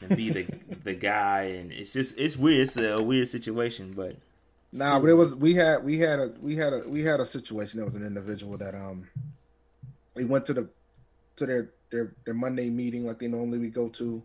[0.00, 0.46] and be the
[0.84, 2.62] the guy, and it's just it's weird.
[2.62, 4.14] It's a, weird situation, but
[4.72, 7.26] Nah, but it was we had we had a we had a we had a
[7.26, 7.78] situation.
[7.78, 9.08] There was an individual that um,
[10.16, 10.68] he went to the
[11.36, 14.22] to their their their Monday meeting like they normally we go to,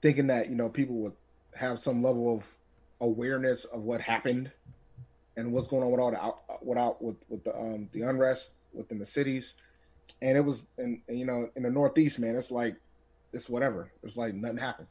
[0.00, 1.14] thinking that you know people would
[1.56, 2.54] have some level of
[3.00, 4.50] awareness of what happened
[5.36, 8.52] and what's going on with all the out, without with with the um the unrest
[8.72, 9.54] within the cities,
[10.22, 12.76] and it was and, you know in the Northeast, man, it's like
[13.32, 13.90] it's whatever.
[14.02, 14.88] It's like nothing happened.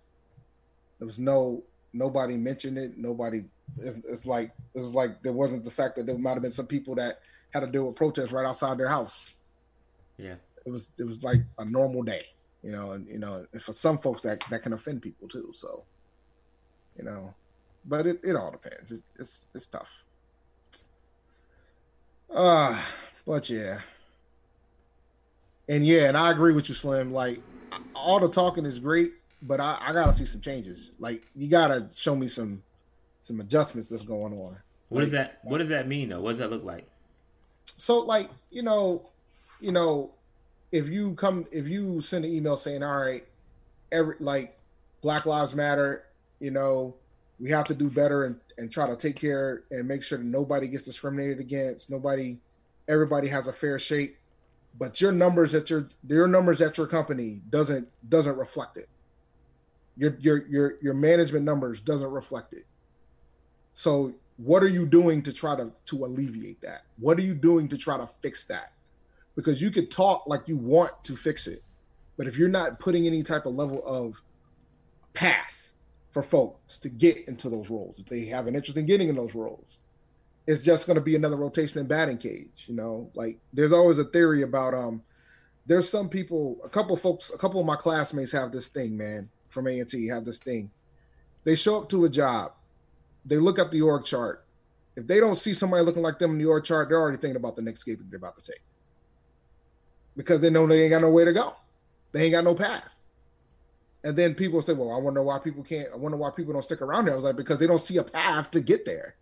[1.00, 1.64] There was no
[1.94, 2.98] nobody mentioned it.
[2.98, 3.46] Nobody.
[3.78, 6.68] It's, it's like it's like there wasn't the fact that there might have been some
[6.68, 7.20] people that
[7.52, 9.34] had to deal with protests right outside their house.
[10.18, 10.36] yeah,
[10.66, 12.26] It was it was like a normal day,
[12.64, 12.92] you know.
[12.92, 15.52] And you know, and for some folks that that can offend people too.
[15.54, 15.84] So,
[16.98, 17.34] you know,
[17.86, 18.92] but it, it all depends.
[18.92, 19.90] It's it's it's tough.
[22.30, 22.80] Uh
[23.26, 23.82] but yeah.
[25.70, 27.12] And yeah, and I agree with you, Slim.
[27.12, 27.42] Like
[27.94, 29.12] all the talking is great,
[29.42, 30.92] but I, I gotta see some changes.
[31.00, 32.64] Like you gotta show me some
[33.22, 34.58] some adjustments that's going on.
[34.90, 36.22] What does Like, that What does that mean though?
[36.22, 36.88] What does that look like?
[37.78, 39.10] So like, you know,
[39.60, 40.12] you know,
[40.72, 43.26] if you come if you send an email saying, All right,
[43.92, 44.58] every like
[45.02, 46.06] Black Lives Matter,
[46.40, 46.96] you know,
[47.40, 50.26] we have to do better and, and try to take care and make sure that
[50.26, 52.38] nobody gets discriminated against, nobody
[52.88, 54.17] everybody has a fair shake.
[54.78, 58.90] But your numbers at your your numbers at your company doesn't doesn't reflect it.
[59.96, 62.66] Your your your your management numbers doesn't reflect it.
[63.74, 66.84] So what are you doing to try to to alleviate that?
[67.00, 68.74] What are you doing to try to fix that?
[69.36, 71.64] Because you could talk like you want to fix it,
[72.16, 74.22] but if you're not putting any type of level of
[75.14, 75.72] path
[76.12, 79.16] for folks to get into those roles, if they have an interest in getting in
[79.16, 79.80] those roles,
[80.48, 82.66] it's just going to be another rotation in batting cage.
[82.68, 85.04] You know, like there's always a theory about um,
[85.66, 89.30] there's some people, a couple folks, a couple of my classmates have this thing, man,
[89.50, 90.72] from A and T have this thing.
[91.44, 92.54] They show up to a job,
[93.26, 94.46] they look at the org chart.
[94.96, 97.36] If they don't see somebody looking like them in the org chart, they're already thinking
[97.36, 98.62] about the next gig that they're about to take
[100.16, 101.56] because they know they ain't got no way to go.
[102.12, 102.84] They ain't got no path.
[104.04, 105.90] And then people say, "Well, I wonder why people can't.
[105.94, 107.98] I wonder why people don't stick around there." I was like, because they don't see
[107.98, 109.16] a path to get there.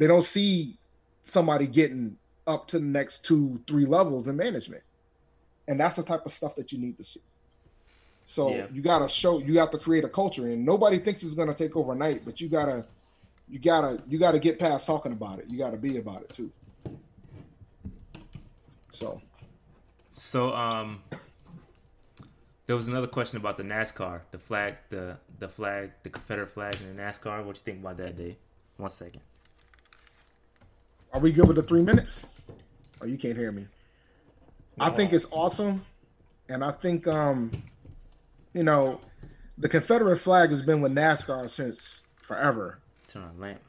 [0.00, 0.78] They don't see
[1.20, 2.16] somebody getting
[2.46, 4.82] up to the next two, three levels in management,
[5.68, 7.20] and that's the type of stuff that you need to see.
[8.24, 8.66] So Yeah.
[8.72, 11.76] you gotta show, you have to create a culture, and nobody thinks it's gonna take
[11.76, 12.86] overnight, but you gotta,
[13.46, 15.50] you gotta, you gotta get past talking about it.
[15.50, 16.50] You gotta be about it too.
[18.92, 19.20] So
[20.08, 21.02] So um,
[22.64, 26.74] there was another question about the NASCAR, the flag, the the flag, the Confederate flag
[26.80, 27.44] in the NASCAR.
[27.44, 28.36] What you think about that, Dave?
[28.78, 29.20] One second.
[31.12, 32.24] Are we good with the three minutes?
[33.00, 33.66] Oh, you can't hear me.
[34.78, 35.84] I think it's awesome,
[36.48, 37.50] and I think um,
[38.54, 39.00] you know,
[39.58, 42.78] the Confederate flag has been with NASCAR since forever.
[43.08, 43.60] Turn on lamp.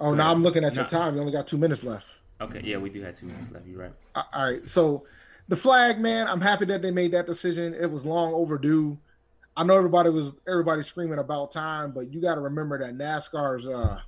[0.00, 0.88] Oh, now I'm looking at your No.
[0.88, 1.14] time.
[1.14, 2.06] You only got two minutes left.
[2.40, 3.66] Okay, yeah, we do have two minutes left.
[3.66, 3.92] You're right.
[4.14, 5.04] All right, so
[5.48, 7.74] the flag, man, I'm happy that they made that decision.
[7.74, 8.96] It was long overdue.
[9.56, 13.66] I know everybody was everybody screaming about time, but you got to remember that NASCAR's
[13.66, 14.00] uh,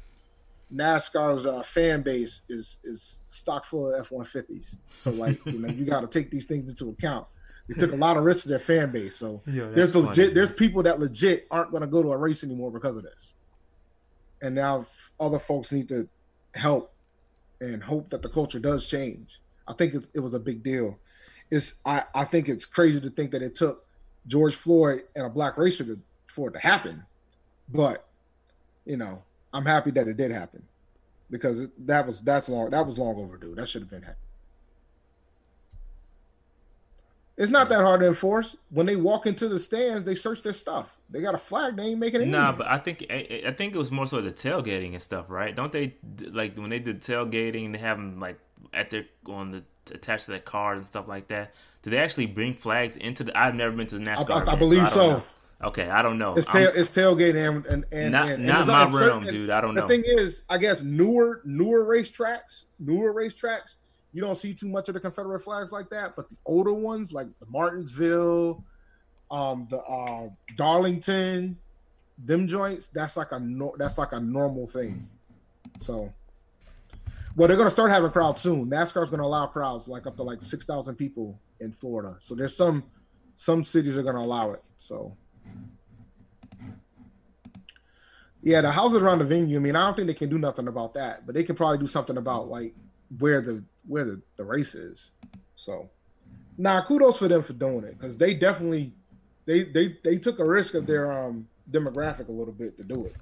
[0.75, 4.77] NASCAR's uh, fan base is is stock full of F-150s.
[4.91, 7.27] So like you know you got to take these things into account.
[7.69, 9.17] They took a lot of risks to their fan base.
[9.17, 12.43] So that's there's legit there's people that legit aren't going to go to a race
[12.43, 13.35] anymore because of this.
[14.43, 14.87] And now
[15.19, 16.09] other folks need to
[16.55, 16.93] help
[17.61, 19.41] and hope that the culture does change.
[19.69, 20.99] I think it, it was a big deal.
[21.51, 23.87] It's I, I think it's crazy to think that it took
[24.27, 27.05] George Floyd and a black racer to, for it to happen,
[27.69, 28.07] but
[28.85, 29.23] you know
[29.53, 30.63] I'm happy that it did happen
[31.31, 33.55] because that was that's long that was long overdue.
[33.55, 34.17] That should have been happening.
[37.37, 38.55] It's not that hard to enforce.
[38.69, 40.95] When they walk into the stands, they search their stuff.
[41.09, 41.77] They got a flag.
[41.77, 42.29] They ain't making it.
[42.29, 45.31] Nah, but I think I, I think it was more so the tailgating and stuff,
[45.31, 45.57] right?
[45.57, 45.97] Don't they
[46.31, 47.73] like when they did tailgating?
[47.73, 48.39] They have them like
[48.75, 51.55] at their on the attached to their cars and stuff like that.
[51.83, 53.37] Do they actually bring flags into the?
[53.37, 54.31] I've never been to the NASCAR.
[54.31, 55.23] I- I event, believe don't so.
[55.62, 56.35] Okay, I don't know.
[56.37, 59.24] It's tail, it's tailgating and and and, Not- and, not and my on certain- realm,
[59.24, 59.51] dude.
[59.51, 59.82] I don't know.
[59.82, 63.74] the thing is, I guess newer newer racetracks, newer racetracks,
[64.12, 66.16] you don't see too much of the Confederate flags like that.
[66.16, 68.65] But the older ones, like the Martinsville,
[69.31, 71.59] um, the uh, Darlington,
[72.24, 75.07] them joints, that's like a no, that's like a normal thing.
[75.78, 76.11] So,
[77.37, 78.70] well, they're gonna start having crowds soon.
[78.70, 82.16] NASCAR's gonna allow crowds like up to like six thousand people in Florida.
[82.20, 82.82] So there's some
[83.35, 84.62] some cities are gonna allow it.
[84.78, 85.15] So.
[88.43, 89.59] Yeah, the houses around the venue.
[89.59, 91.79] I mean, I don't think they can do nothing about that, but they can probably
[91.79, 92.75] do something about like
[93.19, 95.11] where the where the, the race is.
[95.57, 95.91] So,
[96.57, 98.93] nah, kudos for them for doing it because they definitely
[99.45, 103.07] they they they took a risk of their um demographic a little bit to do
[103.07, 103.17] it.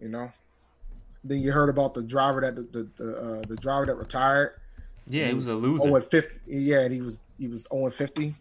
[0.00, 0.30] You know.
[1.26, 4.60] Then you heard about the driver that the the the, uh, the driver that retired.
[5.06, 5.88] Yeah, he was a loser.
[5.88, 6.38] Oh, at fifty.
[6.46, 8.34] Yeah, and he was he was 0 fifty.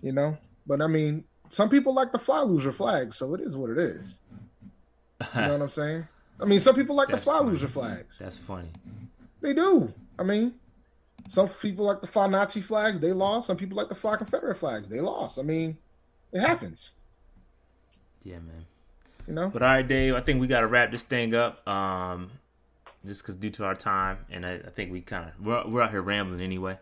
[0.00, 0.36] You know,
[0.66, 3.78] but I mean, some people like the fly loser flag, so it is what it
[3.78, 4.18] is.
[5.34, 6.08] You know what I'm saying?
[6.40, 7.50] I mean, some people like That's the fly funny.
[7.50, 8.18] loser flags.
[8.18, 8.68] That's funny.
[9.40, 9.92] They do.
[10.18, 10.54] I mean,
[11.28, 13.00] some people like the fly Nazi flags.
[13.00, 13.46] They lost.
[13.46, 14.88] Some people like the fly Confederate flags.
[14.88, 15.38] They lost.
[15.38, 15.78] I mean,
[16.32, 16.90] it happens.
[18.24, 18.66] Yeah, man.
[19.26, 19.50] You know.
[19.50, 20.14] But all right, Dave.
[20.14, 21.66] I think we got to wrap this thing up.
[21.68, 22.30] Um,
[23.06, 25.82] just because due to our time, and I, I think we kind of we're, we're
[25.82, 26.78] out here rambling anyway.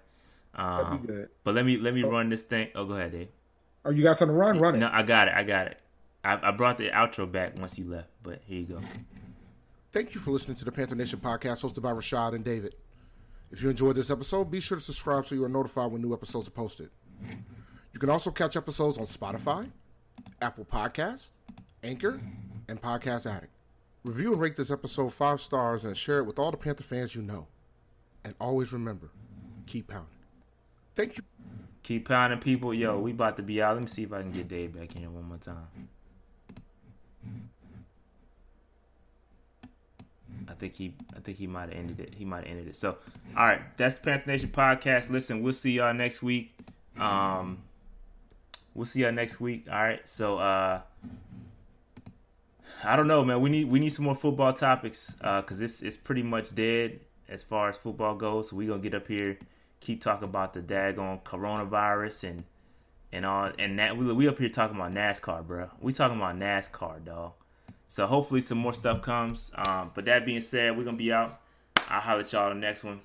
[0.57, 1.29] That'd Um, be good.
[1.45, 2.69] but let me let me run this thing.
[2.75, 3.29] Oh, go ahead, Dave.
[3.85, 4.59] Oh, you got something to run?
[4.59, 4.79] Run it.
[4.79, 5.35] No, I got it.
[5.35, 5.79] I got it.
[6.22, 8.80] I, I brought the outro back once you left, but here you go.
[9.92, 12.74] Thank you for listening to the Panther Nation podcast hosted by Rashad and David.
[13.51, 16.12] If you enjoyed this episode, be sure to subscribe so you are notified when new
[16.12, 16.90] episodes are posted.
[17.92, 19.68] You can also catch episodes on Spotify,
[20.40, 21.30] Apple Podcast,
[21.82, 22.20] Anchor,
[22.68, 23.52] and Podcast Addict.
[24.05, 27.14] Review and rate this episode five stars and share it with all the Panther fans
[27.14, 27.48] you know.
[28.24, 29.10] And always remember,
[29.66, 30.09] keep pounding.
[30.94, 31.24] Thank you.
[31.82, 32.72] Keep pounding, people.
[32.72, 33.74] Yo, we about to be out.
[33.74, 35.66] Let me see if I can get Dave back in one more time.
[40.51, 42.14] I think he, I think he might have ended it.
[42.14, 42.77] He might have ended it.
[42.77, 42.97] So,
[43.36, 45.10] all right, that's the Panther Nation podcast.
[45.10, 46.52] Listen, we'll see y'all next week.
[46.98, 47.59] Um,
[48.74, 49.66] we'll see y'all next week.
[49.70, 50.06] All right.
[50.09, 50.81] So, uh,
[52.82, 53.40] I don't know, man.
[53.40, 57.01] We need we need some more football topics because uh, it's it's pretty much dead
[57.28, 58.51] as far as football goes.
[58.51, 59.39] So we gonna get up here,
[59.81, 62.44] keep talking about the daggone coronavirus and
[63.12, 65.68] and all and that we we up here talking about NASCAR, bro.
[65.81, 67.32] We talking about NASCAR, dog.
[67.91, 69.51] So hopefully some more stuff comes.
[69.57, 71.41] Um, but that being said, we're gonna be out.
[71.89, 73.01] I'll holler at y'all the next one.